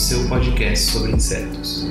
seu 0.00 0.26
podcast 0.28 0.92
sobre 0.92 1.12
insetos. 1.12 1.86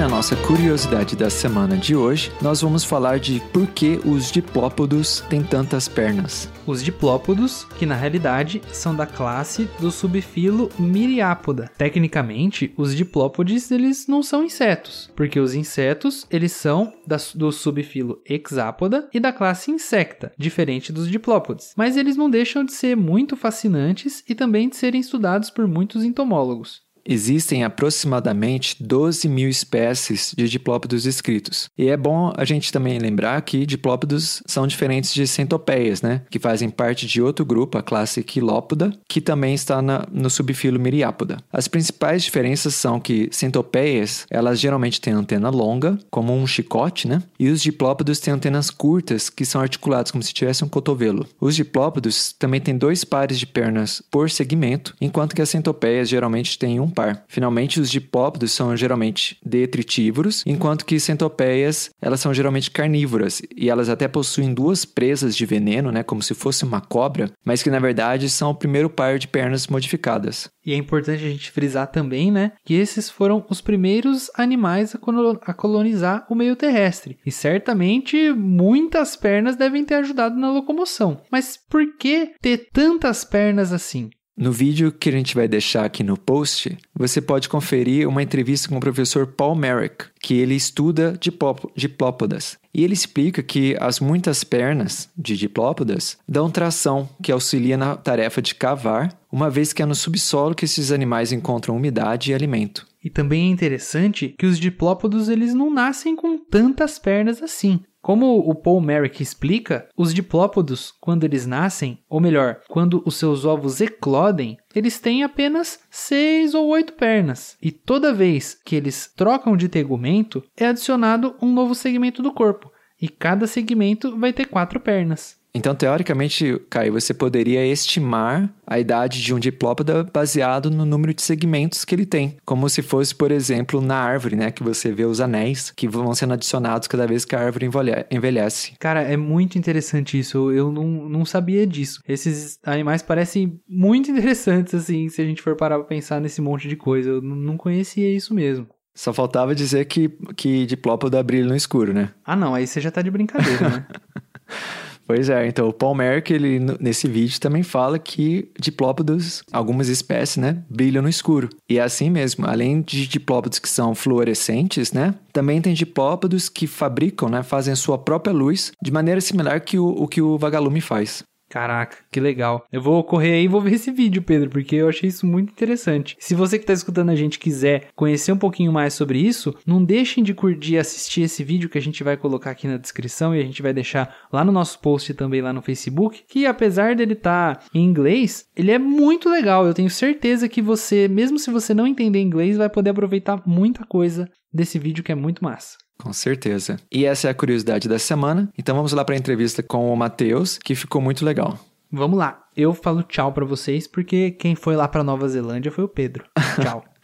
Na 0.00 0.08
nossa 0.08 0.34
curiosidade 0.34 1.14
da 1.14 1.28
semana 1.28 1.76
de 1.76 1.94
hoje, 1.94 2.32
nós 2.40 2.62
vamos 2.62 2.84
falar 2.84 3.18
de 3.18 3.38
por 3.52 3.66
que 3.66 4.00
os 4.06 4.32
diplópodos 4.32 5.20
têm 5.28 5.42
tantas 5.42 5.88
pernas. 5.88 6.48
Os 6.66 6.82
diplópodos, 6.82 7.64
que 7.78 7.84
na 7.84 7.94
realidade 7.94 8.62
são 8.72 8.96
da 8.96 9.04
classe 9.04 9.68
do 9.78 9.90
subfilo 9.90 10.70
Myriapoda. 10.78 11.70
Tecnicamente, 11.76 12.72
os 12.78 12.96
diplópodes 12.96 13.70
eles 13.70 14.06
não 14.06 14.22
são 14.22 14.42
insetos, 14.42 15.12
porque 15.14 15.38
os 15.38 15.54
insetos 15.54 16.26
eles 16.30 16.52
são 16.52 16.94
do 17.34 17.52
subfilo 17.52 18.22
Hexapoda 18.26 19.06
e 19.12 19.20
da 19.20 19.34
classe 19.34 19.70
Insecta, 19.70 20.32
diferente 20.38 20.94
dos 20.94 21.10
diplópodes. 21.10 21.74
Mas 21.76 21.98
eles 21.98 22.16
não 22.16 22.30
deixam 22.30 22.64
de 22.64 22.72
ser 22.72 22.96
muito 22.96 23.36
fascinantes 23.36 24.24
e 24.26 24.34
também 24.34 24.70
de 24.70 24.76
serem 24.76 25.02
estudados 25.02 25.50
por 25.50 25.68
muitos 25.68 26.02
entomólogos. 26.04 26.88
Existem 27.06 27.64
aproximadamente 27.64 28.76
12 28.82 29.28
mil 29.28 29.48
espécies 29.48 30.34
de 30.36 30.48
diplópodos 30.48 31.02
descritos. 31.04 31.68
E 31.76 31.88
é 31.88 31.96
bom 31.96 32.32
a 32.36 32.44
gente 32.44 32.72
também 32.72 32.98
lembrar 32.98 33.40
que 33.42 33.64
diplópodos 33.66 34.42
são 34.46 34.66
diferentes 34.66 35.12
de 35.12 35.26
centopeias, 35.26 36.02
né? 36.02 36.22
Que 36.30 36.38
fazem 36.38 36.68
parte 36.70 37.06
de 37.06 37.20
outro 37.22 37.44
grupo, 37.44 37.78
a 37.78 37.82
classe 37.82 38.22
Quilópoda, 38.22 38.92
que 39.08 39.20
também 39.20 39.54
está 39.54 39.80
na- 39.80 40.06
no 40.10 40.30
subfilo 40.30 40.78
Myriapoda. 40.78 41.38
As 41.52 41.68
principais 41.68 42.22
diferenças 42.22 42.74
são 42.74 43.00
que 43.00 43.28
centopeias, 43.32 44.26
elas 44.30 44.58
geralmente 44.60 45.00
têm 45.00 45.12
antena 45.12 45.50
longa, 45.50 45.98
como 46.10 46.34
um 46.34 46.46
chicote, 46.46 47.08
né? 47.08 47.22
E 47.38 47.48
os 47.48 47.62
diplópodos 47.62 48.18
têm 48.20 48.34
antenas 48.34 48.70
curtas, 48.70 49.30
que 49.30 49.44
são 49.44 49.60
articuladas 49.60 50.10
como 50.10 50.22
se 50.22 50.32
tivesse 50.32 50.64
um 50.64 50.68
cotovelo. 50.68 51.26
Os 51.40 51.54
diplópodos 51.56 52.32
também 52.32 52.60
têm 52.60 52.76
dois 52.76 53.04
pares 53.04 53.38
de 53.38 53.46
pernas 53.46 54.02
por 54.10 54.30
segmento, 54.30 54.94
enquanto 55.00 55.34
que 55.34 55.42
as 55.42 55.48
centopeias 55.50 56.08
geralmente 56.08 56.58
têm 56.58 56.80
um 56.80 56.89
par. 56.90 57.24
Finalmente, 57.28 57.80
os 57.80 57.90
diplópodos 57.90 58.52
são 58.52 58.76
geralmente 58.76 59.38
detritívoros, 59.44 60.42
enquanto 60.46 60.84
que 60.84 61.00
centopeias, 61.00 61.90
elas 62.00 62.20
são 62.20 62.34
geralmente 62.34 62.70
carnívoras 62.70 63.40
e 63.56 63.70
elas 63.70 63.88
até 63.88 64.08
possuem 64.08 64.52
duas 64.52 64.84
presas 64.84 65.36
de 65.36 65.46
veneno, 65.46 65.90
né, 65.92 66.02
como 66.02 66.22
se 66.22 66.34
fosse 66.34 66.64
uma 66.64 66.80
cobra, 66.80 67.30
mas 67.44 67.62
que 67.62 67.70
na 67.70 67.78
verdade 67.78 68.28
são 68.28 68.50
o 68.50 68.54
primeiro 68.54 68.90
par 68.90 69.18
de 69.18 69.28
pernas 69.28 69.66
modificadas. 69.66 70.50
E 70.64 70.72
é 70.72 70.76
importante 70.76 71.24
a 71.24 71.28
gente 71.28 71.50
frisar 71.50 71.86
também, 71.86 72.30
né, 72.30 72.52
que 72.64 72.74
esses 72.74 73.08
foram 73.08 73.44
os 73.48 73.60
primeiros 73.60 74.30
animais 74.34 74.94
a 74.94 75.54
colonizar 75.54 76.26
o 76.28 76.34
meio 76.34 76.56
terrestre. 76.56 77.18
E 77.24 77.32
certamente 77.32 78.32
muitas 78.32 79.16
pernas 79.16 79.56
devem 79.56 79.84
ter 79.84 79.94
ajudado 79.94 80.36
na 80.36 80.50
locomoção. 80.50 81.20
Mas 81.30 81.58
por 81.68 81.96
que 81.96 82.32
ter 82.40 82.68
tantas 82.72 83.24
pernas 83.24 83.72
assim? 83.72 84.10
No 84.36 84.52
vídeo 84.52 84.90
que 84.90 85.08
a 85.08 85.12
gente 85.12 85.34
vai 85.34 85.46
deixar 85.46 85.84
aqui 85.84 86.02
no 86.02 86.16
post, 86.16 86.76
você 86.94 87.20
pode 87.20 87.48
conferir 87.48 88.08
uma 88.08 88.22
entrevista 88.22 88.68
com 88.68 88.76
o 88.76 88.80
professor 88.80 89.26
Paul 89.26 89.54
Merrick, 89.54 90.06
que 90.20 90.34
ele 90.34 90.54
estuda 90.54 91.16
dipló- 91.20 91.56
diplópodas. 91.76 92.56
E 92.72 92.82
ele 92.84 92.94
explica 92.94 93.42
que 93.42 93.76
as 93.80 94.00
muitas 94.00 94.42
pernas 94.44 95.10
de 95.16 95.36
diplópodas 95.36 96.16
dão 96.26 96.50
tração, 96.50 97.08
que 97.22 97.32
auxilia 97.32 97.76
na 97.76 97.96
tarefa 97.96 98.40
de 98.40 98.54
cavar, 98.54 99.18
uma 99.30 99.50
vez 99.50 99.72
que 99.72 99.82
é 99.82 99.86
no 99.86 99.94
subsolo 99.94 100.54
que 100.54 100.64
esses 100.64 100.90
animais 100.90 101.32
encontram 101.32 101.76
umidade 101.76 102.30
e 102.30 102.34
alimento. 102.34 102.86
E 103.02 103.10
também 103.10 103.48
é 103.48 103.52
interessante 103.52 104.34
que 104.38 104.46
os 104.46 104.58
diplópodos 104.58 105.28
eles 105.28 105.54
não 105.54 105.70
nascem 105.70 106.14
com 106.14 106.38
tantas 106.38 106.98
pernas 106.98 107.42
assim. 107.42 107.80
Como 108.02 108.38
o 108.38 108.54
Paul 108.54 108.80
Merrick 108.80 109.22
explica, 109.22 109.88
os 109.96 110.14
diplópodos, 110.14 110.92
quando 111.00 111.24
eles 111.24 111.46
nascem, 111.46 111.98
ou 112.08 112.20
melhor, 112.20 112.60
quando 112.68 113.02
os 113.04 113.16
seus 113.16 113.44
ovos 113.44 113.80
eclodem, 113.80 114.56
eles 114.74 114.98
têm 114.98 115.22
apenas 115.22 115.80
seis 115.90 116.54
ou 116.54 116.68
oito 116.68 116.94
pernas. 116.94 117.56
E 117.60 117.70
toda 117.70 118.14
vez 118.14 118.58
que 118.64 118.74
eles 118.74 119.12
trocam 119.14 119.56
de 119.56 119.68
tegumento, 119.68 120.42
é 120.56 120.66
adicionado 120.66 121.36
um 121.42 121.52
novo 121.52 121.74
segmento 121.74 122.22
do 122.22 122.32
corpo. 122.32 122.72
E 123.00 123.08
cada 123.08 123.46
segmento 123.46 124.18
vai 124.18 124.32
ter 124.32 124.46
quatro 124.46 124.80
pernas. 124.80 125.39
Então, 125.52 125.74
teoricamente, 125.74 126.60
Caio, 126.70 126.92
você 126.92 127.12
poderia 127.12 127.66
estimar 127.66 128.48
a 128.64 128.78
idade 128.78 129.20
de 129.20 129.34
um 129.34 129.38
diplópoda 129.38 130.04
baseado 130.04 130.70
no 130.70 130.84
número 130.84 131.12
de 131.12 131.22
segmentos 131.22 131.84
que 131.84 131.92
ele 131.94 132.06
tem. 132.06 132.36
Como 132.44 132.68
se 132.68 132.82
fosse, 132.82 133.12
por 133.14 133.32
exemplo, 133.32 133.80
na 133.80 133.96
árvore, 133.96 134.36
né? 134.36 134.52
Que 134.52 134.62
você 134.62 134.92
vê 134.92 135.04
os 135.04 135.20
anéis 135.20 135.72
que 135.74 135.88
vão 135.88 136.14
sendo 136.14 136.34
adicionados 136.34 136.86
cada 136.86 137.04
vez 137.06 137.24
que 137.24 137.34
a 137.34 137.40
árvore 137.40 137.66
envelhe- 137.66 138.06
envelhece. 138.12 138.74
Cara, 138.78 139.02
é 139.02 139.16
muito 139.16 139.58
interessante 139.58 140.16
isso. 140.18 140.52
Eu 140.52 140.70
não, 140.70 140.84
não 141.08 141.24
sabia 141.24 141.66
disso. 141.66 142.00
Esses 142.06 142.56
animais 142.64 143.02
parecem 143.02 143.60
muito 143.68 144.08
interessantes, 144.10 144.72
assim, 144.74 145.08
se 145.08 145.20
a 145.20 145.24
gente 145.24 145.42
for 145.42 145.56
parar 145.56 145.78
pra 145.78 145.84
pensar 145.88 146.20
nesse 146.20 146.40
monte 146.40 146.68
de 146.68 146.76
coisa. 146.76 147.10
Eu 147.10 147.20
não 147.22 147.56
conhecia 147.56 148.08
isso 148.14 148.32
mesmo. 148.32 148.68
Só 148.94 149.12
faltava 149.12 149.54
dizer 149.54 149.84
que, 149.86 150.10
que 150.36 150.64
diplópoda 150.66 151.20
brilha 151.22 151.46
no 151.48 151.56
escuro, 151.56 151.92
né? 151.92 152.10
Ah, 152.24 152.36
não, 152.36 152.54
aí 152.54 152.66
você 152.66 152.80
já 152.80 152.90
tá 152.90 153.02
de 153.02 153.10
brincadeira, 153.10 153.68
né? 153.68 153.86
Pois 155.10 155.28
é, 155.28 155.44
então 155.44 155.68
o 155.68 155.72
Paul 155.72 155.96
Merck, 155.96 156.32
ele 156.32 156.60
nesse 156.78 157.08
vídeo 157.08 157.40
também 157.40 157.64
fala 157.64 157.98
que 157.98 158.48
diplópodos, 158.60 159.42
algumas 159.50 159.88
espécies, 159.88 160.36
né, 160.36 160.62
brilham 160.70 161.02
no 161.02 161.08
escuro. 161.08 161.50
E 161.68 161.80
é 161.80 161.82
assim 161.82 162.08
mesmo, 162.08 162.46
além 162.46 162.80
de 162.80 163.08
diplópodos 163.08 163.58
que 163.58 163.68
são 163.68 163.92
fluorescentes, 163.92 164.92
né, 164.92 165.16
também 165.32 165.60
tem 165.60 165.74
diplópodos 165.74 166.48
que 166.48 166.68
fabricam, 166.68 167.28
né, 167.28 167.42
fazem 167.42 167.74
sua 167.74 167.98
própria 167.98 168.32
luz 168.32 168.70
de 168.80 168.92
maneira 168.92 169.20
similar 169.20 169.60
que 169.62 169.80
o, 169.80 169.88
o 169.88 170.06
que 170.06 170.22
o 170.22 170.38
vagalume 170.38 170.80
faz. 170.80 171.24
Caraca, 171.50 171.96
que 172.12 172.20
legal. 172.20 172.64
Eu 172.72 172.80
vou 172.80 173.02
correr 173.02 173.32
aí 173.32 173.44
e 173.44 173.48
vou 173.48 173.60
ver 173.60 173.72
esse 173.72 173.90
vídeo, 173.90 174.22
Pedro, 174.22 174.48
porque 174.48 174.76
eu 174.76 174.88
achei 174.88 175.08
isso 175.08 175.26
muito 175.26 175.50
interessante. 175.50 176.16
Se 176.20 176.32
você 176.32 176.56
que 176.56 176.62
está 176.62 176.72
escutando 176.72 177.10
a 177.10 177.16
gente 177.16 177.40
quiser 177.40 177.88
conhecer 177.96 178.30
um 178.30 178.38
pouquinho 178.38 178.72
mais 178.72 178.94
sobre 178.94 179.18
isso, 179.18 179.52
não 179.66 179.84
deixem 179.84 180.22
de 180.22 180.32
curtir 180.32 180.74
e 180.74 180.78
assistir 180.78 181.22
esse 181.22 181.42
vídeo 181.42 181.68
que 181.68 181.76
a 181.76 181.82
gente 181.82 182.04
vai 182.04 182.16
colocar 182.16 182.52
aqui 182.52 182.68
na 182.68 182.76
descrição 182.76 183.34
e 183.34 183.40
a 183.40 183.44
gente 183.44 183.62
vai 183.62 183.72
deixar 183.72 184.16
lá 184.32 184.44
no 184.44 184.52
nosso 184.52 184.78
post 184.78 185.12
também 185.14 185.42
lá 185.42 185.52
no 185.52 185.60
Facebook, 185.60 186.22
que 186.28 186.46
apesar 186.46 186.94
dele 186.94 187.14
estar 187.14 187.64
em 187.74 187.84
inglês, 187.84 188.46
ele 188.54 188.70
é 188.70 188.78
muito 188.78 189.28
legal. 189.28 189.66
Eu 189.66 189.74
tenho 189.74 189.90
certeza 189.90 190.48
que 190.48 190.62
você, 190.62 191.08
mesmo 191.08 191.36
se 191.36 191.50
você 191.50 191.74
não 191.74 191.84
entender 191.84 192.20
inglês, 192.20 192.56
vai 192.56 192.70
poder 192.70 192.90
aproveitar 192.90 193.42
muita 193.44 193.84
coisa 193.84 194.30
desse 194.52 194.78
vídeo 194.78 195.02
que 195.02 195.10
é 195.10 195.16
muito 195.16 195.42
massa. 195.42 195.76
Com 196.02 196.12
certeza. 196.12 196.78
E 196.90 197.04
essa 197.04 197.28
é 197.28 197.30
a 197.30 197.34
curiosidade 197.34 197.88
da 197.88 197.98
semana. 197.98 198.48
Então 198.58 198.74
vamos 198.74 198.92
lá 198.92 199.04
para 199.04 199.14
a 199.14 199.18
entrevista 199.18 199.62
com 199.62 199.92
o 199.92 199.96
Matheus, 199.96 200.58
que 200.58 200.74
ficou 200.74 201.00
muito 201.00 201.24
legal. 201.24 201.58
Vamos 201.92 202.18
lá. 202.18 202.44
Eu 202.56 202.72
falo 202.72 203.02
tchau 203.02 203.32
pra 203.32 203.44
vocês 203.44 203.86
porque 203.86 204.30
quem 204.30 204.54
foi 204.54 204.76
lá 204.76 204.86
pra 204.88 205.04
Nova 205.04 205.28
Zelândia 205.28 205.70
foi 205.70 205.84
o 205.84 205.88
Pedro. 205.88 206.24
Tchau. 206.62 206.84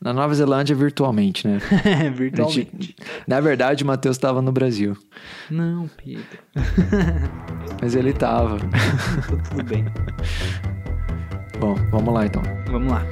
Na 0.00 0.12
Nova 0.12 0.34
Zelândia, 0.34 0.76
virtualmente, 0.76 1.48
né? 1.48 1.58
Virtualmente. 2.14 2.94
Na 3.26 3.40
verdade, 3.40 3.82
o 3.82 3.86
Matheus 3.86 4.16
estava 4.16 4.40
no 4.40 4.52
Brasil. 4.52 4.96
Não, 5.50 5.88
Pedro. 5.88 6.38
Mas 7.80 7.94
ele 7.96 8.10
estava. 8.10 8.58
Tudo 9.48 9.64
bem. 9.64 9.84
Bom, 11.58 11.74
vamos 11.90 12.14
lá 12.14 12.26
então. 12.26 12.42
Vamos 12.70 12.92
lá. 12.92 13.02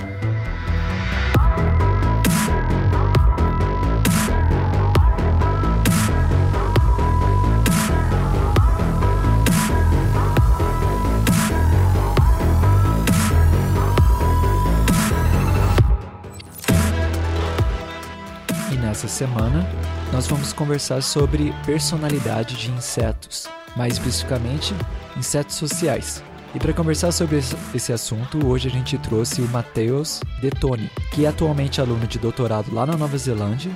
Nessa 18.94 19.08
semana, 19.08 19.69
nós 20.12 20.29
vamos 20.29 20.52
conversar 20.52 21.02
sobre 21.02 21.52
personalidade 21.67 22.55
de 22.55 22.70
insetos, 22.70 23.49
mais 23.76 23.94
especificamente, 23.94 24.73
insetos 25.17 25.56
sociais. 25.56 26.23
E 26.55 26.61
para 26.61 26.73
conversar 26.73 27.11
sobre 27.11 27.38
esse- 27.38 27.93
assunto, 27.93 28.46
hoje 28.46 28.69
a 28.69 28.70
gente 28.70 28.96
trouxe 28.99 29.43
o 29.43 29.49
Matheus 29.49 30.20
Detoni, 30.41 30.88
que 31.12 31.25
é 31.25 31.29
atualmente 31.29 31.81
aluno 31.81 32.06
de 32.06 32.20
doutorado 32.20 32.73
lá 32.73 32.87
na 32.87 32.96
Nova 32.96 33.19
Zelândia, 33.19 33.73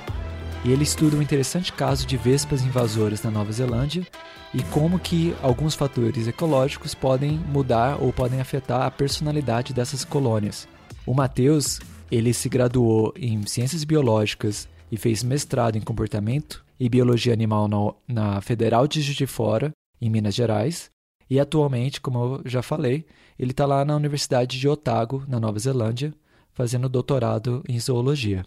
e 0.63 0.71
ele 0.71 0.83
estuda 0.83 1.17
um 1.17 1.21
interessante 1.21 1.73
caso 1.73 2.07
de 2.07 2.15
vespas 2.15 2.61
invasoras 2.61 3.21
na 3.21 3.29
Nova 3.29 3.51
Zelândia 3.51 4.07
e 4.53 4.63
como 4.63 4.97
que 4.97 5.35
alguns 5.43 5.75
fatores 5.75 6.29
ecológicos 6.29 6.95
podem 6.95 7.31
mudar 7.51 7.97
ou 8.01 8.13
podem 8.13 8.39
afetar 8.39 8.83
a 8.83 8.91
personalidade 8.91 9.73
dessas 9.73 10.05
colônias. 10.05 10.65
O 11.05 11.13
Matheus, 11.13 11.81
ele 12.09 12.33
se 12.33 12.47
graduou 12.47 13.13
em 13.17 13.45
Ciências 13.45 13.83
Biológicas 13.83 14.65
e 14.91 14.97
fez 14.97 15.23
mestrado 15.23 15.77
em 15.77 15.81
Comportamento 15.81 16.63
e 16.79 16.89
Biologia 16.89 17.33
Animal 17.33 17.67
na, 17.67 17.77
na 18.07 18.41
Federal 18.41 18.87
de 18.87 19.01
Juiz 19.01 19.17
de 19.17 19.27
Fora, 19.27 19.71
em 20.01 20.09
Minas 20.09 20.35
Gerais. 20.35 20.89
E 21.29 21.39
atualmente, 21.39 22.01
como 22.01 22.37
eu 22.37 22.41
já 22.45 22.61
falei, 22.61 23.05
ele 23.37 23.51
está 23.51 23.65
lá 23.65 23.85
na 23.85 23.95
Universidade 23.95 24.59
de 24.59 24.67
Otago, 24.67 25.23
na 25.27 25.39
Nova 25.39 25.59
Zelândia, 25.59 26.13
fazendo 26.51 26.89
doutorado 26.89 27.63
em 27.67 27.79
Zoologia. 27.79 28.45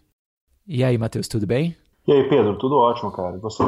E 0.67 0.83
aí, 0.83 0.99
Matheus, 0.99 1.29
tudo 1.29 1.47
bem? 1.47 1.77
E 2.07 2.13
aí, 2.13 2.29
Pedro, 2.29 2.59
tudo 2.59 2.77
ótimo, 2.77 3.13
cara. 3.13 3.37
E 3.37 3.41
você? 3.41 3.63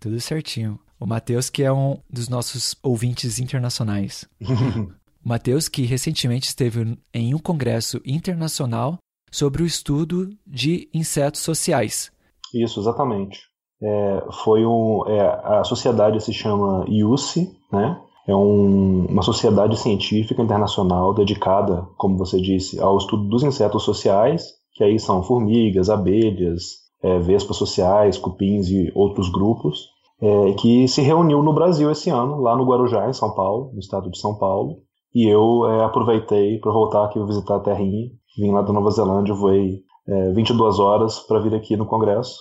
Tudo 0.00 0.20
certinho. 0.20 0.78
O 0.98 1.06
Matheus, 1.06 1.50
que 1.50 1.62
é 1.62 1.72
um 1.72 1.98
dos 2.10 2.28
nossos 2.28 2.74
ouvintes 2.82 3.38
internacionais. 3.38 4.28
O 5.24 5.28
Matheus, 5.28 5.68
que 5.68 5.82
recentemente 5.82 6.46
esteve 6.46 6.96
em 7.12 7.34
um 7.34 7.38
congresso 7.40 8.00
internacional 8.04 8.96
sobre 9.28 9.60
o 9.60 9.66
estudo 9.66 10.30
de 10.46 10.88
insetos 10.94 11.40
sociais. 11.40 12.12
Isso, 12.54 12.80
exatamente. 12.80 13.40
É, 13.82 14.24
foi 14.44 14.64
um, 14.64 15.02
é, 15.06 15.20
a 15.58 15.64
sociedade 15.64 16.20
se 16.22 16.32
chama 16.32 16.84
IUCI, 16.88 17.48
né? 17.72 18.00
É 18.26 18.34
um- 18.34 19.06
uma 19.06 19.22
sociedade 19.22 19.76
científica 19.78 20.42
internacional 20.42 21.14
dedicada, 21.14 21.86
como 21.96 22.16
você 22.16 22.40
disse, 22.40 22.80
ao 22.80 22.96
estudo 22.96 23.28
dos 23.28 23.42
insetos 23.42 23.82
sociais, 23.84 24.44
que 24.74 24.82
aí 24.82 24.98
são 24.98 25.22
formigas, 25.22 25.88
abelhas, 25.90 26.62
é, 27.02 27.18
vespas 27.18 27.56
sociais, 27.56 28.18
cupins 28.18 28.68
e 28.68 28.90
outros 28.94 29.28
grupos, 29.30 29.86
é, 30.20 30.52
que 30.54 30.88
se 30.88 31.02
reuniu 31.02 31.42
no 31.42 31.52
Brasil 31.52 31.90
esse 31.90 32.10
ano, 32.10 32.40
lá 32.40 32.56
no 32.56 32.64
Guarujá, 32.64 33.08
em 33.08 33.12
São 33.12 33.32
Paulo, 33.34 33.70
no 33.72 33.78
estado 33.78 34.10
de 34.10 34.18
São 34.18 34.34
Paulo. 34.38 34.78
E 35.14 35.26
eu 35.28 35.66
é, 35.70 35.84
aproveitei 35.84 36.58
para 36.58 36.72
voltar 36.72 37.04
aqui 37.04 37.22
visitar 37.24 37.56
a 37.56 37.60
terrinha. 37.60 38.08
Vim 38.38 38.50
lá 38.52 38.62
da 38.62 38.72
Nova 38.72 38.90
Zelândia, 38.90 39.34
voei 39.34 39.80
é, 40.08 40.32
22 40.32 40.78
horas 40.78 41.20
para 41.20 41.40
vir 41.40 41.54
aqui 41.54 41.76
no 41.76 41.86
congresso. 41.86 42.38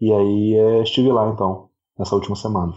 E 0.00 0.12
aí 0.12 0.54
é, 0.54 0.82
estive 0.82 1.12
lá 1.12 1.30
então, 1.30 1.68
nessa 1.98 2.14
última 2.14 2.36
semana. 2.36 2.74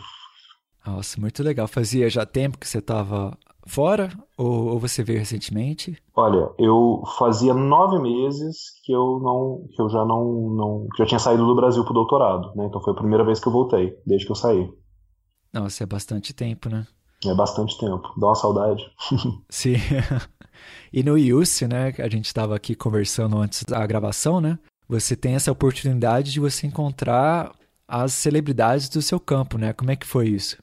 Nossa, 0.85 1.19
muito 1.19 1.43
legal. 1.43 1.67
Fazia 1.67 2.09
já 2.09 2.25
tempo 2.25 2.57
que 2.57 2.67
você 2.67 2.77
estava 2.77 3.37
fora 3.67 4.09
ou, 4.37 4.69
ou 4.69 4.79
você 4.79 5.03
veio 5.03 5.19
recentemente? 5.19 6.01
Olha, 6.15 6.49
eu 6.57 7.03
fazia 7.19 7.53
nove 7.53 7.99
meses 7.99 8.57
que 8.83 8.93
eu 8.93 9.19
não, 9.21 9.67
que 9.75 9.81
eu 9.81 9.89
já 9.89 10.05
não, 10.05 10.49
não, 10.55 10.87
que 10.95 11.01
eu 11.01 11.05
tinha 11.05 11.19
saído 11.19 11.45
do 11.45 11.55
Brasil 11.55 11.83
pro 11.83 11.93
doutorado, 11.93 12.55
né? 12.55 12.65
Então 12.65 12.81
foi 12.81 12.93
a 12.93 12.95
primeira 12.95 13.25
vez 13.25 13.39
que 13.39 13.47
eu 13.47 13.51
voltei, 13.51 13.93
desde 14.05 14.25
que 14.25 14.31
eu 14.31 14.35
saí. 14.35 14.69
Nossa, 15.53 15.83
é 15.83 15.85
bastante 15.85 16.33
tempo, 16.33 16.69
né? 16.69 16.87
É 17.25 17.33
bastante 17.33 17.77
tempo, 17.77 18.13
dá 18.17 18.27
uma 18.27 18.35
saudade. 18.35 18.83
Sim. 19.49 19.75
e 20.91 21.03
no 21.03 21.17
IUC, 21.17 21.67
né, 21.67 21.93
a 21.99 22.09
gente 22.09 22.25
estava 22.25 22.55
aqui 22.55 22.75
conversando 22.75 23.37
antes 23.37 23.63
da 23.63 23.85
gravação, 23.85 24.39
né? 24.41 24.57
Você 24.89 25.15
tem 25.15 25.35
essa 25.35 25.51
oportunidade 25.51 26.31
de 26.31 26.39
você 26.39 26.65
encontrar 26.65 27.51
as 27.87 28.13
celebridades 28.13 28.89
do 28.89 29.01
seu 29.01 29.19
campo, 29.19 29.57
né? 29.57 29.73
Como 29.73 29.91
é 29.91 29.95
que 29.95 30.05
foi 30.07 30.29
isso? 30.29 30.57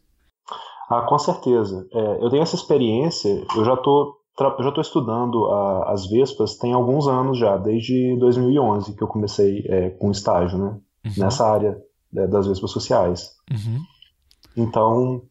Ah, 0.91 1.03
com 1.03 1.19
certeza. 1.19 1.87
É, 1.93 2.25
eu 2.25 2.31
tenho 2.31 2.43
essa 2.43 2.57
experiência, 2.57 3.29
eu 3.57 3.65
já 3.65 3.77
tô, 3.77 4.17
eu 4.59 4.65
já 4.65 4.73
tô 4.73 4.81
estudando 4.81 5.45
a- 5.47 5.93
as 5.93 6.07
vespas 6.09 6.57
tem 6.57 6.73
alguns 6.73 7.07
anos 7.09 7.39
já, 7.39 7.57
desde 7.57 8.17
2011 8.19 8.95
que 8.95 9.03
eu 9.03 9.09
comecei 9.09 9.65
é, 9.69 9.91
com 9.91 10.11
estágio, 10.11 10.59
né? 10.59 10.79
Nessa 11.17 11.47
área 11.47 11.77
é, 12.17 12.27
das 12.27 12.47
vespas 12.47 12.71
sociais. 12.71 13.31
Uhum. 13.51 13.79
Então, 14.57 15.23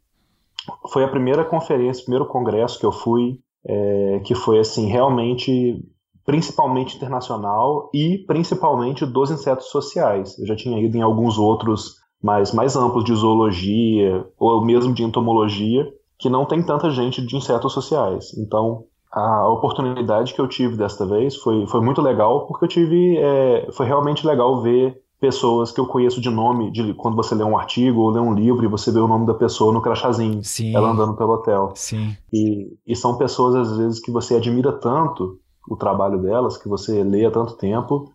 foi 0.92 1.04
a 1.04 1.08
primeira 1.08 1.44
conferência, 1.44 2.02
o 2.02 2.06
primeiro 2.06 2.28
congresso 2.28 2.80
que 2.80 2.86
eu 2.86 2.92
fui, 2.92 3.40
é, 3.66 4.22
que 4.26 4.36
foi 4.36 4.60
assim, 4.60 4.88
realmente, 4.88 5.84
principalmente 6.26 6.96
internacional 6.96 7.90
e 7.94 8.18
principalmente 8.28 9.06
dos 9.06 9.32
insetos 9.32 9.68
sociais. 9.68 10.38
Eu 10.40 10.46
já 10.46 10.56
tinha 10.56 10.80
ido 10.80 10.98
em 10.98 11.02
alguns 11.02 11.38
outros 11.38 12.02
mais, 12.22 12.54
mais 12.54 12.76
amplos 12.76 13.04
de 13.04 13.14
zoologia 13.14 14.26
ou 14.38 14.64
mesmo 14.64 14.94
de 14.94 15.04
entomologia, 15.04 15.86
que 16.18 16.30
não 16.30 16.46
tem 16.46 16.66
tanta 16.66 16.90
gente 16.90 17.22
de 17.26 17.36
insetos 17.36 17.74
sociais. 17.74 18.34
Então, 18.38 18.86
a 19.12 19.48
oportunidade 19.48 20.34
que 20.34 20.42
eu 20.42 20.48
tive 20.48 20.76
desta 20.76 21.06
vez 21.06 21.36
foi, 21.36 21.68
foi 21.68 21.82
muito 21.82 22.02
legal, 22.02 22.48
porque 22.48 22.66
eu 22.66 22.70
tive. 22.70 23.18
é, 23.18 23.68
foi 23.72 23.86
realmente 23.86 24.26
legal 24.26 24.62
ver 24.62 25.03
pessoas 25.24 25.72
que 25.72 25.80
eu 25.80 25.88
conheço 25.88 26.20
de 26.20 26.30
nome, 26.30 26.70
de 26.70 26.94
quando 26.96 27.16
você 27.16 27.34
lê 27.34 27.46
um 27.46 27.58
artigo 27.58 28.02
ou 28.02 28.10
lê 28.10 28.20
um 28.20 28.34
livro 28.34 28.66
e 28.66 28.68
você 28.68 28.92
vê 28.92 29.00
o 29.00 29.08
nome 29.08 29.26
da 29.26 29.34
pessoa 29.34 29.72
no 29.72 29.82
crachazinho, 29.82 30.44
Sim. 30.44 30.76
ela 30.76 30.90
andando 30.90 31.16
pelo 31.16 31.36
hotel. 31.36 31.72
Sim. 31.76 32.14
E, 32.34 32.78
e 32.86 32.94
são 32.94 33.18
pessoas, 33.18 33.56
às 33.56 33.78
vezes, 33.78 34.02
que 34.02 34.12
você 34.12 34.36
admira 34.36 34.74
tanto 34.74 35.40
o 35.70 35.78
trabalho 35.78 36.22
delas, 36.22 36.58
que 36.58 36.68
você 36.68 37.02
lê 37.06 37.26
há 37.26 37.32
tanto 37.32 37.56
tempo, 37.56 38.12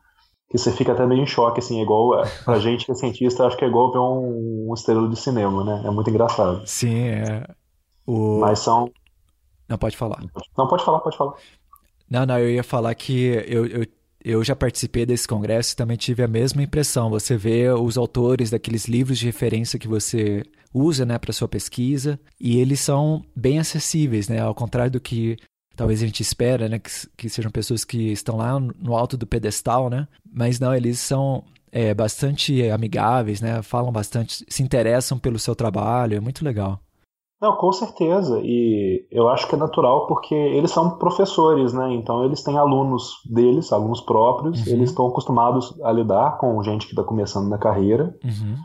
que 0.50 0.58
você 0.58 0.70
fica 0.70 0.92
até 0.92 1.06
meio 1.06 1.22
em 1.22 1.26
choque, 1.26 1.60
assim, 1.60 1.78
é 1.78 1.82
igual, 1.82 2.22
pra 2.44 2.58
gente 2.60 2.84
que 2.84 2.92
é 2.92 2.94
cientista, 2.94 3.46
acho 3.46 3.56
que 3.56 3.64
é 3.64 3.68
igual 3.68 3.90
ver 3.90 4.00
um, 4.00 4.68
um 4.68 4.74
estrela 4.74 5.08
de 5.08 5.16
cinema, 5.18 5.64
né? 5.64 5.84
É 5.86 5.90
muito 5.90 6.10
engraçado. 6.10 6.60
Sim, 6.66 7.04
é. 7.04 7.48
O... 8.06 8.38
Mas 8.40 8.58
são... 8.58 8.90
Não, 9.66 9.78
pode 9.78 9.96
falar. 9.96 10.22
Não, 10.58 10.68
pode 10.68 10.84
falar, 10.84 11.00
pode 11.00 11.16
falar. 11.16 11.32
Não, 12.10 12.26
não, 12.26 12.38
eu 12.38 12.50
ia 12.50 12.62
falar 12.62 12.94
que 12.94 13.28
eu, 13.46 13.64
eu, 13.64 13.86
eu 14.28 14.44
já 14.44 14.54
participei 14.54 15.06
desse 15.06 15.26
congresso 15.26 15.72
e 15.72 15.76
também 15.76 15.96
tive 15.96 16.22
a 16.22 16.28
mesma 16.28 16.62
impressão. 16.62 17.08
Você 17.08 17.34
vê 17.34 17.70
os 17.70 17.96
autores 17.96 18.50
daqueles 18.50 18.84
livros 18.84 19.18
de 19.18 19.24
referência 19.24 19.78
que 19.78 19.88
você 19.88 20.42
usa, 20.72 21.06
né, 21.06 21.16
para 21.16 21.32
sua 21.32 21.48
pesquisa, 21.48 22.20
e 22.38 22.58
eles 22.58 22.78
são 22.78 23.24
bem 23.34 23.58
acessíveis, 23.58 24.28
né, 24.28 24.40
ao 24.40 24.54
contrário 24.54 24.92
do 24.92 25.00
que 25.00 25.38
talvez 25.74 26.02
a 26.02 26.06
gente 26.06 26.20
espera, 26.20 26.68
né, 26.68 26.78
que, 26.78 26.90
que 27.16 27.28
sejam 27.30 27.50
pessoas 27.50 27.86
que 27.86 28.12
estão 28.12 28.36
lá 28.36 28.60
no 28.60 28.94
alto 28.94 29.16
do 29.16 29.26
pedestal, 29.26 29.88
né, 29.88 30.06
mas 30.30 30.60
não, 30.60 30.74
eles 30.74 30.98
são 30.98 31.42
é, 31.72 31.94
bastante 31.94 32.68
amigáveis, 32.68 33.40
né, 33.40 33.62
falam 33.62 33.90
bastante, 33.90 34.44
se 34.46 34.62
interessam 34.62 35.18
pelo 35.18 35.38
seu 35.38 35.54
trabalho, 35.54 36.18
é 36.18 36.20
muito 36.20 36.44
legal. 36.44 36.78
Não, 37.40 37.54
com 37.54 37.70
certeza. 37.70 38.40
E 38.42 39.06
eu 39.12 39.28
acho 39.28 39.46
que 39.48 39.54
é 39.54 39.58
natural 39.58 40.06
porque 40.06 40.34
eles 40.34 40.70
são 40.72 40.98
professores, 40.98 41.72
né? 41.72 41.92
Então 41.94 42.24
eles 42.24 42.42
têm 42.42 42.58
alunos 42.58 43.12
deles, 43.30 43.72
alunos 43.72 44.00
próprios, 44.00 44.66
Uhum. 44.66 44.72
eles 44.72 44.90
estão 44.90 45.06
acostumados 45.06 45.80
a 45.82 45.92
lidar 45.92 46.38
com 46.38 46.60
gente 46.64 46.86
que 46.86 46.92
está 46.92 47.04
começando 47.04 47.48
na 47.48 47.58
carreira. 47.58 48.14
Uhum. 48.24 48.56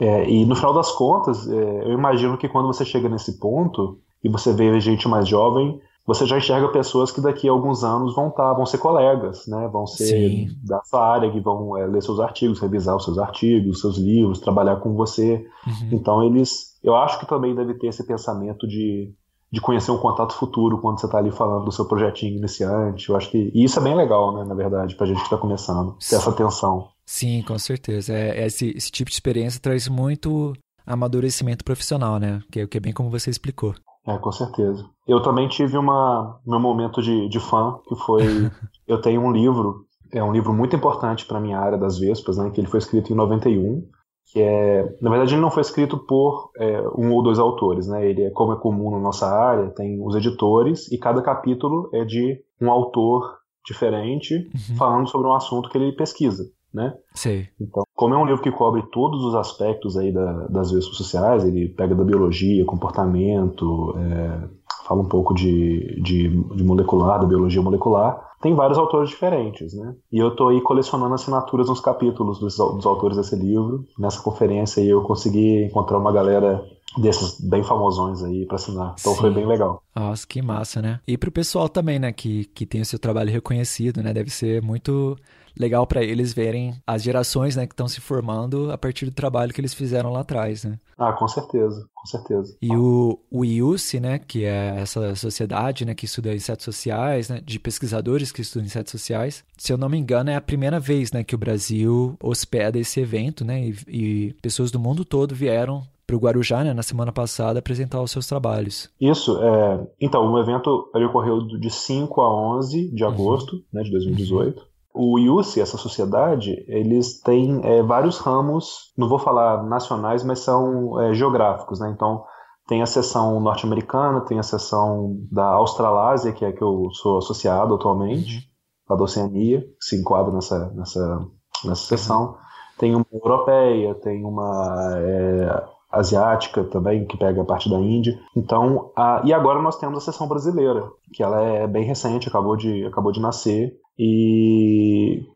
É, 0.00 0.28
e 0.30 0.44
no 0.44 0.54
final 0.54 0.74
das 0.74 0.92
contas, 0.92 1.48
é, 1.48 1.84
eu 1.84 1.92
imagino 1.92 2.36
que 2.36 2.48
quando 2.48 2.66
você 2.66 2.84
chega 2.84 3.08
nesse 3.08 3.38
ponto 3.40 3.98
e 4.22 4.28
você 4.28 4.52
vê 4.52 4.78
gente 4.78 5.08
mais 5.08 5.26
jovem, 5.26 5.80
você 6.08 6.24
já 6.24 6.38
enxerga 6.38 6.68
pessoas 6.68 7.12
que 7.12 7.20
daqui 7.20 7.46
a 7.46 7.52
alguns 7.52 7.84
anos 7.84 8.14
vão 8.14 8.30
tá, 8.30 8.54
vão 8.54 8.64
ser 8.64 8.78
colegas, 8.78 9.46
né? 9.46 9.68
Vão 9.70 9.86
ser 9.86 10.06
Sim. 10.06 10.48
da 10.64 10.80
sua 10.82 11.06
área, 11.06 11.30
que 11.30 11.38
vão 11.38 11.76
é, 11.76 11.86
ler 11.86 12.02
seus 12.02 12.18
artigos, 12.18 12.60
revisar 12.60 12.96
os 12.96 13.04
seus 13.04 13.18
artigos, 13.18 13.82
seus 13.82 13.98
livros, 13.98 14.40
trabalhar 14.40 14.76
com 14.76 14.94
você. 14.94 15.46
Uhum. 15.66 15.90
Então 15.92 16.22
eles, 16.24 16.78
eu 16.82 16.96
acho 16.96 17.20
que 17.20 17.26
também 17.26 17.54
deve 17.54 17.74
ter 17.74 17.88
esse 17.88 18.06
pensamento 18.06 18.66
de, 18.66 19.12
de 19.52 19.60
conhecer 19.60 19.90
um 19.90 19.98
contato 19.98 20.32
futuro 20.32 20.80
quando 20.80 20.98
você 20.98 21.04
está 21.04 21.18
ali 21.18 21.30
falando 21.30 21.66
do 21.66 21.72
seu 21.72 21.84
projetinho 21.84 22.38
iniciante. 22.38 23.10
Eu 23.10 23.14
acho 23.14 23.30
que 23.30 23.52
e 23.54 23.62
isso 23.62 23.78
é 23.78 23.82
bem 23.82 23.94
legal, 23.94 24.34
né? 24.34 24.44
Na 24.46 24.54
verdade, 24.54 24.94
pra 24.96 25.06
gente 25.06 25.18
que 25.18 25.24
está 25.24 25.36
começando, 25.36 25.94
ter 26.08 26.16
essa 26.16 26.30
atenção. 26.30 26.88
Sim, 27.04 27.42
com 27.42 27.58
certeza. 27.58 28.14
É, 28.14 28.46
esse, 28.46 28.70
esse 28.74 28.90
tipo 28.90 29.10
de 29.10 29.14
experiência 29.14 29.60
traz 29.60 29.86
muito 29.88 30.54
amadurecimento 30.86 31.64
profissional, 31.64 32.18
né? 32.18 32.40
Que, 32.50 32.60
é- 32.60 32.66
que 32.66 32.78
é 32.78 32.80
bem 32.80 32.94
como 32.94 33.10
você 33.10 33.28
explicou. 33.28 33.74
É, 34.08 34.16
com 34.16 34.32
certeza. 34.32 34.86
Eu 35.06 35.20
também 35.20 35.46
tive 35.48 35.76
uma, 35.76 36.40
meu 36.46 36.58
momento 36.58 37.02
de, 37.02 37.28
de 37.28 37.38
fã, 37.38 37.78
que 37.86 37.94
foi. 37.94 38.22
eu 38.88 39.00
tenho 39.02 39.20
um 39.20 39.30
livro, 39.30 39.84
é 40.10 40.24
um 40.24 40.32
livro 40.32 40.52
muito 40.54 40.74
importante 40.74 41.26
para 41.26 41.38
minha 41.38 41.58
área 41.58 41.76
das 41.76 41.98
Vespas, 41.98 42.38
né? 42.38 42.50
Que 42.50 42.58
ele 42.60 42.68
foi 42.68 42.78
escrito 42.78 43.12
em 43.12 43.16
91. 43.16 43.86
Que 44.32 44.40
é. 44.40 44.96
Na 45.02 45.10
verdade, 45.10 45.34
ele 45.34 45.42
não 45.42 45.50
foi 45.50 45.60
escrito 45.60 45.98
por 45.98 46.50
é, 46.56 46.80
um 46.96 47.12
ou 47.12 47.22
dois 47.22 47.38
autores, 47.38 47.86
né? 47.86 48.08
Ele 48.08 48.24
é, 48.24 48.30
como 48.30 48.54
é 48.54 48.56
comum 48.56 48.90
na 48.90 48.98
nossa 48.98 49.26
área, 49.26 49.68
tem 49.70 50.02
os 50.02 50.14
editores, 50.14 50.90
e 50.90 50.96
cada 50.98 51.20
capítulo 51.20 51.90
é 51.92 52.04
de 52.04 52.42
um 52.60 52.70
autor 52.70 53.38
diferente, 53.66 54.34
Uhum. 54.34 54.76
falando 54.76 55.08
sobre 55.10 55.28
um 55.28 55.34
assunto 55.34 55.68
que 55.68 55.76
ele 55.76 55.92
pesquisa, 55.92 56.50
né? 56.72 56.94
Sei. 57.14 57.48
Então, 57.60 57.84
como 57.98 58.14
é 58.14 58.16
um 58.16 58.24
livro 58.24 58.40
que 58.40 58.52
cobre 58.52 58.80
todos 58.92 59.24
os 59.24 59.34
aspectos 59.34 59.96
aí 59.96 60.12
da- 60.12 60.46
das 60.46 60.70
vespas 60.70 60.96
sociais, 60.96 61.44
ele 61.44 61.68
pega 61.68 61.96
da 61.96 62.04
biologia, 62.04 62.64
comportamento, 62.64 63.92
é, 63.98 64.48
fala 64.86 65.00
um 65.00 65.08
pouco 65.08 65.34
de, 65.34 66.00
de, 66.00 66.28
de 66.54 66.62
molecular, 66.62 67.18
da 67.18 67.26
biologia 67.26 67.60
molecular, 67.60 68.16
tem 68.40 68.54
vários 68.54 68.78
autores 68.78 69.10
diferentes, 69.10 69.74
né? 69.74 69.96
E 70.12 70.18
eu 70.18 70.30
tô 70.36 70.46
aí 70.46 70.60
colecionando 70.60 71.12
assinaturas 71.12 71.68
nos 71.68 71.80
capítulos 71.80 72.38
dos, 72.38 72.56
dos 72.56 72.86
autores 72.86 73.16
desse 73.16 73.34
livro. 73.34 73.84
Nessa 73.98 74.22
conferência 74.22 74.80
aí 74.80 74.88
eu 74.88 75.02
consegui 75.02 75.64
encontrar 75.64 75.98
uma 75.98 76.12
galera 76.12 76.64
desses 76.96 77.40
bem 77.40 77.64
famosões 77.64 78.22
aí 78.22 78.46
para 78.46 78.54
assinar. 78.54 78.94
Então 79.00 79.12
foi 79.16 79.30
Sim. 79.30 79.34
bem 79.34 79.46
legal. 79.46 79.82
Nossa, 79.94 80.24
que 80.24 80.40
massa, 80.40 80.80
né? 80.80 81.00
E 81.04 81.18
pro 81.18 81.32
pessoal 81.32 81.68
também, 81.68 81.98
né, 81.98 82.12
que, 82.12 82.44
que 82.54 82.64
tem 82.64 82.80
o 82.80 82.86
seu 82.86 82.98
trabalho 83.00 83.32
reconhecido, 83.32 84.04
né? 84.04 84.14
Deve 84.14 84.30
ser 84.30 84.62
muito 84.62 85.16
legal 85.58 85.86
para 85.86 86.02
eles 86.02 86.32
verem 86.32 86.74
as 86.86 87.02
gerações, 87.02 87.56
né, 87.56 87.66
que 87.66 87.72
estão 87.72 87.88
se 87.88 88.00
formando 88.00 88.70
a 88.70 88.78
partir 88.78 89.04
do 89.04 89.10
trabalho 89.10 89.52
que 89.52 89.60
eles 89.60 89.74
fizeram 89.74 90.12
lá 90.12 90.20
atrás, 90.20 90.64
né? 90.64 90.78
Ah, 90.96 91.12
com 91.12 91.28
certeza, 91.28 91.86
com 91.94 92.06
certeza. 92.06 92.56
E 92.60 92.74
o, 92.74 93.18
o 93.30 93.44
IUC, 93.44 94.00
né, 94.00 94.18
que 94.18 94.44
é 94.44 94.76
essa 94.80 95.14
sociedade, 95.14 95.84
né, 95.84 95.94
que 95.94 96.04
estuda 96.04 96.34
insetos 96.34 96.64
sociais, 96.64 97.28
né, 97.28 97.40
de 97.44 97.58
pesquisadores 97.58 98.32
que 98.32 98.40
estudam 98.40 98.66
insetos 98.66 98.92
sociais, 98.92 99.44
se 99.56 99.72
eu 99.72 99.78
não 99.78 99.88
me 99.88 99.98
engano, 99.98 100.30
é 100.30 100.36
a 100.36 100.40
primeira 100.40 100.78
vez, 100.78 101.12
né, 101.12 101.22
que 101.22 101.34
o 101.34 101.38
Brasil 101.38 102.16
hospeda 102.22 102.78
esse 102.78 103.00
evento, 103.00 103.44
né, 103.44 103.60
e, 103.60 103.76
e 103.88 104.32
pessoas 104.40 104.70
do 104.70 104.78
mundo 104.78 105.04
todo 105.04 105.34
vieram 105.34 105.82
para 106.08 106.16
o 106.16 106.18
Guarujá, 106.18 106.64
né, 106.64 106.72
na 106.72 106.82
semana 106.82 107.12
passada, 107.12 107.58
apresentar 107.58 108.00
os 108.00 108.10
seus 108.10 108.26
trabalhos. 108.26 108.88
Isso, 108.98 109.38
é, 109.42 109.86
então, 110.00 110.32
o 110.32 110.38
evento 110.40 110.90
ele 110.94 111.04
ocorreu 111.04 111.46
de 111.46 111.70
5 111.70 112.20
a 112.22 112.56
11 112.56 112.88
de 112.88 113.04
agosto 113.04 113.62
né, 113.70 113.82
de 113.82 113.90
2018. 113.90 114.66
O 115.00 115.16
IUC, 115.16 115.60
essa 115.60 115.78
sociedade, 115.78 116.64
eles 116.66 117.20
têm 117.20 117.60
é, 117.62 117.80
vários 117.84 118.18
ramos, 118.18 118.92
não 118.98 119.08
vou 119.08 119.20
falar 119.20 119.62
nacionais, 119.62 120.24
mas 120.24 120.40
são 120.40 121.00
é, 121.00 121.14
geográficos, 121.14 121.78
né? 121.78 121.88
Então, 121.94 122.24
tem 122.66 122.82
a 122.82 122.86
seção 122.86 123.38
norte-americana, 123.38 124.22
tem 124.22 124.40
a 124.40 124.42
seção 124.42 125.16
da 125.30 125.46
Australásia, 125.46 126.32
que 126.32 126.44
é 126.44 126.50
que 126.50 126.60
eu 126.60 126.88
sou 126.94 127.18
associado 127.18 127.76
atualmente, 127.76 128.50
a 128.88 128.96
da 128.96 129.04
Oceania, 129.04 129.60
que 129.60 129.84
se 129.84 130.00
enquadra 130.00 130.32
nessa, 130.32 130.68
nessa, 130.74 131.26
nessa 131.64 131.86
seção. 131.86 132.36
Tem 132.76 132.96
uma 132.96 133.06
europeia, 133.12 133.94
tem 133.94 134.24
uma 134.24 134.94
é, 134.96 135.64
asiática 135.92 136.64
também, 136.64 137.06
que 137.06 137.16
pega 137.16 137.40
a 137.40 137.44
parte 137.44 137.70
da 137.70 137.78
Índia. 137.78 138.18
Então, 138.36 138.90
a, 138.96 139.22
e 139.24 139.32
agora 139.32 139.62
nós 139.62 139.78
temos 139.78 139.98
a 139.98 140.12
seção 140.12 140.26
brasileira, 140.26 140.90
que 141.12 141.22
ela 141.22 141.40
é 141.40 141.68
bem 141.68 141.84
recente, 141.84 142.28
acabou 142.28 142.56
de, 142.56 142.84
acabou 142.84 143.12
de 143.12 143.20
nascer. 143.20 143.78
E 143.98 145.26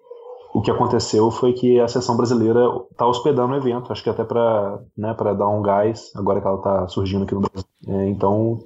o 0.55 0.61
que 0.61 0.71
aconteceu 0.71 1.31
foi 1.31 1.53
que 1.53 1.81
a 1.81 1.89
seção 1.89 2.17
brasileira 2.17 2.61
está 2.91 3.07
hospedando 3.07 3.55
o 3.55 3.57
evento, 3.57 3.91
acho 3.91 4.03
que 4.03 4.11
até 4.11 4.23
para 4.23 4.81
né, 4.97 5.15
dar 5.15 5.49
um 5.49 5.63
gás, 5.63 6.13
agora 6.15 6.41
que 6.41 6.47
ela 6.47 6.59
está 6.59 6.89
surgindo 6.89 7.25
aqui 7.25 7.35
no 7.35 7.41
Brasil. 7.41 7.69
É, 7.89 8.09
então, 8.09 8.61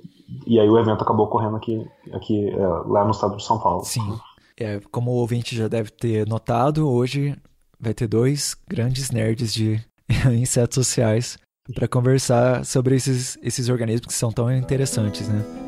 e 0.47 0.59
aí 0.59 0.69
o 0.69 0.79
evento 0.79 1.03
acabou 1.03 1.27
ocorrendo 1.27 1.57
aqui, 1.57 1.87
aqui 2.13 2.51
é, 2.51 2.67
lá 2.87 3.05
no 3.05 3.13
estado 3.13 3.37
de 3.37 3.45
São 3.45 3.59
Paulo. 3.59 3.85
Sim. 3.85 4.19
É, 4.59 4.81
como 4.91 5.13
o 5.13 5.15
ouvinte 5.15 5.55
já 5.55 5.69
deve 5.69 5.91
ter 5.91 6.27
notado, 6.27 6.89
hoje 6.89 7.37
vai 7.79 7.95
ter 7.95 8.07
dois 8.09 8.57
grandes 8.69 9.11
nerds 9.11 9.53
de 9.53 9.81
insetos 10.39 10.75
sociais 10.75 11.39
para 11.75 11.87
conversar 11.87 12.65
sobre 12.65 12.97
esses, 12.97 13.39
esses 13.43 13.69
organismos 13.69 14.07
que 14.07 14.15
são 14.15 14.33
tão 14.33 14.53
interessantes, 14.53 15.29
né? 15.29 15.66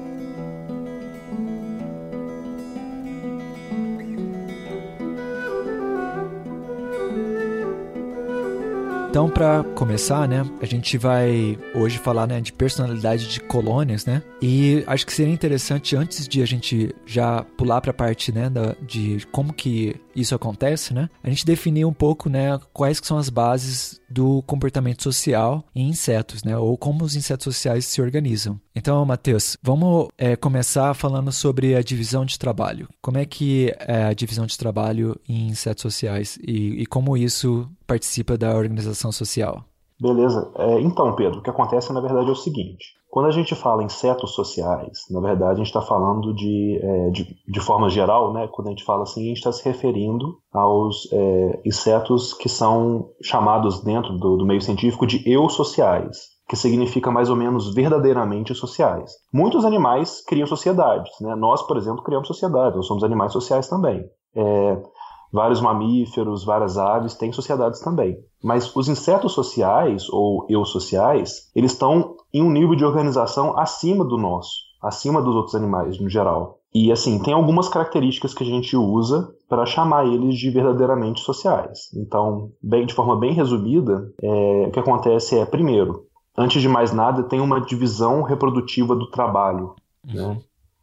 Então, 9.19 9.29
para 9.29 9.65
começar, 9.75 10.29
né, 10.29 10.47
a 10.63 10.65
gente 10.65 10.97
vai 10.97 11.59
hoje 11.75 11.99
falar, 11.99 12.25
né, 12.29 12.41
de 12.41 12.53
personalidade 12.53 13.27
de 13.27 13.41
colônias, 13.41 14.07
né? 14.07 14.23
E 14.41 14.85
acho 14.87 15.05
que 15.05 15.13
seria 15.13 15.35
interessante 15.35 15.97
antes 15.97 16.29
de 16.29 16.41
a 16.41 16.47
gente 16.47 16.95
já 17.05 17.43
pular 17.57 17.81
para 17.81 17.91
a 17.91 17.95
parte, 17.95 18.31
né, 18.31 18.49
da, 18.49 18.77
de 18.81 19.27
como 19.33 19.53
que 19.53 19.97
isso 20.21 20.35
acontece, 20.35 20.93
né? 20.93 21.09
A 21.23 21.29
gente 21.29 21.45
definir 21.45 21.85
um 21.85 21.93
pouco, 21.93 22.29
né, 22.29 22.59
quais 22.73 23.01
que 23.01 23.07
são 23.07 23.19
as 23.19 23.29
bases 23.29 24.01
do 24.09 24.43
comportamento 24.43 25.03
social 25.03 25.65
em 25.75 25.89
insetos, 25.89 26.43
né, 26.43 26.57
ou 26.57 26.77
como 26.77 27.05
os 27.05 27.15
insetos 27.15 27.45
sociais 27.45 27.85
se 27.87 28.01
organizam. 28.01 28.61
Então, 28.75 29.05
Matheus, 29.05 29.57
vamos 29.63 30.09
é, 30.17 30.37
começar 30.37 30.95
falando 30.95 31.31
sobre 31.33 31.75
a 31.75 31.83
divisão 31.83 32.25
de 32.25 32.39
trabalho. 32.39 32.89
Como 33.03 33.19
é 33.19 33.25
que 33.25 33.75
é 33.81 34.05
a 34.05 34.15
divisão 34.15 34.47
de 34.47 34.57
trabalho 34.57 35.19
em 35.29 35.49
insetos 35.49 35.83
sociais 35.83 36.39
e, 36.43 36.83
e 36.83 36.87
como 36.87 37.17
isso 37.17 37.69
participa 37.87 38.39
da 38.39 38.57
organização 38.57 39.13
social? 39.13 39.65
Beleza. 40.01 40.51
É, 40.57 40.81
então, 40.81 41.15
Pedro, 41.17 41.41
o 41.41 41.43
que 41.43 41.51
acontece 41.51 41.93
na 41.93 42.01
verdade 42.01 42.29
é 42.29 42.33
o 42.33 42.37
seguinte: 42.37 42.95
quando 43.11 43.27
a 43.27 43.31
gente 43.31 43.55
fala 43.55 43.83
insetos 43.83 44.35
sociais, 44.35 45.07
na 45.11 45.21
verdade 45.21 45.55
a 45.55 45.57
gente 45.57 45.67
está 45.67 45.81
falando 45.81 46.35
de, 46.35 46.79
é, 46.83 47.11
de, 47.11 47.37
de 47.47 47.61
forma 47.61 47.89
geral, 47.89 48.33
né? 48.33 48.49
Quando 48.53 48.69
a 48.69 48.71
gente 48.71 48.85
fala 48.85 49.03
assim, 49.03 49.23
a 49.23 49.29
gente 49.29 49.39
está 49.39 49.53
se 49.53 49.65
referindo 49.65 50.37
aos 50.53 51.09
é, 51.13 51.61
insetos 51.65 52.35
que 52.35 52.49
são 52.49 53.09
chamados 53.23 53.83
dentro 53.83 54.17
do, 54.19 54.37
do 54.37 54.47
meio 54.47 54.61
científico 54.61 55.07
de 55.07 55.23
eusociais, 55.31 56.29
que 56.49 56.57
significa 56.57 57.11
mais 57.11 57.31
ou 57.31 57.37
menos 57.37 57.75
verdadeiramente 57.75 58.55
sociais. 58.55 59.13
Muitos 59.33 59.65
animais 59.65 60.23
criam 60.27 60.47
sociedades, 60.47 61.11
né? 61.21 61.35
Nós, 61.35 61.63
por 61.63 61.77
exemplo, 61.77 62.03
criamos 62.03 62.29
sociedades, 62.29 62.77
nós 62.77 62.87
somos 62.87 63.05
animais 63.05 63.33
sociais 63.33 63.69
também. 63.69 64.05
É, 64.37 64.83
vários 65.33 65.61
mamíferos, 65.61 66.45
várias 66.45 66.79
aves 66.79 67.15
têm 67.15 67.33
sociedades 67.33 67.81
também. 67.81 68.19
Mas 68.43 68.75
os 68.75 68.89
insetos 68.89 69.33
sociais, 69.33 70.09
ou 70.11 70.47
eusociais, 70.49 71.51
eles 71.55 71.73
estão 71.73 72.17
em 72.33 72.43
um 72.43 72.51
nível 72.51 72.75
de 72.75 72.85
organização 72.85 73.59
acima 73.59 74.05
do 74.05 74.17
nosso, 74.17 74.53
acima 74.83 75.23
dos 75.23 75.35
outros 75.35 75.55
animais 75.55 75.99
no 76.01 76.09
geral. 76.09 76.59
E 76.75 76.93
assim, 76.93 77.19
tem 77.19 77.33
algumas 77.33 77.69
características 77.69 78.35
que 78.35 78.45
a 78.45 78.47
gente 78.47 78.77
usa 78.77 79.35
para 79.49 79.65
chamar 79.65 80.07
eles 80.07 80.37
de 80.37 80.51
verdadeiramente 80.51 81.21
sociais. 81.21 81.91
Então, 81.97 82.51
bem, 82.63 82.85
de 82.85 82.95
forma 82.95 83.17
bem 83.17 83.33
resumida, 83.33 84.13
é, 84.23 84.67
o 84.69 84.71
que 84.71 84.79
acontece 84.79 85.39
é, 85.39 85.47
primeiro, 85.47 86.05
antes 86.37 86.61
de 86.61 86.69
mais 86.69 86.93
nada, 86.93 87.23
tem 87.23 87.41
uma 87.41 87.61
divisão 87.61 88.23
reprodutiva 88.23 88.95
do 88.95 89.11
trabalho. 89.11 89.75
Né? 90.05 90.39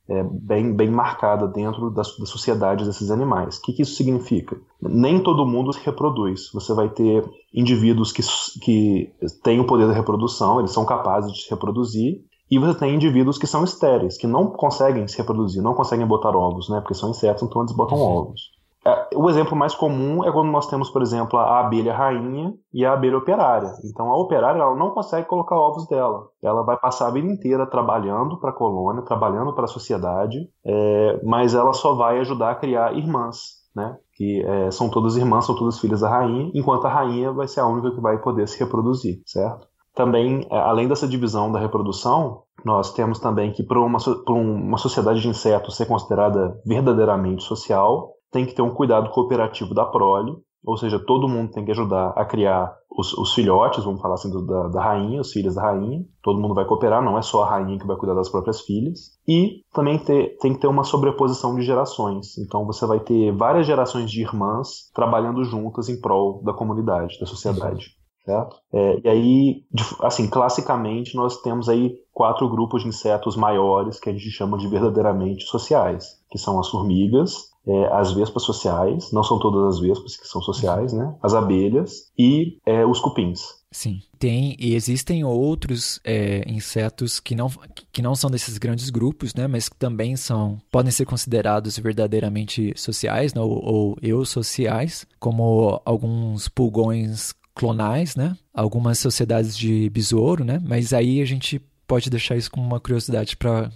É, 0.07 0.24
bem, 0.24 0.74
bem 0.74 0.89
marcada 0.89 1.47
dentro 1.47 1.89
das, 1.89 2.15
das 2.17 2.29
sociedades 2.29 2.85
desses 2.85 3.09
animais. 3.09 3.57
O 3.57 3.62
que, 3.62 3.74
que 3.74 3.81
isso 3.81 3.95
significa? 3.95 4.57
Nem 4.81 5.19
todo 5.19 5.45
mundo 5.45 5.74
se 5.74 5.83
reproduz. 5.83 6.51
Você 6.53 6.74
vai 6.74 6.89
ter 6.89 7.27
indivíduos 7.53 8.12
que, 8.12 8.21
que 8.62 9.12
têm 9.43 9.59
o 9.59 9.65
poder 9.65 9.88
da 9.88 9.93
reprodução, 9.93 10.59
eles 10.59 10.71
são 10.71 10.85
capazes 10.85 11.31
de 11.33 11.41
se 11.41 11.50
reproduzir, 11.50 12.24
e 12.50 12.59
você 12.59 12.77
tem 12.77 12.93
indivíduos 12.93 13.39
que 13.39 13.47
são 13.47 13.63
estéreis, 13.63 14.17
que 14.17 14.27
não 14.27 14.47
conseguem 14.47 15.07
se 15.07 15.17
reproduzir, 15.17 15.63
não 15.63 15.74
conseguem 15.74 16.05
botar 16.05 16.35
ovos, 16.35 16.69
né? 16.69 16.79
Porque 16.79 16.93
são 16.93 17.09
insetos, 17.09 17.41
então 17.41 17.62
eles 17.62 17.75
botam 17.75 17.97
ovos. 17.97 18.51
O 18.86 18.89
é, 18.89 19.10
o 19.15 19.30
exemplo 19.30 19.58
mais 19.58 19.74
comum 19.74 20.24
é 20.24 20.32
quando 20.32 20.51
nós 20.51 20.68
temos, 20.68 20.89
por 20.89 21.01
exemplo, 21.01 21.39
a 21.39 21.60
abelha 21.60 21.94
rainha 21.94 22.54
e 22.72 22.86
a 22.86 22.94
abelha 22.94 23.18
operária. 23.18 23.72
Então, 23.84 24.12
a 24.12 24.18
operária 24.18 24.62
ela 24.62 24.75
não 24.75 24.92
consegue 24.92 25.27
colocar 25.27 25.58
ovos 25.58 25.88
dela. 25.88 26.27
Ela 26.42 26.63
vai 26.63 26.77
passar 26.77 27.08
a 27.08 27.12
vida 27.12 27.27
inteira 27.27 27.65
trabalhando 27.65 28.39
para 28.39 28.51
a 28.51 28.54
colônia, 28.54 29.01
trabalhando 29.01 29.54
para 29.54 29.65
a 29.65 29.68
sociedade, 29.68 30.38
é, 30.63 31.20
mas 31.24 31.56
ela 31.56 31.74
só 31.74 31.96
vai 31.96 32.20
ajudar 32.20 32.51
a 32.51 32.56
criar 32.56 32.96
irmãs, 32.96 33.65
né? 33.75 33.98
Que 34.15 34.44
é, 34.46 34.72
são 34.72 34.89
todas 34.89 35.18
irmãs, 35.18 35.46
são 35.46 35.56
todas 35.56 35.80
filhas 35.80 36.01
da 36.01 36.10
rainha, 36.10 36.51
enquanto 36.54 36.86
a 36.86 36.89
rainha 36.89 37.32
vai 37.32 37.48
ser 37.48 37.62
a 37.62 37.68
única 37.68 37.92
que 37.92 38.01
vai 38.01 38.20
poder 38.20 38.48
se 38.48 38.60
reproduzir, 38.60 39.22
certo? 39.25 39.68
Também, 39.96 40.46
é, 40.51 40.58
além 40.60 40.88
dessa 40.88 41.08
divisão 41.08 41.51
da 41.51 41.60
reprodução, 41.60 42.44
nós 42.63 42.92
temos 42.94 43.20
também 43.20 43.51
que 43.51 43.63
para 43.63 43.80
uma, 43.80 43.98
uma 44.27 44.77
sociedade 44.77 45.22
de 45.22 45.27
insetos 45.27 45.77
ser 45.77 45.86
considerada 45.86 46.60
verdadeiramente 46.65 47.44
social, 47.44 48.14
tem 48.36 48.46
que 48.46 48.54
ter 48.54 48.62
um 48.62 48.74
cuidado 48.74 49.10
cooperativo 49.12 49.74
da 49.74 49.86
prole, 49.86 50.36
ou 50.62 50.75
seja, 50.75 51.00
todo 51.00 51.25
mundo 51.25 51.51
tem 51.51 51.63
que 51.63 51.72
ajudar 51.72 52.10
a 52.18 52.25
criar 52.25 52.75
os, 52.92 53.13
os 53.13 53.34
filhotes, 53.34 53.86
vamos 53.86 54.01
falar 54.01 54.15
assim, 54.15 54.30
do, 54.30 54.46
da, 54.46 54.68
da, 54.68 54.84
rainha, 54.84 55.22
os 55.22 55.32
filhos 55.32 55.56
da 55.56 55.62
rainha. 55.62 56.04
Todo 56.22 56.42
mundo 56.42 56.54
vai 56.54 56.65
cooperar, 56.65 57.01
não 57.01 57.18
é 57.18 57.22
só 57.22 57.44
a 57.44 57.50
rainha 57.50 57.80
que 57.80 57.88
vai 57.88 57.96
cuidar 57.96 58.13
das 58.13 58.27
próprias 58.27 58.60
filhas. 58.60 59.12
E 59.25 59.62
também 59.74 59.98
ter, 59.98 60.38
tem 60.39 60.54
que 60.54 60.60
ter 60.60 60.68
uma 60.68 60.84
sobreposição 60.84 61.56
de 61.56 61.62
gerações. 61.62 62.38
Então 62.38 62.65
você 62.65 62.86
vai 62.86 63.00
ter 63.00 63.32
várias 63.32 63.65
gerações 63.65 64.12
de 64.12 64.22
irmãs 64.22 64.92
trabalhando 64.94 65.42
juntas 65.46 65.88
em 65.88 66.01
prol 66.01 66.44
da 66.44 66.51
comunidade, 66.51 67.18
da 67.18 67.25
sociedade. 67.25 67.92
Certo? 68.25 68.58
É, 68.74 69.00
e 69.01 69.08
aí, 69.08 69.56
assim, 70.01 70.27
classicamente, 70.27 71.15
nós 71.15 71.42
temos 71.42 71.70
aí 71.70 71.94
quatro 72.12 72.50
grupos 72.50 72.82
de 72.82 72.89
insetos 72.89 73.38
maiores 73.38 74.00
que 74.00 74.10
a 74.10 74.12
gente 74.12 74.32
chama 74.32 74.58
de 74.58 74.68
verdadeiramente 74.68 75.46
sociais, 75.46 76.06
que 76.32 76.39
são 76.39 76.60
as 76.60 76.68
formigas, 76.68 77.54
é, 77.67 77.86
as 77.93 78.13
vespas 78.13 78.43
sociais, 78.43 79.12
não 79.12 79.24
são 79.24 79.39
todas 79.39 79.75
as 79.75 79.79
vespas 79.79 80.15
que 80.15 80.27
são 80.27 80.41
sociais, 80.41 80.93
né? 80.93 81.15
As 81.22 81.34
abelhas 81.34 82.12
e 82.17 82.57
é, 82.65 82.86
os 82.86 83.00
cupins. 83.00 83.41
Sim, 83.72 84.00
tem 84.17 84.55
e 84.57 84.74
existem 84.74 85.25
outros 85.25 86.00
é, 86.03 86.50
insetos 86.50 87.19
que 87.19 87.36
não, 87.36 87.51
que 87.91 88.01
não 88.01 88.15
são 88.15 88.29
desses 88.29 88.57
grandes 88.57 88.89
grupos, 88.89 89.34
né? 89.36 89.48
Mas 89.48 89.67
que 89.67 89.75
também 89.75 90.15
são 90.15 90.62
podem 90.72 90.91
ser 90.91 91.05
considerados 91.05 91.77
verdadeiramente 91.77 92.74
sociais, 92.77 93.34
né? 93.34 93.41
ou, 93.41 93.51
ou 93.51 93.98
eusociais, 94.01 95.05
como 95.19 95.81
alguns 95.84 96.48
pulgões 96.48 97.34
clonais, 97.53 98.15
né? 98.15 98.38
Algumas 98.53 99.00
sociedades 99.00 99.57
de 99.57 99.89
besouro, 99.89 100.43
né? 100.43 100.62
Mas 100.63 100.93
aí 100.93 101.22
a 101.22 101.25
gente 101.25 101.62
pode 101.88 102.10
deixar 102.10 102.36
isso 102.36 102.51
como 102.51 102.65
uma 102.65 102.79
curiosidade 102.79 103.36
para 103.36 103.72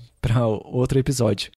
outro 0.47 0.97
episódio. 0.97 1.51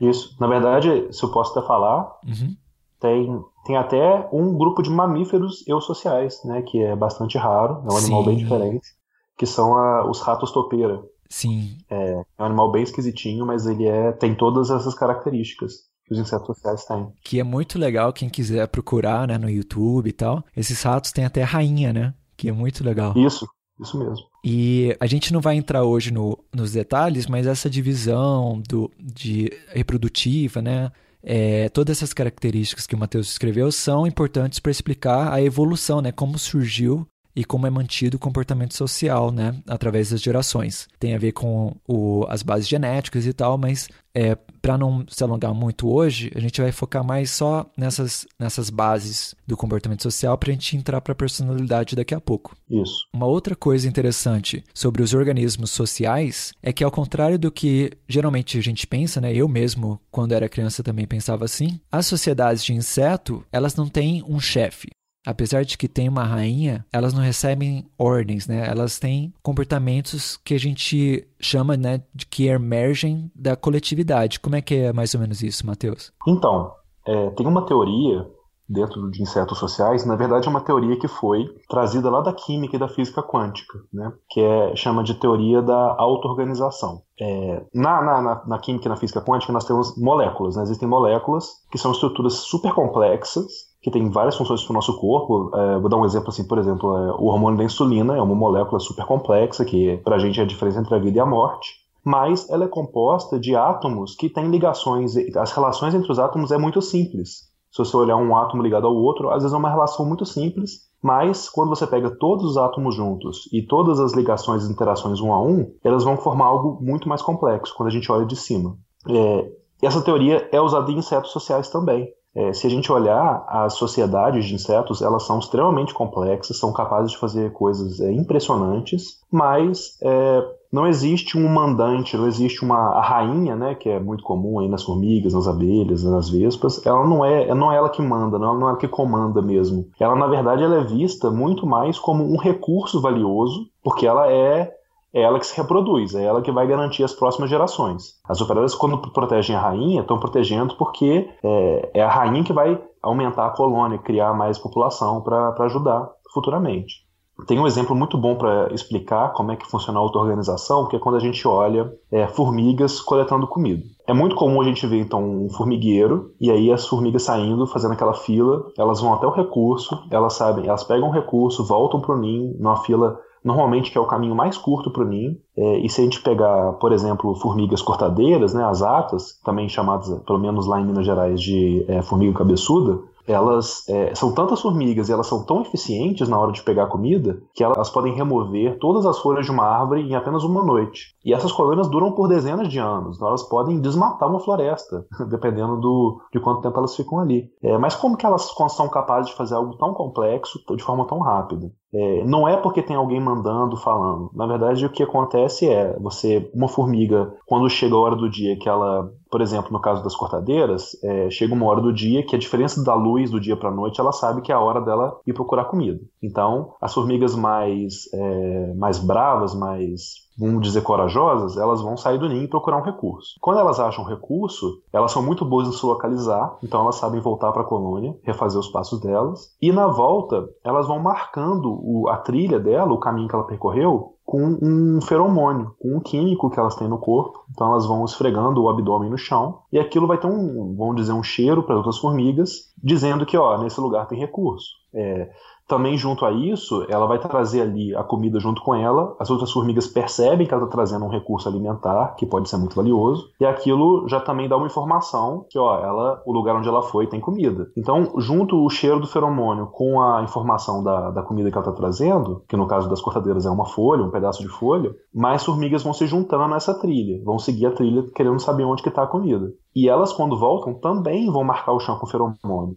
Isso. 0.00 0.34
Na 0.40 0.46
verdade, 0.46 1.08
se 1.12 1.22
eu 1.22 1.30
posso 1.30 1.56
até 1.56 1.66
falar, 1.66 2.18
uhum. 2.26 2.56
tem, 2.98 3.44
tem 3.64 3.76
até 3.76 4.28
um 4.32 4.56
grupo 4.56 4.82
de 4.82 4.90
mamíferos 4.90 5.66
eusociais, 5.68 6.40
né? 6.44 6.62
Que 6.62 6.82
é 6.82 6.96
bastante 6.96 7.36
raro, 7.36 7.82
é 7.88 7.92
um 7.92 7.96
animal 7.96 8.24
bem 8.24 8.36
diferente, 8.36 8.88
que 9.36 9.46
são 9.46 9.76
a, 9.76 10.08
os 10.08 10.20
ratos 10.20 10.50
topeira. 10.52 11.02
Sim. 11.28 11.78
É, 11.88 12.12
é 12.12 12.42
um 12.42 12.46
animal 12.46 12.72
bem 12.72 12.82
esquisitinho, 12.82 13.46
mas 13.46 13.66
ele 13.66 13.86
é, 13.86 14.10
tem 14.12 14.34
todas 14.34 14.70
essas 14.70 14.94
características 14.94 15.90
que 16.04 16.14
os 16.14 16.18
insetos 16.18 16.46
sociais 16.46 16.84
têm. 16.84 17.12
Que 17.22 17.38
é 17.38 17.44
muito 17.44 17.78
legal 17.78 18.12
quem 18.12 18.28
quiser 18.28 18.66
procurar, 18.66 19.28
né, 19.28 19.38
no 19.38 19.48
YouTube 19.48 20.08
e 20.08 20.12
tal. 20.12 20.42
Esses 20.56 20.82
ratos 20.82 21.12
têm 21.12 21.24
até 21.24 21.42
rainha, 21.42 21.92
né? 21.92 22.14
Que 22.36 22.48
é 22.48 22.52
muito 22.52 22.82
legal. 22.82 23.12
Isso, 23.16 23.46
isso 23.78 23.96
mesmo. 23.98 24.29
E 24.42 24.96
a 24.98 25.06
gente 25.06 25.32
não 25.32 25.40
vai 25.40 25.56
entrar 25.56 25.84
hoje 25.84 26.10
no, 26.10 26.38
nos 26.54 26.72
detalhes, 26.72 27.26
mas 27.26 27.46
essa 27.46 27.68
divisão 27.68 28.62
do, 28.66 28.90
de 28.98 29.52
reprodutiva, 29.68 30.62
né? 30.62 30.90
É, 31.22 31.68
todas 31.68 31.98
essas 31.98 32.14
características 32.14 32.86
que 32.86 32.94
o 32.94 32.98
Matheus 32.98 33.30
escreveu 33.30 33.70
são 33.70 34.06
importantes 34.06 34.58
para 34.58 34.72
explicar 34.72 35.32
a 35.32 35.42
evolução, 35.42 36.00
né? 36.00 36.10
Como 36.10 36.38
surgiu 36.38 37.06
e 37.34 37.44
como 37.44 37.66
é 37.66 37.70
mantido 37.70 38.16
o 38.16 38.20
comportamento 38.20 38.74
social, 38.74 39.30
né, 39.30 39.54
através 39.66 40.10
das 40.10 40.20
gerações. 40.20 40.88
Tem 40.98 41.14
a 41.14 41.18
ver 41.18 41.32
com 41.32 41.76
o, 41.86 42.24
as 42.28 42.42
bases 42.42 42.68
genéticas 42.68 43.26
e 43.26 43.32
tal, 43.32 43.56
mas 43.56 43.88
é, 44.14 44.36
para 44.60 44.76
não 44.76 45.04
se 45.08 45.22
alongar 45.22 45.54
muito 45.54 45.88
hoje, 45.88 46.30
a 46.34 46.40
gente 46.40 46.60
vai 46.60 46.72
focar 46.72 47.04
mais 47.04 47.30
só 47.30 47.70
nessas, 47.76 48.26
nessas 48.38 48.68
bases 48.68 49.34
do 49.46 49.56
comportamento 49.56 50.02
social 50.02 50.36
para 50.36 50.50
a 50.50 50.52
gente 50.52 50.76
entrar 50.76 51.00
para 51.00 51.12
a 51.12 51.16
personalidade 51.16 51.96
daqui 51.96 52.14
a 52.14 52.20
pouco. 52.20 52.56
Isso. 52.68 53.06
Uma 53.12 53.26
outra 53.26 53.54
coisa 53.54 53.88
interessante 53.88 54.64
sobre 54.74 55.02
os 55.02 55.14
organismos 55.14 55.70
sociais 55.70 56.52
é 56.62 56.72
que, 56.72 56.84
ao 56.84 56.90
contrário 56.90 57.38
do 57.38 57.50
que 57.50 57.92
geralmente 58.08 58.58
a 58.58 58.62
gente 58.62 58.86
pensa, 58.86 59.20
né, 59.20 59.32
eu 59.32 59.48
mesmo, 59.48 60.00
quando 60.10 60.32
era 60.32 60.48
criança, 60.48 60.82
também 60.82 61.06
pensava 61.06 61.44
assim, 61.44 61.80
as 61.90 62.06
sociedades 62.06 62.64
de 62.64 62.74
inseto 62.74 63.44
elas 63.52 63.76
não 63.76 63.88
têm 63.88 64.22
um 64.26 64.40
chefe 64.40 64.88
apesar 65.26 65.64
de 65.64 65.76
que 65.76 65.88
tem 65.88 66.08
uma 66.08 66.24
rainha, 66.24 66.84
elas 66.92 67.12
não 67.12 67.22
recebem 67.22 67.86
ordens, 67.98 68.46
né? 68.46 68.66
Elas 68.68 68.98
têm 68.98 69.32
comportamentos 69.42 70.36
que 70.36 70.54
a 70.54 70.58
gente 70.58 71.26
chama, 71.40 71.76
né, 71.76 72.02
de 72.14 72.26
que 72.26 72.46
emergem 72.46 73.30
da 73.34 73.56
coletividade. 73.56 74.40
Como 74.40 74.56
é 74.56 74.60
que 74.60 74.74
é 74.74 74.92
mais 74.92 75.14
ou 75.14 75.20
menos 75.20 75.42
isso, 75.42 75.66
Matheus? 75.66 76.12
Então, 76.26 76.72
é, 77.06 77.30
tem 77.30 77.46
uma 77.46 77.66
teoria 77.66 78.26
dentro 78.70 79.10
de 79.10 79.20
insetos 79.20 79.58
sociais, 79.58 80.06
na 80.06 80.14
verdade 80.14 80.46
é 80.46 80.50
uma 80.50 80.60
teoria 80.60 80.96
que 80.96 81.08
foi 81.08 81.44
trazida 81.68 82.08
lá 82.08 82.20
da 82.20 82.32
química 82.32 82.76
e 82.76 82.78
da 82.78 82.86
física 82.86 83.20
quântica, 83.20 83.80
né? 83.92 84.12
que 84.30 84.40
é, 84.40 84.76
chama 84.76 85.02
de 85.02 85.14
teoria 85.14 85.60
da 85.60 85.96
auto-organização. 85.98 87.02
É, 87.20 87.64
na, 87.74 88.00
na, 88.00 88.42
na, 88.46 88.58
química 88.60 88.86
e 88.86 88.88
na 88.88 88.96
física 88.96 89.20
quântica 89.20 89.52
nós 89.52 89.64
temos 89.64 89.98
moléculas, 89.98 90.54
né? 90.54 90.62
existem 90.62 90.88
moléculas 90.88 91.48
que 91.72 91.78
são 91.78 91.90
estruturas 91.90 92.34
super 92.34 92.72
complexas 92.72 93.69
que 93.82 93.90
tem 93.90 94.08
várias 94.10 94.36
funções 94.36 94.62
para 94.62 94.72
o 94.72 94.74
nosso 94.74 94.98
corpo. 94.98 95.50
É, 95.54 95.78
vou 95.78 95.88
dar 95.88 95.96
um 95.96 96.04
exemplo 96.04 96.28
assim, 96.28 96.46
por 96.46 96.58
exemplo, 96.58 96.96
é, 96.96 97.12
o 97.12 97.24
hormônio 97.24 97.58
da 97.58 97.64
insulina 97.64 98.16
é 98.16 98.22
uma 98.22 98.34
molécula 98.34 98.78
super 98.78 99.04
complexa 99.06 99.64
que 99.64 99.96
para 99.98 100.16
a 100.16 100.18
gente 100.18 100.38
é 100.38 100.42
a 100.42 100.46
diferença 100.46 100.80
entre 100.80 100.94
a 100.94 100.98
vida 100.98 101.18
e 101.18 101.20
a 101.20 101.26
morte, 101.26 101.74
mas 102.04 102.48
ela 102.50 102.64
é 102.64 102.68
composta 102.68 103.38
de 103.38 103.54
átomos 103.56 104.14
que 104.14 104.28
têm 104.28 104.50
ligações, 104.50 105.14
as 105.36 105.52
relações 105.52 105.94
entre 105.94 106.10
os 106.10 106.18
átomos 106.18 106.50
é 106.50 106.58
muito 106.58 106.80
simples. 106.82 107.50
Se 107.70 107.78
você 107.78 107.96
olhar 107.96 108.16
um 108.16 108.36
átomo 108.36 108.62
ligado 108.62 108.86
ao 108.86 108.94
outro, 108.94 109.30
às 109.30 109.42
vezes 109.42 109.52
é 109.52 109.56
uma 109.56 109.70
relação 109.70 110.04
muito 110.04 110.26
simples, 110.26 110.88
mas 111.02 111.48
quando 111.48 111.68
você 111.68 111.86
pega 111.86 112.10
todos 112.10 112.44
os 112.44 112.56
átomos 112.56 112.94
juntos 112.94 113.48
e 113.52 113.62
todas 113.62 114.00
as 114.00 114.12
ligações 114.12 114.66
e 114.66 114.72
interações 114.72 115.20
um 115.20 115.32
a 115.32 115.40
um, 115.40 115.72
elas 115.82 116.04
vão 116.04 116.16
formar 116.16 116.46
algo 116.46 116.78
muito 116.82 117.08
mais 117.08 117.22
complexo 117.22 117.74
quando 117.76 117.88
a 117.88 117.92
gente 117.92 118.10
olha 118.10 118.26
de 118.26 118.36
cima. 118.36 118.76
É, 119.08 119.52
essa 119.82 120.02
teoria 120.02 120.48
é 120.52 120.60
usada 120.60 120.90
em 120.90 120.98
insetos 120.98 121.30
sociais 121.30 121.70
também. 121.70 122.08
É, 122.34 122.52
se 122.52 122.66
a 122.66 122.70
gente 122.70 122.92
olhar 122.92 123.44
as 123.48 123.74
sociedades 123.74 124.44
de 124.44 124.54
insetos, 124.54 125.02
elas 125.02 125.24
são 125.24 125.38
extremamente 125.38 125.92
complexas, 125.92 126.58
são 126.58 126.72
capazes 126.72 127.12
de 127.12 127.18
fazer 127.18 127.52
coisas 127.52 128.00
é, 128.00 128.12
impressionantes, 128.12 129.20
mas 129.30 129.98
é, 130.00 130.44
não 130.72 130.86
existe 130.86 131.36
um 131.36 131.48
mandante, 131.48 132.16
não 132.16 132.28
existe 132.28 132.64
uma 132.64 133.00
rainha, 133.00 133.56
né, 133.56 133.74
que 133.74 133.88
é 133.88 133.98
muito 133.98 134.22
comum 134.22 134.60
aí 134.60 134.68
nas 134.68 134.84
formigas, 134.84 135.34
nas 135.34 135.48
abelhas, 135.48 136.04
nas 136.04 136.30
vespas. 136.30 136.84
Ela 136.86 137.04
não 137.04 137.24
é, 137.24 137.52
não 137.52 137.72
é 137.72 137.76
ela 137.76 137.88
que 137.88 138.00
manda, 138.00 138.38
não, 138.38 138.54
não 138.54 138.68
é 138.68 138.70
ela 138.70 138.78
que 138.78 138.86
comanda 138.86 139.42
mesmo. 139.42 139.88
Ela 139.98 140.14
na 140.14 140.28
verdade 140.28 140.62
ela 140.62 140.76
é 140.76 140.84
vista 140.84 141.30
muito 141.30 141.66
mais 141.66 141.98
como 141.98 142.24
um 142.24 142.36
recurso 142.36 143.00
valioso, 143.00 143.66
porque 143.82 144.06
ela 144.06 144.30
é 144.30 144.72
é 145.12 145.22
ela 145.22 145.38
que 145.38 145.46
se 145.46 145.56
reproduz, 145.56 146.14
é 146.14 146.24
ela 146.24 146.42
que 146.42 146.52
vai 146.52 146.66
garantir 146.66 147.02
as 147.04 147.12
próximas 147.12 147.50
gerações. 147.50 148.14
As 148.28 148.40
operárias, 148.40 148.74
quando 148.74 148.98
protegem 148.98 149.56
a 149.56 149.60
rainha, 149.60 150.02
estão 150.02 150.18
protegendo 150.18 150.76
porque 150.76 151.28
é, 151.42 151.90
é, 151.94 152.02
a 152.02 152.08
rainha 152.08 152.44
que 152.44 152.52
vai 152.52 152.80
aumentar 153.02 153.46
a 153.46 153.50
colônia, 153.50 153.98
criar 153.98 154.34
mais 154.34 154.58
população 154.58 155.20
para 155.20 155.54
ajudar 155.64 156.10
futuramente. 156.32 157.08
Tem 157.46 157.58
um 157.58 157.66
exemplo 157.66 157.96
muito 157.96 158.18
bom 158.18 158.36
para 158.36 158.72
explicar 158.72 159.32
como 159.32 159.50
é 159.50 159.56
que 159.56 159.66
funciona 159.66 159.98
a 159.98 160.02
auto-organização, 160.02 160.86
que 160.86 160.96
é 160.96 160.98
quando 160.98 161.16
a 161.16 161.20
gente 161.20 161.46
olha 161.48 161.90
é, 162.12 162.26
formigas 162.26 163.00
coletando 163.00 163.46
comida. 163.46 163.82
É 164.06 164.12
muito 164.12 164.36
comum 164.36 164.60
a 164.60 164.64
gente 164.64 164.86
ver, 164.86 165.00
então, 165.00 165.44
um 165.44 165.48
formigueiro, 165.48 166.32
e 166.40 166.50
aí 166.50 166.70
as 166.70 166.86
formigas 166.86 167.22
saindo, 167.22 167.66
fazendo 167.66 167.92
aquela 167.92 168.12
fila, 168.12 168.66
elas 168.76 169.00
vão 169.00 169.14
até 169.14 169.26
o 169.26 169.30
recurso, 169.30 170.02
elas 170.10 170.34
sabem, 170.34 170.66
elas 170.66 170.84
pegam 170.84 171.08
o 171.08 171.12
recurso, 171.12 171.64
voltam 171.64 172.00
para 172.00 172.14
o 172.14 172.18
ninho, 172.18 172.54
numa 172.58 172.76
fila 172.76 173.18
normalmente 173.44 173.96
é 173.96 174.00
o 174.00 174.06
caminho 174.06 174.34
mais 174.34 174.56
curto 174.56 174.90
para 174.90 175.02
o 175.02 175.06
ninho. 175.06 175.36
É, 175.56 175.78
e 175.78 175.88
se 175.88 176.00
a 176.00 176.04
gente 176.04 176.22
pegar, 176.22 176.72
por 176.74 176.92
exemplo, 176.92 177.34
formigas 177.34 177.82
cortadeiras, 177.82 178.54
né, 178.54 178.64
as 178.64 178.82
atas, 178.82 179.38
também 179.44 179.68
chamadas, 179.68 180.08
pelo 180.24 180.38
menos 180.38 180.66
lá 180.66 180.80
em 180.80 180.84
Minas 180.84 181.06
Gerais, 181.06 181.40
de 181.40 181.84
é, 181.88 182.02
formiga 182.02 182.38
cabeçuda, 182.38 183.00
elas 183.30 183.88
é, 183.88 184.14
são 184.14 184.32
tantas 184.34 184.60
formigas 184.60 185.08
e 185.08 185.12
elas 185.12 185.26
são 185.26 185.44
tão 185.44 185.62
eficientes 185.62 186.28
na 186.28 186.38
hora 186.38 186.52
de 186.52 186.62
pegar 186.62 186.86
comida 186.86 187.40
que 187.54 187.62
elas 187.64 187.90
podem 187.90 188.14
remover 188.14 188.78
todas 188.78 189.06
as 189.06 189.18
folhas 189.18 189.46
de 189.46 189.52
uma 189.52 189.64
árvore 189.64 190.02
em 190.02 190.14
apenas 190.14 190.44
uma 190.44 190.62
noite. 190.62 191.14
E 191.24 191.32
essas 191.32 191.52
colônias 191.52 191.88
duram 191.88 192.12
por 192.12 192.28
dezenas 192.28 192.68
de 192.68 192.78
anos, 192.78 193.16
então 193.16 193.28
elas 193.28 193.42
podem 193.42 193.80
desmatar 193.80 194.28
uma 194.28 194.40
floresta, 194.40 195.06
dependendo 195.28 195.76
do, 195.80 196.20
de 196.32 196.40
quanto 196.40 196.62
tempo 196.62 196.78
elas 196.78 196.96
ficam 196.96 197.20
ali. 197.20 197.50
É, 197.62 197.76
mas 197.78 197.94
como 197.94 198.16
que 198.16 198.26
elas 198.26 198.52
são 198.70 198.88
capazes 198.88 199.30
de 199.30 199.36
fazer 199.36 199.54
algo 199.54 199.76
tão 199.76 199.94
complexo 199.94 200.58
de 200.76 200.82
forma 200.82 201.06
tão 201.06 201.20
rápida? 201.20 201.70
é, 201.92 202.24
não 202.24 202.48
é 202.48 202.56
porque 202.56 202.82
tem 202.82 202.96
alguém 202.96 203.20
mandando, 203.20 203.76
falando. 203.76 204.30
Na 204.34 204.46
verdade, 204.46 204.86
o 204.86 204.90
que 204.90 205.02
acontece 205.02 205.68
é, 205.68 205.96
você, 205.98 206.50
uma 206.54 206.68
formiga, 206.68 207.34
quando 207.46 207.68
chega 207.68 207.94
a 207.94 207.98
hora 207.98 208.16
do 208.16 208.30
dia 208.30 208.56
que 208.58 208.68
ela, 208.68 209.10
por 209.30 209.40
exemplo, 209.40 209.72
no 209.72 209.80
caso 209.80 210.02
das 210.02 210.16
cortadeiras, 210.16 210.96
é, 211.02 211.30
chega 211.30 211.54
uma 211.54 211.66
hora 211.66 211.80
do 211.80 211.92
dia 211.92 212.24
que 212.26 212.34
a 212.34 212.38
diferença 212.38 212.82
da 212.82 212.94
luz 212.94 213.30
do 213.30 213.40
dia 213.40 213.56
para 213.56 213.68
a 213.68 213.74
noite, 213.74 214.00
ela 214.00 214.12
sabe 214.12 214.42
que 214.42 214.50
é 214.50 214.54
a 214.54 214.60
hora 214.60 214.80
dela 214.80 215.18
ir 215.26 215.32
procurar 215.32 215.66
comida. 215.66 216.00
Então, 216.22 216.74
as 216.80 216.92
formigas 216.92 217.34
mais, 217.34 218.12
é, 218.12 218.74
mais 218.74 218.98
bravas, 218.98 219.54
mais 219.54 220.28
vamos 220.40 220.62
dizer, 220.62 220.80
corajosas, 220.80 221.58
elas 221.58 221.82
vão 221.82 221.98
sair 221.98 222.18
do 222.18 222.28
ninho 222.28 222.44
e 222.44 222.48
procurar 222.48 222.78
um 222.78 222.82
recurso. 222.82 223.34
Quando 223.40 223.60
elas 223.60 223.78
acham 223.78 224.02
um 224.02 224.08
recurso, 224.08 224.80
elas 224.90 225.12
são 225.12 225.22
muito 225.22 225.44
boas 225.44 225.68
em 225.68 225.72
se 225.72 225.84
localizar, 225.84 226.56
então 226.62 226.80
elas 226.80 226.94
sabem 226.94 227.20
voltar 227.20 227.52
para 227.52 227.60
a 227.60 227.66
colônia, 227.66 228.16
refazer 228.22 228.58
os 228.58 228.68
passos 228.68 229.00
delas, 229.00 229.54
e 229.60 229.70
na 229.70 229.86
volta, 229.86 230.48
elas 230.64 230.86
vão 230.86 230.98
marcando 230.98 231.78
o, 231.82 232.08
a 232.08 232.16
trilha 232.16 232.58
dela, 232.58 232.92
o 232.92 232.98
caminho 232.98 233.28
que 233.28 233.34
ela 233.34 233.46
percorreu, 233.46 234.14
com 234.30 234.60
um 234.62 235.00
feromônio, 235.00 235.74
com 235.80 235.96
um 235.96 236.00
químico 236.00 236.48
que 236.50 236.60
elas 236.60 236.76
têm 236.76 236.86
no 236.86 236.98
corpo. 236.98 237.44
Então 237.50 237.72
elas 237.72 237.84
vão 237.84 238.04
esfregando 238.04 238.62
o 238.62 238.68
abdômen 238.68 239.10
no 239.10 239.18
chão 239.18 239.62
e 239.72 239.78
aquilo 239.78 240.06
vai 240.06 240.18
ter 240.18 240.28
um, 240.28 240.72
vamos 240.76 240.94
dizer, 240.94 241.12
um 241.12 241.22
cheiro 241.22 241.64
para 241.64 241.76
outras 241.76 241.98
formigas, 241.98 242.72
dizendo 242.80 243.26
que, 243.26 243.36
ó, 243.36 243.58
nesse 243.58 243.80
lugar 243.80 244.06
tem 244.06 244.20
recurso. 244.20 244.68
É, 244.94 245.32
também, 245.70 245.96
junto 245.96 246.26
a 246.26 246.32
isso, 246.32 246.84
ela 246.88 247.06
vai 247.06 247.18
trazer 247.18 247.62
ali 247.62 247.94
a 247.94 248.02
comida 248.02 248.40
junto 248.40 248.60
com 248.60 248.74
ela. 248.74 249.14
As 249.20 249.30
outras 249.30 249.52
formigas 249.52 249.86
percebem 249.86 250.44
que 250.44 250.52
ela 250.52 250.64
está 250.64 250.76
trazendo 250.76 251.04
um 251.04 251.08
recurso 251.08 251.48
alimentar, 251.48 252.16
que 252.16 252.26
pode 252.26 252.48
ser 252.50 252.56
muito 252.56 252.74
valioso. 252.74 253.30
E 253.40 253.46
aquilo 253.46 254.08
já 254.08 254.20
também 254.20 254.48
dá 254.48 254.56
uma 254.56 254.66
informação 254.66 255.46
que, 255.48 255.56
ó, 255.56 255.78
ela, 255.78 256.20
o 256.26 256.32
lugar 256.32 256.56
onde 256.56 256.68
ela 256.68 256.82
foi 256.82 257.06
tem 257.06 257.20
comida. 257.20 257.68
Então, 257.76 258.12
junto 258.18 258.64
o 258.64 258.68
cheiro 258.68 258.98
do 258.98 259.06
feromônio 259.06 259.68
com 259.68 260.02
a 260.02 260.24
informação 260.24 260.82
da, 260.82 261.12
da 261.12 261.22
comida 261.22 261.50
que 261.50 261.56
ela 261.56 261.66
está 261.66 261.80
trazendo, 261.80 262.42
que 262.48 262.56
no 262.56 262.66
caso 262.66 262.90
das 262.90 263.00
cortadeiras 263.00 263.46
é 263.46 263.50
uma 263.50 263.66
folha, 263.66 264.02
um 264.02 264.10
pedaço 264.10 264.42
de 264.42 264.48
folha, 264.48 264.92
mais 265.14 265.44
formigas 265.44 265.84
vão 265.84 265.92
se 265.92 266.04
juntando 266.06 266.48
nessa 266.48 266.74
trilha. 266.74 267.22
Vão 267.24 267.38
seguir 267.38 267.66
a 267.66 267.72
trilha 267.72 268.04
querendo 268.12 268.40
saber 268.40 268.64
onde 268.64 268.82
está 268.86 269.04
a 269.04 269.06
comida. 269.06 269.52
E 269.74 269.88
elas, 269.88 270.12
quando 270.12 270.36
voltam, 270.36 270.74
também 270.74 271.30
vão 271.30 271.44
marcar 271.44 271.72
o 271.72 271.78
chão 271.78 271.96
com 271.96 272.06
feromônio. 272.06 272.76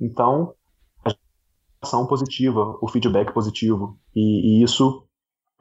Então, 0.00 0.54
ação 1.82 2.06
positiva, 2.06 2.76
o 2.80 2.88
feedback 2.88 3.32
positivo. 3.32 3.98
E, 4.14 4.60
e 4.60 4.62
isso, 4.62 5.04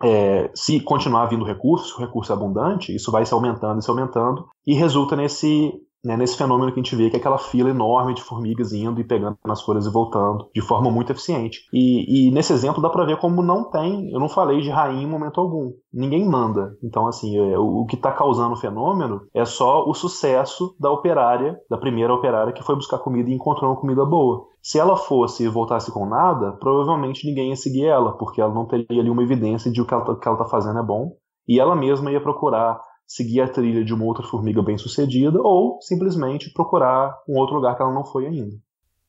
é, 0.01 0.51
se 0.53 0.79
continuar 0.79 1.25
vindo 1.27 1.45
recurso, 1.45 1.99
recurso 1.99 2.33
abundante, 2.33 2.95
isso 2.95 3.11
vai 3.11 3.25
se 3.25 3.33
aumentando 3.33 3.79
e 3.79 3.83
se 3.83 3.89
aumentando, 3.89 4.47
e 4.65 4.73
resulta 4.73 5.15
nesse 5.15 5.73
né, 6.03 6.15
nesse 6.15 6.37
fenômeno 6.37 6.71
que 6.71 6.79
a 6.79 6.83
gente 6.83 6.95
vê, 6.95 7.09
que 7.09 7.15
é 7.15 7.19
aquela 7.19 7.37
fila 7.37 7.69
enorme 7.69 8.13
de 8.13 8.21
formigas 8.21 8.71
indo 8.71 8.99
e 8.99 9.03
pegando 9.03 9.37
nas 9.45 9.61
folhas 9.61 9.85
e 9.85 9.91
voltando, 9.91 10.49
de 10.53 10.61
forma 10.61 10.89
muito 10.89 11.11
eficiente. 11.11 11.61
E, 11.73 12.27
e 12.27 12.31
nesse 12.31 12.53
exemplo 12.53 12.81
dá 12.81 12.89
para 12.89 13.05
ver 13.05 13.17
como 13.17 13.41
não 13.41 13.69
tem, 13.69 14.11
eu 14.11 14.19
não 14.19 14.29
falei 14.29 14.61
de 14.61 14.69
rainha 14.69 15.03
em 15.03 15.09
momento 15.09 15.39
algum. 15.39 15.73
Ninguém 15.93 16.27
manda. 16.27 16.77
Então, 16.83 17.07
assim, 17.07 17.37
é, 17.37 17.57
o, 17.57 17.81
o, 17.81 17.85
que 17.85 17.95
está 17.95 18.11
causando 18.11 18.53
o 18.53 18.59
fenômeno 18.59 19.21
é 19.33 19.43
só 19.45 19.87
o 19.87 19.93
sucesso 19.93 20.75
da 20.79 20.91
operária, 20.91 21.59
da 21.69 21.77
primeira 21.77 22.13
operária 22.13 22.53
que 22.53 22.63
foi 22.63 22.75
buscar 22.75 22.99
comida 22.99 23.29
e 23.29 23.33
encontrou 23.33 23.71
uma 23.71 23.79
comida 23.79 24.05
boa. 24.05 24.45
Se 24.61 24.77
ela 24.77 24.95
fosse 24.95 25.43
e 25.43 25.47
voltasse 25.47 25.91
com 25.91 26.05
nada, 26.05 26.53
provavelmente 26.59 27.27
ninguém 27.27 27.49
ia 27.49 27.55
seguir 27.55 27.85
ela, 27.85 28.17
porque 28.17 28.41
ela 28.41 28.53
não 28.53 28.65
teria 28.65 29.01
ali 29.01 29.09
uma 29.09 29.23
evidência 29.23 29.71
de 29.71 29.81
o 29.81 29.85
que 29.85 29.93
ela 29.93 30.13
está 30.13 30.45
fazendo 30.45 30.79
é 30.79 30.83
bom. 30.83 31.13
E 31.47 31.59
ela 31.59 31.75
mesma 31.75 32.11
ia 32.11 32.21
procurar 32.21 32.79
seguir 33.09 33.41
a 33.41 33.49
trilha 33.49 33.83
de 33.83 33.91
uma 33.91 34.05
outra 34.05 34.23
formiga 34.23 34.61
bem-sucedida 34.61 35.41
ou 35.41 35.79
simplesmente 35.81 36.53
procurar 36.53 37.17
um 37.27 37.39
outro 37.39 37.55
lugar 37.55 37.75
que 37.75 37.81
ela 37.81 37.93
não 37.93 38.05
foi 38.05 38.27
ainda. 38.27 38.55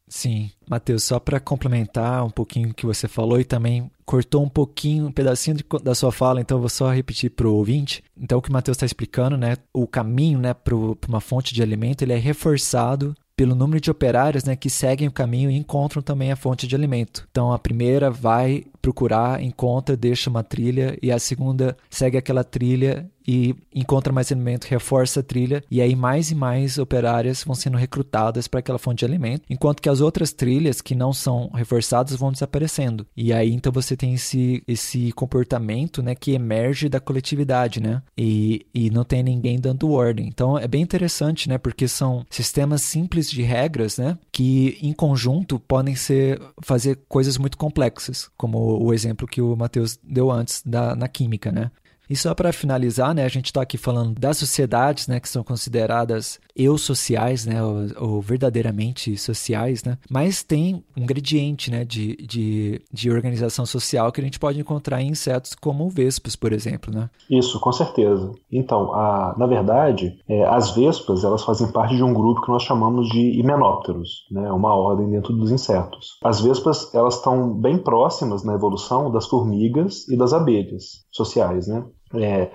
Sim, 0.08 0.50
Matheus, 0.68 1.04
só 1.04 1.20
para 1.20 1.38
complementar 1.38 2.24
um 2.24 2.30
pouquinho 2.30 2.70
o 2.70 2.74
que 2.74 2.84
você 2.84 3.06
falou 3.06 3.38
e 3.38 3.44
também 3.44 3.88
cortou 4.04 4.42
um 4.42 4.48
pouquinho, 4.48 5.06
um 5.06 5.12
pedacinho 5.12 5.56
de, 5.56 5.64
da 5.84 5.94
sua 5.94 6.10
fala, 6.10 6.40
então 6.40 6.56
eu 6.56 6.62
vou 6.62 6.68
só 6.68 6.90
repetir 6.90 7.30
para 7.30 7.46
o 7.46 7.54
ouvinte. 7.54 8.02
Então, 8.16 8.38
o 8.38 8.42
que 8.42 8.50
o 8.50 8.52
Matheus 8.52 8.76
está 8.76 8.86
explicando, 8.86 9.36
né, 9.36 9.56
o 9.72 9.86
caminho 9.86 10.40
né, 10.40 10.52
para 10.52 10.74
uma 10.74 11.20
fonte 11.20 11.54
de 11.54 11.62
alimento 11.62 12.02
ele 12.02 12.12
é 12.12 12.16
reforçado 12.16 13.14
pelo 13.36 13.54
número 13.54 13.80
de 13.80 13.90
operários 13.90 14.44
né, 14.44 14.56
que 14.56 14.68
seguem 14.68 15.06
o 15.06 15.12
caminho 15.12 15.50
e 15.50 15.56
encontram 15.56 16.02
também 16.02 16.32
a 16.32 16.36
fonte 16.36 16.66
de 16.66 16.74
alimento. 16.74 17.26
Então, 17.30 17.52
a 17.52 17.58
primeira 17.58 18.10
vai 18.10 18.64
procurar, 18.80 19.42
encontra, 19.42 19.96
deixa 19.96 20.30
uma 20.30 20.42
trilha, 20.42 20.98
e 21.02 21.10
a 21.10 21.18
segunda 21.18 21.76
segue 21.88 22.16
aquela 22.16 22.44
trilha 22.44 23.10
e 23.26 23.54
encontra 23.72 24.12
mais 24.12 24.32
alimento, 24.32 24.64
reforça 24.64 25.20
a 25.20 25.22
trilha, 25.22 25.62
e 25.70 25.80
aí 25.80 25.94
mais 25.94 26.30
e 26.30 26.34
mais 26.34 26.78
operárias 26.78 27.44
vão 27.44 27.54
sendo 27.54 27.76
recrutadas 27.76 28.48
para 28.48 28.60
aquela 28.60 28.78
fonte 28.78 29.00
de 29.00 29.04
alimento, 29.04 29.42
enquanto 29.48 29.80
que 29.80 29.88
as 29.88 30.00
outras 30.00 30.32
trilhas 30.32 30.80
que 30.80 30.94
não 30.94 31.12
são 31.12 31.48
reforçadas 31.54 32.16
vão 32.16 32.32
desaparecendo. 32.32 33.06
E 33.16 33.32
aí 33.32 33.52
então 33.52 33.72
você 33.72 33.96
tem 33.96 34.14
esse, 34.14 34.62
esse 34.66 35.12
comportamento 35.12 36.02
né, 36.02 36.14
que 36.14 36.32
emerge 36.32 36.88
da 36.88 36.98
coletividade, 36.98 37.80
né? 37.80 38.02
E, 38.16 38.66
e 38.74 38.90
não 38.90 39.04
tem 39.04 39.22
ninguém 39.22 39.60
dando 39.60 39.90
ordem. 39.92 40.26
Então 40.26 40.58
é 40.58 40.66
bem 40.66 40.82
interessante, 40.82 41.48
né? 41.48 41.58
Porque 41.58 41.86
são 41.86 42.24
sistemas 42.30 42.82
simples 42.82 43.30
de 43.30 43.42
regras, 43.42 43.98
né? 43.98 44.18
Que 44.32 44.78
em 44.82 44.92
conjunto 44.92 45.60
podem 45.60 45.94
ser 45.94 46.40
fazer 46.62 46.98
coisas 47.08 47.38
muito 47.38 47.56
complexas, 47.56 48.28
como 48.36 48.69
o, 48.78 48.92
exemplo 48.92 49.26
que 49.26 49.40
o 49.40 49.56
Matheus 49.56 49.98
deu 50.02 50.30
antes 50.30 50.62
da, 50.64 50.94
na 50.94 51.08
química, 51.08 51.50
né? 51.50 51.70
E 52.10 52.16
só 52.16 52.34
para 52.34 52.52
finalizar, 52.52 53.14
né, 53.14 53.24
a 53.24 53.28
gente 53.28 53.46
está 53.46 53.62
aqui 53.62 53.78
falando 53.78 54.18
das 54.18 54.36
sociedades, 54.36 55.06
né, 55.06 55.20
que 55.20 55.28
são 55.28 55.44
consideradas 55.44 56.40
eu 56.56 56.76
sociais, 56.76 57.46
né, 57.46 57.62
ou, 57.62 57.76
ou, 58.00 58.20
verdadeiramente 58.20 59.16
sociais, 59.16 59.84
né, 59.84 59.96
mas 60.10 60.42
tem 60.42 60.84
um 60.96 61.06
gradiente, 61.06 61.70
né, 61.70 61.84
de, 61.84 62.16
de, 62.16 62.82
de 62.92 63.12
organização 63.12 63.64
social 63.64 64.10
que 64.10 64.20
a 64.20 64.24
gente 64.24 64.40
pode 64.40 64.58
encontrar 64.58 65.00
em 65.00 65.10
insetos 65.10 65.54
como 65.54 65.88
vespas, 65.88 66.34
por 66.34 66.52
exemplo, 66.52 66.92
né? 66.92 67.08
Isso, 67.30 67.60
com 67.60 67.70
certeza. 67.70 68.32
Então, 68.50 68.92
a, 68.92 69.36
na 69.38 69.46
verdade, 69.46 70.18
é, 70.28 70.44
as 70.48 70.74
vespas 70.74 71.22
elas 71.22 71.44
fazem 71.44 71.70
parte 71.70 71.94
de 71.94 72.02
um 72.02 72.12
grupo 72.12 72.42
que 72.42 72.50
nós 72.50 72.64
chamamos 72.64 73.08
de 73.08 73.38
himenópteros, 73.38 74.26
né, 74.32 74.50
uma 74.50 74.74
ordem 74.74 75.08
dentro 75.08 75.32
dos 75.32 75.52
insetos. 75.52 76.18
As 76.24 76.40
vespas 76.40 76.92
elas 76.92 77.14
estão 77.14 77.54
bem 77.54 77.78
próximas 77.78 78.42
na 78.42 78.54
evolução 78.54 79.12
das 79.12 79.28
formigas 79.28 80.08
e 80.08 80.16
das 80.16 80.32
abelhas 80.32 81.04
sociais, 81.12 81.68
né? 81.68 81.84
É, 82.14 82.50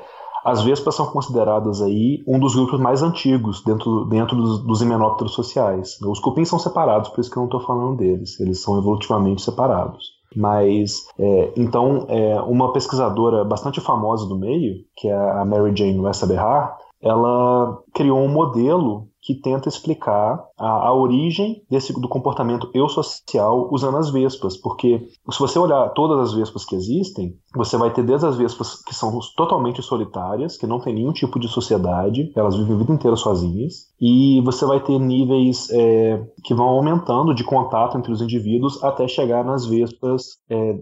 as 0.46 0.62
vespas 0.62 0.94
são 0.94 1.08
consideradas 1.08 1.82
aí 1.82 2.24
um 2.28 2.38
dos 2.40 2.56
grupos 2.56 2.80
mais 2.80 3.02
antigos 3.02 3.64
dentro, 3.64 4.06
dentro 4.06 4.36
dos, 4.36 4.64
dos 4.64 4.82
himenópteros 4.82 5.34
sociais. 5.34 6.00
Os 6.02 6.20
cupins 6.20 6.48
são 6.48 6.60
separados, 6.60 7.10
por 7.10 7.20
isso 7.20 7.32
que 7.32 7.38
eu 7.38 7.42
não 7.42 7.48
estou 7.48 7.62
falando 7.62 7.98
deles. 7.98 8.40
Eles 8.40 8.62
são 8.62 8.78
evolutivamente 8.78 9.42
separados. 9.42 10.16
Mas, 10.36 11.08
é, 11.18 11.54
então, 11.58 12.06
é, 12.10 12.40
uma 12.42 12.72
pesquisadora 12.74 13.44
bastante 13.44 13.82
famosa 13.82 14.28
do 14.28 14.38
meio, 14.38 14.84
que 14.96 15.08
é 15.08 15.16
a 15.16 15.44
Mary 15.46 15.76
Jane 15.76 16.00
Westerberg, 16.00 16.74
ela 17.02 17.80
criou 17.94 18.20
um 18.20 18.28
modelo 18.28 19.08
que 19.26 19.34
tenta 19.34 19.68
explicar 19.68 20.40
a, 20.56 20.88
a 20.88 20.94
origem 20.94 21.64
desse, 21.68 21.92
do 22.00 22.08
comportamento 22.08 22.70
eu 22.76 22.88
social 22.88 23.68
usando 23.72 23.98
as 23.98 24.12
vespas, 24.12 24.56
porque 24.56 25.00
se 25.32 25.40
você 25.40 25.58
olhar 25.58 25.90
todas 25.90 26.20
as 26.20 26.34
vespas 26.34 26.64
que 26.64 26.76
existem, 26.76 27.36
você 27.56 27.76
vai 27.76 27.92
ter 27.92 28.04
desde 28.04 28.28
as 28.28 28.38
vespas 28.38 28.84
que 28.84 28.94
são 28.94 29.18
totalmente 29.36 29.82
solitárias, 29.82 30.58
que 30.58 30.68
não 30.68 30.80
tem 30.80 30.94
nenhum 30.94 31.12
tipo 31.12 31.40
de 31.40 31.48
sociedade, 31.48 32.32
elas 32.36 32.56
vivem 32.56 32.76
a 32.76 32.78
vida 32.78 32.94
inteira 32.94 33.18
sozinhas, 33.18 33.88
e 34.00 34.42
você 34.42 34.64
vai 34.64 34.80
ter 34.80 35.00
níveis 35.00 35.70
é, 35.72 36.24
que 36.44 36.54
vão 36.54 36.68
aumentando 36.68 37.34
de 37.34 37.44
contato 37.44 37.98
entre 37.98 38.12
os 38.12 38.22
indivíduos 38.22 38.84
até 38.84 39.08
chegar 39.08 39.44
nas 39.44 39.66
vespas 39.66 40.38
é. 40.48 40.78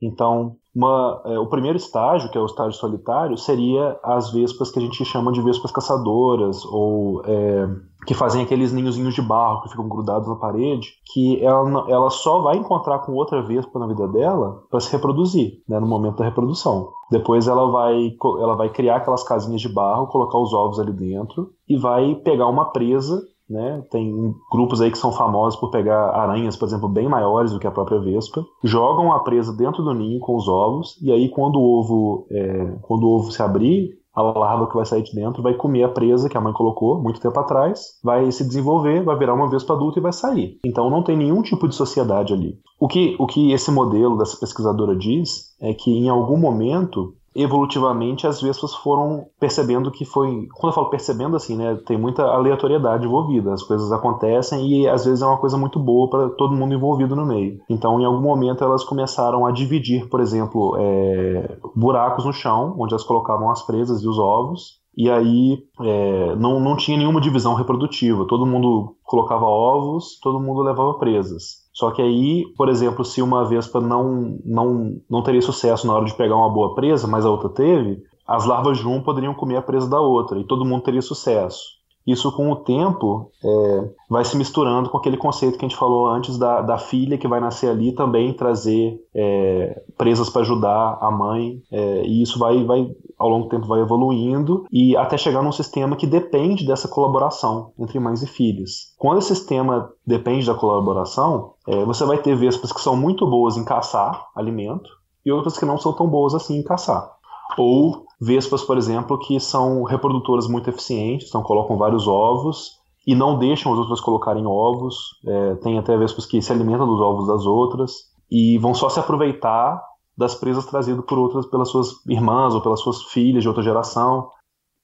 Então, 0.00 0.56
uma, 0.74 1.22
é, 1.24 1.38
o 1.38 1.46
primeiro 1.46 1.76
estágio, 1.76 2.30
que 2.30 2.36
é 2.36 2.40
o 2.40 2.46
estágio 2.46 2.72
solitário, 2.72 3.38
seria 3.38 3.98
as 4.02 4.32
vespas 4.32 4.72
que 4.72 4.78
a 4.78 4.82
gente 4.82 5.04
chama 5.04 5.30
de 5.30 5.40
vespas 5.40 5.70
caçadoras, 5.70 6.64
ou 6.64 7.22
é, 7.24 7.68
que 8.06 8.12
fazem 8.12 8.42
aqueles 8.42 8.72
ninhozinhos 8.72 9.14
de 9.14 9.22
barro 9.22 9.62
que 9.62 9.70
ficam 9.70 9.88
grudados 9.88 10.28
na 10.28 10.34
parede, 10.34 10.88
que 11.12 11.42
ela, 11.42 11.86
ela 11.88 12.10
só 12.10 12.40
vai 12.40 12.56
encontrar 12.56 12.98
com 13.00 13.12
outra 13.12 13.40
vespa 13.42 13.78
na 13.78 13.86
vida 13.86 14.08
dela 14.08 14.62
para 14.68 14.80
se 14.80 14.90
reproduzir, 14.90 15.62
né, 15.68 15.78
no 15.78 15.86
momento 15.86 16.16
da 16.16 16.24
reprodução. 16.24 16.88
Depois 17.10 17.46
ela 17.46 17.70
vai, 17.70 18.16
ela 18.40 18.56
vai 18.56 18.68
criar 18.68 18.96
aquelas 18.96 19.22
casinhas 19.22 19.60
de 19.60 19.72
barro, 19.72 20.08
colocar 20.08 20.38
os 20.38 20.52
ovos 20.52 20.80
ali 20.80 20.92
dentro 20.92 21.50
e 21.68 21.76
vai 21.76 22.16
pegar 22.16 22.48
uma 22.48 22.66
presa 22.72 23.22
né? 23.48 23.82
Tem 23.90 24.34
grupos 24.50 24.80
aí 24.80 24.90
que 24.90 24.98
são 24.98 25.12
famosos 25.12 25.58
por 25.58 25.70
pegar 25.70 26.10
aranhas, 26.10 26.56
por 26.56 26.66
exemplo, 26.66 26.88
bem 26.88 27.08
maiores 27.08 27.52
do 27.52 27.58
que 27.58 27.66
a 27.66 27.70
própria 27.70 28.00
vespa, 28.00 28.44
jogam 28.62 29.12
a 29.12 29.20
presa 29.20 29.52
dentro 29.52 29.82
do 29.82 29.94
ninho 29.94 30.20
com 30.20 30.36
os 30.36 30.48
ovos, 30.48 31.00
e 31.02 31.12
aí 31.12 31.28
quando 31.28 31.56
o 31.56 31.78
ovo, 31.78 32.26
é, 32.30 32.76
quando 32.82 33.04
o 33.04 33.16
ovo 33.16 33.30
se 33.30 33.42
abrir, 33.42 33.98
a 34.14 34.22
larva 34.22 34.68
que 34.68 34.76
vai 34.76 34.86
sair 34.86 35.02
de 35.02 35.12
dentro 35.12 35.42
vai 35.42 35.54
comer 35.54 35.82
a 35.82 35.88
presa 35.88 36.28
que 36.28 36.36
a 36.36 36.40
mãe 36.40 36.52
colocou 36.52 37.02
muito 37.02 37.20
tempo 37.20 37.38
atrás, 37.38 37.98
vai 38.02 38.30
se 38.30 38.46
desenvolver, 38.46 39.02
vai 39.02 39.18
virar 39.18 39.34
uma 39.34 39.50
vespa 39.50 39.74
adulta 39.74 39.98
e 39.98 40.02
vai 40.02 40.12
sair. 40.12 40.58
Então 40.64 40.88
não 40.88 41.02
tem 41.02 41.16
nenhum 41.16 41.42
tipo 41.42 41.66
de 41.66 41.74
sociedade 41.74 42.32
ali. 42.32 42.56
O 42.78 42.86
que, 42.86 43.16
o 43.18 43.26
que 43.26 43.52
esse 43.52 43.72
modelo 43.72 44.16
dessa 44.16 44.38
pesquisadora 44.38 44.94
diz 44.94 45.56
é 45.60 45.74
que 45.74 45.90
em 45.90 46.08
algum 46.08 46.36
momento 46.36 47.14
evolutivamente 47.34 48.26
as 48.26 48.40
vespas 48.40 48.74
foram 48.74 49.26
percebendo 49.40 49.90
que 49.90 50.04
foi. 50.04 50.46
Quando 50.54 50.70
eu 50.70 50.74
falo 50.74 50.90
percebendo 50.90 51.36
assim, 51.36 51.56
né? 51.56 51.76
Tem 51.86 51.98
muita 51.98 52.22
aleatoriedade 52.22 53.04
envolvida. 53.04 53.52
As 53.52 53.62
coisas 53.62 53.90
acontecem 53.90 54.66
e 54.66 54.88
às 54.88 55.04
vezes 55.04 55.22
é 55.22 55.26
uma 55.26 55.38
coisa 55.38 55.56
muito 55.56 55.78
boa 55.78 56.08
para 56.08 56.28
todo 56.30 56.54
mundo 56.54 56.74
envolvido 56.74 57.16
no 57.16 57.26
meio. 57.26 57.60
Então, 57.68 58.00
em 58.00 58.04
algum 58.04 58.20
momento, 58.20 58.62
elas 58.62 58.84
começaram 58.84 59.44
a 59.44 59.50
dividir, 59.50 60.08
por 60.08 60.20
exemplo, 60.20 60.76
é, 60.78 61.58
buracos 61.74 62.24
no 62.24 62.32
chão, 62.32 62.74
onde 62.78 62.94
elas 62.94 63.04
colocavam 63.04 63.50
as 63.50 63.62
presas 63.62 64.02
e 64.02 64.08
os 64.08 64.18
ovos. 64.18 64.82
E 64.96 65.10
aí 65.10 65.58
é, 65.80 66.36
não, 66.36 66.60
não 66.60 66.76
tinha 66.76 66.96
nenhuma 66.96 67.20
divisão 67.20 67.54
reprodutiva. 67.54 68.26
Todo 68.26 68.46
mundo 68.46 68.94
colocava 69.02 69.44
ovos, 69.44 70.18
todo 70.22 70.40
mundo 70.40 70.62
levava 70.62 70.94
presas. 70.94 71.63
Só 71.74 71.90
que 71.90 72.00
aí, 72.00 72.44
por 72.56 72.68
exemplo, 72.68 73.04
se 73.04 73.20
uma 73.20 73.44
vespa 73.44 73.80
não, 73.80 74.38
não, 74.44 75.00
não 75.10 75.22
teria 75.24 75.42
sucesso 75.42 75.86
na 75.86 75.94
hora 75.94 76.04
de 76.04 76.14
pegar 76.14 76.36
uma 76.36 76.48
boa 76.48 76.72
presa, 76.74 77.08
mas 77.08 77.26
a 77.26 77.30
outra 77.30 77.48
teve, 77.48 78.00
as 78.24 78.46
larvas 78.46 78.78
de 78.78 78.86
um 78.86 79.02
poderiam 79.02 79.34
comer 79.34 79.56
a 79.56 79.62
presa 79.62 79.90
da 79.90 80.00
outra 80.00 80.38
e 80.38 80.46
todo 80.46 80.64
mundo 80.64 80.84
teria 80.84 81.02
sucesso. 81.02 81.83
Isso, 82.06 82.30
com 82.32 82.50
o 82.52 82.56
tempo, 82.56 83.30
é, 83.42 83.90
vai 84.10 84.24
se 84.24 84.36
misturando 84.36 84.90
com 84.90 84.98
aquele 84.98 85.16
conceito 85.16 85.58
que 85.58 85.64
a 85.64 85.68
gente 85.68 85.78
falou 85.78 86.06
antes 86.06 86.36
da, 86.36 86.60
da 86.60 86.76
filha 86.76 87.16
que 87.16 87.26
vai 87.26 87.40
nascer 87.40 87.70
ali 87.70 87.92
também 87.92 88.34
trazer 88.34 89.00
é, 89.14 89.82
presas 89.96 90.28
para 90.28 90.42
ajudar 90.42 90.98
a 91.00 91.10
mãe. 91.10 91.62
É, 91.72 92.02
e 92.04 92.22
isso 92.22 92.38
vai, 92.38 92.62
vai, 92.64 92.90
ao 93.18 93.28
longo 93.30 93.44
do 93.44 93.50
tempo, 93.50 93.66
vai 93.66 93.80
evoluindo 93.80 94.66
e 94.70 94.94
até 94.96 95.16
chegar 95.16 95.42
num 95.42 95.52
sistema 95.52 95.96
que 95.96 96.06
depende 96.06 96.66
dessa 96.66 96.88
colaboração 96.88 97.72
entre 97.78 97.98
mães 97.98 98.22
e 98.22 98.26
filhas. 98.26 98.92
Quando 98.98 99.18
esse 99.18 99.34
sistema 99.34 99.90
depende 100.06 100.46
da 100.46 100.54
colaboração, 100.54 101.54
é, 101.66 101.84
você 101.86 102.04
vai 102.04 102.18
ter 102.18 102.36
vespas 102.36 102.70
que 102.70 102.82
são 102.82 102.94
muito 102.96 103.26
boas 103.26 103.56
em 103.56 103.64
caçar 103.64 104.26
alimento 104.36 104.90
e 105.24 105.32
outras 105.32 105.56
que 105.56 105.64
não 105.64 105.78
são 105.78 105.94
tão 105.94 106.06
boas 106.06 106.34
assim 106.34 106.58
em 106.58 106.62
caçar. 106.62 107.10
Ou 107.56 108.04
vespas, 108.24 108.62
por 108.62 108.76
exemplo, 108.76 109.18
que 109.18 109.38
são 109.38 109.84
reprodutoras 109.84 110.48
muito 110.48 110.70
eficientes, 110.70 111.28
então 111.28 111.42
colocam 111.42 111.76
vários 111.76 112.08
ovos 112.08 112.72
e 113.06 113.14
não 113.14 113.38
deixam 113.38 113.72
as 113.72 113.78
outras 113.78 114.00
colocarem 114.00 114.46
ovos. 114.46 114.96
É, 115.26 115.54
tem 115.56 115.78
até 115.78 115.96
vespas 115.96 116.26
que 116.26 116.40
se 116.40 116.52
alimentam 116.52 116.86
dos 116.86 117.00
ovos 117.00 117.26
das 117.26 117.46
outras 117.46 117.92
e 118.30 118.58
vão 118.58 118.74
só 118.74 118.88
se 118.88 118.98
aproveitar 118.98 119.82
das 120.16 120.34
presas 120.34 120.64
trazidas 120.64 121.04
por 121.04 121.18
outras 121.18 121.46
pelas 121.46 121.68
suas 121.68 121.88
irmãs 122.06 122.54
ou 122.54 122.62
pelas 122.62 122.80
suas 122.80 123.02
filhas 123.02 123.42
de 123.42 123.48
outra 123.48 123.62
geração. 123.62 124.28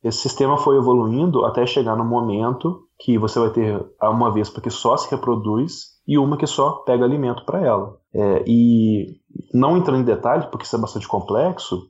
Esse 0.02 0.18
sistema 0.18 0.56
foi 0.56 0.76
evoluindo 0.76 1.44
até 1.44 1.66
chegar 1.66 1.96
no 1.96 2.04
momento 2.04 2.82
que 2.98 3.18
você 3.18 3.38
vai 3.38 3.50
ter 3.50 3.86
uma 4.02 4.30
vespa 4.30 4.60
que 4.60 4.70
só 4.70 4.96
se 4.96 5.10
reproduz 5.10 5.90
e 6.06 6.18
uma 6.18 6.36
que 6.36 6.46
só 6.46 6.72
pega 6.84 7.04
alimento 7.04 7.44
para 7.44 7.64
ela. 7.64 7.96
É, 8.12 8.44
e 8.46 9.20
não 9.54 9.76
entrando 9.76 10.00
em 10.00 10.04
detalhe, 10.04 10.48
porque 10.50 10.64
isso 10.64 10.74
é 10.74 10.80
bastante 10.80 11.06
complexo, 11.06 11.88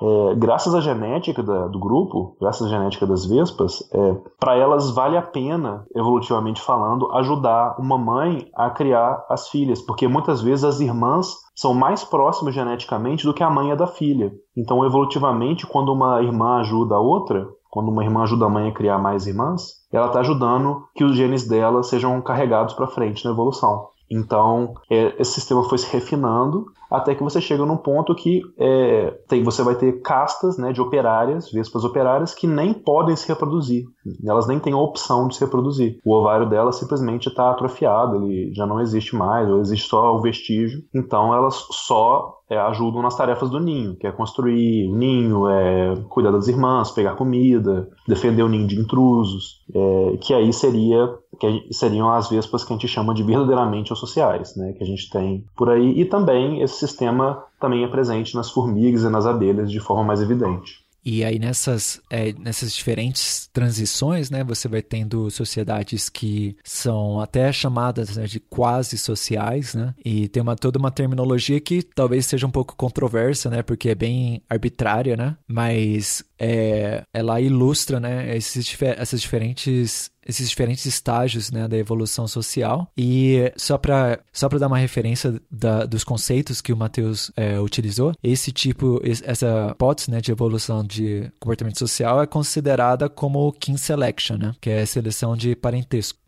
é, 0.00 0.34
graças 0.36 0.74
à 0.74 0.80
genética 0.80 1.42
da, 1.42 1.66
do 1.66 1.78
grupo, 1.78 2.36
graças 2.40 2.66
à 2.66 2.70
genética 2.70 3.06
das 3.06 3.26
vespas, 3.26 3.82
é, 3.92 4.16
para 4.38 4.56
elas 4.56 4.90
vale 4.90 5.16
a 5.16 5.22
pena, 5.22 5.84
evolutivamente 5.94 6.60
falando, 6.60 7.10
ajudar 7.12 7.76
uma 7.78 7.98
mãe 7.98 8.48
a 8.54 8.70
criar 8.70 9.24
as 9.28 9.48
filhas, 9.48 9.82
porque 9.82 10.06
muitas 10.06 10.40
vezes 10.40 10.64
as 10.64 10.80
irmãs 10.80 11.34
são 11.54 11.74
mais 11.74 12.04
próximas 12.04 12.54
geneticamente 12.54 13.24
do 13.24 13.34
que 13.34 13.42
a 13.42 13.50
mãe 13.50 13.70
é 13.70 13.76
da 13.76 13.86
filha. 13.86 14.32
Então, 14.56 14.84
evolutivamente, 14.84 15.66
quando 15.66 15.92
uma 15.92 16.22
irmã 16.22 16.60
ajuda 16.60 16.94
a 16.94 17.00
outra, 17.00 17.48
quando 17.70 17.90
uma 17.90 18.04
irmã 18.04 18.22
ajuda 18.22 18.46
a 18.46 18.48
mãe 18.48 18.68
a 18.68 18.74
criar 18.74 18.98
mais 18.98 19.26
irmãs, 19.26 19.78
ela 19.92 20.06
está 20.06 20.20
ajudando 20.20 20.84
que 20.94 21.04
os 21.04 21.16
genes 21.16 21.46
dela 21.48 21.82
sejam 21.82 22.20
carregados 22.22 22.74
para 22.74 22.86
frente 22.86 23.24
na 23.24 23.32
evolução. 23.32 23.88
Então, 24.10 24.74
é, 24.90 25.20
esse 25.20 25.32
sistema 25.32 25.64
foi 25.64 25.78
se 25.78 25.92
refinando 25.92 26.66
até 26.90 27.14
que 27.14 27.22
você 27.22 27.40
chega 27.40 27.64
num 27.66 27.76
ponto 27.76 28.14
que 28.14 28.42
é, 28.58 29.10
tem, 29.28 29.42
você 29.42 29.62
vai 29.62 29.74
ter 29.74 30.00
castas 30.00 30.56
né, 30.56 30.72
de 30.72 30.80
operárias, 30.80 31.50
vespas 31.50 31.84
operárias, 31.84 32.34
que 32.34 32.46
nem 32.46 32.72
podem 32.72 33.14
se 33.14 33.28
reproduzir. 33.28 33.84
Elas 34.24 34.46
nem 34.46 34.58
têm 34.58 34.72
a 34.72 34.78
opção 34.78 35.28
de 35.28 35.36
se 35.36 35.44
reproduzir. 35.44 35.98
O 36.04 36.14
ovário 36.14 36.48
dela 36.48 36.72
simplesmente 36.72 37.28
está 37.28 37.50
atrofiado, 37.50 38.16
ele 38.16 38.54
já 38.54 38.66
não 38.66 38.80
existe 38.80 39.14
mais, 39.14 39.48
ou 39.48 39.60
existe 39.60 39.88
só 39.88 40.14
o 40.14 40.22
vestígio. 40.22 40.82
Então 40.94 41.34
elas 41.34 41.66
só 41.70 42.38
é, 42.48 42.58
ajudam 42.58 43.02
nas 43.02 43.16
tarefas 43.16 43.50
do 43.50 43.60
ninho, 43.60 43.96
que 43.96 44.06
é 44.06 44.12
construir 44.12 44.88
o 44.88 44.96
ninho, 44.96 45.48
é, 45.48 45.94
cuidar 46.08 46.30
das 46.30 46.48
irmãs, 46.48 46.90
pegar 46.90 47.16
comida, 47.16 47.88
defender 48.06 48.42
o 48.42 48.48
ninho 48.48 48.66
de 48.66 48.80
intrusos, 48.80 49.62
é, 49.74 50.16
que 50.18 50.32
aí 50.32 50.52
seria 50.52 51.10
que 51.38 51.68
seriam 51.72 52.10
as 52.10 52.28
vespas 52.28 52.64
que 52.64 52.72
a 52.72 52.76
gente 52.76 52.88
chama 52.88 53.14
de 53.14 53.22
verdadeiramente 53.22 53.94
sociais, 53.96 54.56
né, 54.56 54.72
que 54.72 54.82
a 54.82 54.86
gente 54.86 55.08
tem 55.10 55.44
por 55.56 55.70
aí, 55.70 56.00
e 56.00 56.04
também 56.04 56.62
esse 56.62 56.78
sistema 56.78 57.44
também 57.60 57.84
é 57.84 57.88
presente 57.88 58.34
nas 58.34 58.50
formigas 58.50 59.02
e 59.02 59.08
nas 59.08 59.26
abelhas 59.26 59.70
de 59.70 59.80
forma 59.80 60.04
mais 60.04 60.20
evidente. 60.20 60.86
E 61.04 61.24
aí 61.24 61.38
nessas, 61.38 62.02
é, 62.10 62.34
nessas 62.34 62.74
diferentes 62.74 63.48
transições, 63.52 64.30
né, 64.30 64.44
você 64.44 64.68
vai 64.68 64.82
tendo 64.82 65.30
sociedades 65.30 66.08
que 66.10 66.56
são 66.62 67.20
até 67.20 67.50
chamadas 67.50 68.16
né, 68.16 68.26
de 68.26 68.38
quase 68.38 68.98
sociais, 68.98 69.74
né, 69.74 69.94
e 70.04 70.28
tem 70.28 70.42
uma, 70.42 70.54
toda 70.54 70.78
uma 70.78 70.90
terminologia 70.90 71.58
que 71.60 71.82
talvez 71.82 72.26
seja 72.26 72.46
um 72.46 72.50
pouco 72.50 72.76
controversa, 72.76 73.48
né, 73.48 73.62
porque 73.62 73.88
é 73.88 73.94
bem 73.94 74.42
arbitrária, 74.50 75.16
né, 75.16 75.36
mas 75.46 76.22
é, 76.38 77.04
ela 77.14 77.40
ilustra, 77.40 77.98
né, 77.98 78.36
esses, 78.36 78.76
essas 78.82 79.20
diferentes 79.20 80.10
esses 80.28 80.48
diferentes 80.50 80.84
estágios 80.84 81.50
né, 81.50 81.66
da 81.66 81.76
evolução 81.76 82.28
social. 82.28 82.86
E 82.96 83.50
só 83.56 83.78
para 83.78 84.20
só 84.32 84.46
dar 84.48 84.66
uma 84.66 84.78
referência 84.78 85.40
da, 85.50 85.86
dos 85.86 86.04
conceitos 86.04 86.60
que 86.60 86.72
o 86.72 86.76
Matheus 86.76 87.32
é, 87.36 87.58
utilizou, 87.58 88.12
esse 88.22 88.52
tipo, 88.52 89.00
essa 89.04 89.70
hipótese 89.72 90.10
né, 90.10 90.20
de 90.20 90.30
evolução 90.30 90.84
de 90.84 91.30
comportamento 91.40 91.78
social 91.78 92.20
é 92.20 92.26
considerada 92.26 93.08
como 93.08 93.52
kin 93.52 93.76
selection, 93.76 94.36
né, 94.36 94.54
que 94.60 94.70
é 94.70 94.82
a 94.82 94.86
seleção 94.86 95.36
de 95.36 95.56
parentesco. 95.56 96.18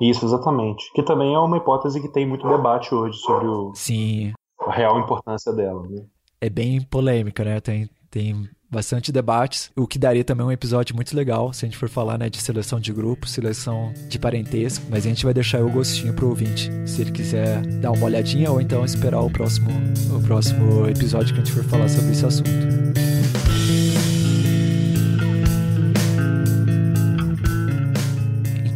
Isso, 0.00 0.24
exatamente. 0.24 0.90
Que 0.94 1.02
também 1.02 1.34
é 1.34 1.38
uma 1.38 1.58
hipótese 1.58 2.00
que 2.00 2.08
tem 2.08 2.26
muito 2.26 2.48
debate 2.48 2.94
hoje 2.94 3.18
sobre 3.18 3.46
o, 3.46 3.72
Sim. 3.74 4.32
a 4.60 4.72
real 4.72 4.98
importância 4.98 5.52
dela. 5.52 5.86
Né? 5.86 6.02
É 6.40 6.48
bem 6.48 6.80
polêmica, 6.80 7.44
né? 7.44 7.60
Tem, 7.60 7.90
tem 8.10 8.48
bastante 8.70 9.10
debates, 9.10 9.70
o 9.76 9.86
que 9.86 9.98
daria 9.98 10.22
também 10.22 10.46
um 10.46 10.52
episódio 10.52 10.94
muito 10.94 11.14
legal 11.16 11.52
se 11.52 11.64
a 11.64 11.68
gente 11.68 11.76
for 11.76 11.88
falar 11.88 12.16
né, 12.16 12.30
de 12.30 12.38
seleção 12.38 12.78
de 12.78 12.92
grupo, 12.92 13.26
seleção 13.26 13.92
de 14.08 14.18
parentesco, 14.18 14.84
mas 14.88 15.04
a 15.04 15.08
gente 15.08 15.24
vai 15.24 15.34
deixar 15.34 15.60
o 15.62 15.70
gostinho 15.70 16.14
pro 16.14 16.28
ouvinte, 16.28 16.70
se 16.86 17.00
ele 17.00 17.10
quiser 17.10 17.60
dar 17.80 17.90
uma 17.90 18.04
olhadinha 18.04 18.50
ou 18.50 18.60
então 18.60 18.84
esperar 18.84 19.20
o 19.20 19.30
próximo, 19.30 19.70
o 20.14 20.22
próximo 20.22 20.86
episódio 20.86 21.34
que 21.34 21.40
a 21.40 21.44
gente 21.44 21.54
for 21.54 21.64
falar 21.64 21.88
sobre 21.88 22.12
esse 22.12 22.24
assunto. 22.24 22.50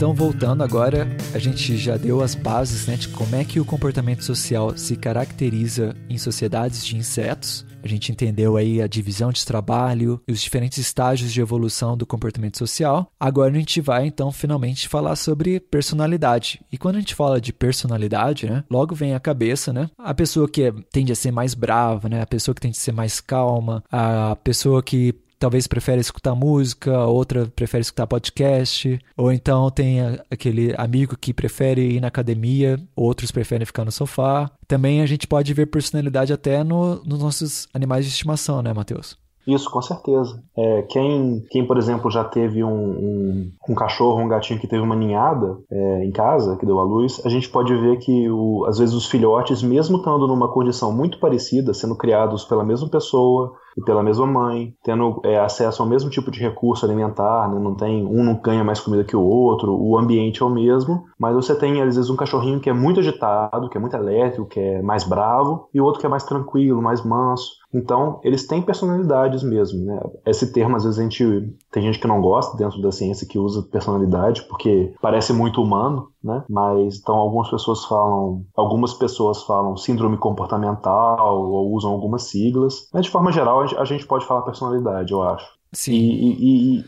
Então, 0.05 0.13
voltando 0.13 0.63
agora, 0.63 1.09
a 1.33 1.39
gente 1.39 1.77
já 1.79 1.97
deu 1.97 2.21
as 2.21 2.35
bases 2.35 2.87
né, 2.87 2.97
de 2.97 3.09
como 3.09 3.35
é 3.37 3.45
que 3.45 3.59
o 3.59 3.65
comportamento 3.65 4.23
social 4.23 4.77
se 4.77 4.97
caracteriza 4.97 5.95
em 6.11 6.19
sociedades 6.19 6.85
de 6.85 6.97
insetos. 6.97 7.65
A 7.85 7.89
gente 7.89 8.11
entendeu 8.11 8.57
aí 8.57 8.81
a 8.81 8.87
divisão 8.87 9.31
de 9.31 9.45
trabalho 9.45 10.19
e 10.27 10.33
os 10.33 10.41
diferentes 10.41 10.79
estágios 10.79 11.31
de 11.31 11.41
evolução 11.41 11.97
do 11.97 12.07
comportamento 12.07 12.57
social. 12.57 13.13
Agora 13.21 13.53
a 13.53 13.59
gente 13.59 13.79
vai 13.83 14.07
então 14.07 14.33
finalmente 14.33 14.89
falar 14.89 15.17
sobre 15.17 15.61
personalidade. 15.61 16.63
E 16.73 16.79
quando 16.79 16.97
a 16.97 17.01
gente 17.01 17.15
fala 17.15 17.39
de 17.39 17.53
personalidade, 17.53 18.47
né, 18.47 18.65
logo 18.71 18.95
vem 18.95 19.15
à 19.15 19.21
cabeça, 19.21 19.71
né, 19.71 19.91
a 19.99 20.15
pessoa 20.15 20.49
que 20.49 20.73
tende 20.91 21.13
a 21.13 21.17
ser 21.17 21.31
mais 21.31 21.53
brava, 21.53 22.09
né, 22.09 22.23
a 22.23 22.27
pessoa 22.27 22.55
que 22.55 22.63
tende 22.63 22.79
a 22.79 22.81
ser 22.81 22.93
mais 22.93 23.21
calma, 23.21 23.85
a 23.93 24.35
pessoa 24.37 24.83
que 24.83 25.15
talvez 25.45 25.67
prefere 25.67 26.01
escutar 26.01 26.35
música, 26.35 27.05
outra 27.05 27.47
prefere 27.55 27.83
escutar 27.83 28.07
podcast, 28.07 28.99
ou 29.15 29.31
então 29.31 29.71
tem 29.71 30.01
aquele 30.31 30.75
amigo 30.79 31.19
que 31.19 31.35
prefere 31.35 31.97
ir 31.97 32.01
na 32.01 32.09
academia, 32.09 32.81
outros 32.97 33.31
preferem 33.31 33.67
ficar 33.67 33.85
no 33.85 33.93
sofá. 33.93 34.51
Também 34.67 35.03
a 35.03 35.07
gente 35.07 35.27
pode 35.27 35.53
ver 35.53 35.67
personalidade 35.67 36.33
até 36.33 36.65
no, 36.65 36.95
nos 37.05 37.23
nossos 37.23 37.69
animais 37.75 38.07
de 38.07 38.11
estimação, 38.11 38.63
né, 38.63 38.73
Matheus? 38.73 39.19
Isso, 39.47 39.71
com 39.71 39.83
certeza. 39.83 40.43
É, 40.57 40.83
quem, 40.89 41.45
quem, 41.51 41.67
por 41.67 41.77
exemplo, 41.77 42.11
já 42.11 42.25
teve 42.25 42.65
um, 42.65 42.73
um, 42.73 43.53
um 43.69 43.75
cachorro, 43.75 44.23
um 44.23 44.29
gatinho 44.29 44.59
que 44.59 44.67
teve 44.67 44.83
uma 44.83 44.97
ninhada 44.97 45.59
é, 45.71 46.05
em 46.07 46.11
casa, 46.11 46.57
que 46.57 46.65
deu 46.65 46.79
à 46.79 46.83
luz, 46.83 47.21
a 47.23 47.29
gente 47.29 47.51
pode 47.51 47.77
ver 47.77 47.99
que, 47.99 48.31
o, 48.31 48.65
às 48.67 48.79
vezes, 48.79 48.95
os 48.95 49.05
filhotes, 49.05 49.63
mesmo 49.63 49.99
estando 49.99 50.27
numa 50.27 50.49
condição 50.49 50.91
muito 50.91 51.19
parecida, 51.19 51.75
sendo 51.75 51.95
criados 51.95 52.47
pela 52.47 52.65
mesma 52.65 52.89
pessoa, 52.89 53.53
e 53.77 53.83
pela 53.83 54.03
mesma 54.03 54.27
mãe, 54.27 54.75
tendo 54.83 55.21
é, 55.25 55.39
acesso 55.39 55.83
ao 55.83 55.89
mesmo 55.89 56.11
tipo 56.11 56.31
de 56.31 56.41
recurso 56.41 56.85
alimentar, 56.85 57.49
né? 57.49 57.59
não 57.59 57.75
tem 57.75 58.05
um 58.07 58.23
não 58.23 58.35
ganha 58.35 58.65
mais 58.65 58.81
comida 58.81 59.05
que 59.05 59.17
o 59.17 59.23
outro, 59.23 59.75
o 59.75 59.99
ambiente 59.99 60.43
é 60.43 60.45
o 60.45 60.51
mesmo, 60.51 61.05
mas 61.19 61.35
você 61.35 61.55
tem 61.55 61.83
às 61.83 61.97
vezes 61.97 62.11
um 62.11 62.17
cachorrinho 62.17 62.61
que 62.61 62.71
é 62.71 62.73
muito 62.73 63.01
agitado, 63.01 63.69
que 63.69 63.77
é 63.77 63.81
muito 63.81 63.97
elétrico, 63.97 64.47
que 64.47 64.61
é 64.61 64.83
mais 64.83 65.05
bravo, 65.05 65.69
e 65.73 65.81
o 65.81 65.85
outro 65.85 66.01
que 66.01 66.07
é 66.07 66.09
mais 66.09 66.25
tranquilo, 66.25 66.83
mais 66.83 67.05
manso. 67.05 67.65
Então, 67.73 68.21
eles 68.23 68.47
têm 68.47 68.63
personalidades 68.63 69.43
mesmo, 69.43 69.85
né? 69.85 70.01
Esse 70.25 70.53
termo, 70.53 70.77
às 70.77 70.85
vezes, 70.85 70.99
a 70.99 71.03
gente 71.03 71.55
tem 71.73 71.83
gente 71.83 71.99
que 71.99 72.07
não 72.07 72.21
gosta 72.21 72.57
dentro 72.57 72.81
da 72.81 72.93
ciência 72.93 73.27
que 73.27 73.37
usa 73.37 73.63
personalidade, 73.63 74.43
porque 74.49 74.95
parece 75.03 75.33
muito 75.33 75.61
humano, 75.61 76.09
né? 76.25 76.43
Mas 76.49 76.99
então 76.99 77.15
algumas 77.15 77.51
pessoas 77.51 77.85
falam, 77.85 78.45
algumas 78.57 78.95
pessoas 78.95 79.43
falam 79.43 79.77
síndrome 79.77 80.17
comportamental 80.17 81.39
ou 81.39 81.73
usam 81.73 81.93
algumas 81.93 82.25
siglas. 82.25 82.89
Mas 82.93 83.05
de 83.05 83.13
forma 83.13 83.31
geral 83.31 83.61
a 83.61 83.85
gente 83.85 84.07
pode 84.07 84.25
falar 84.25 84.43
personalidade, 84.43 85.13
eu 85.13 85.23
acho. 85.23 85.47
Sim. 85.75 85.93
E, 85.93 86.33
e, 86.33 86.79
e, 86.79 86.85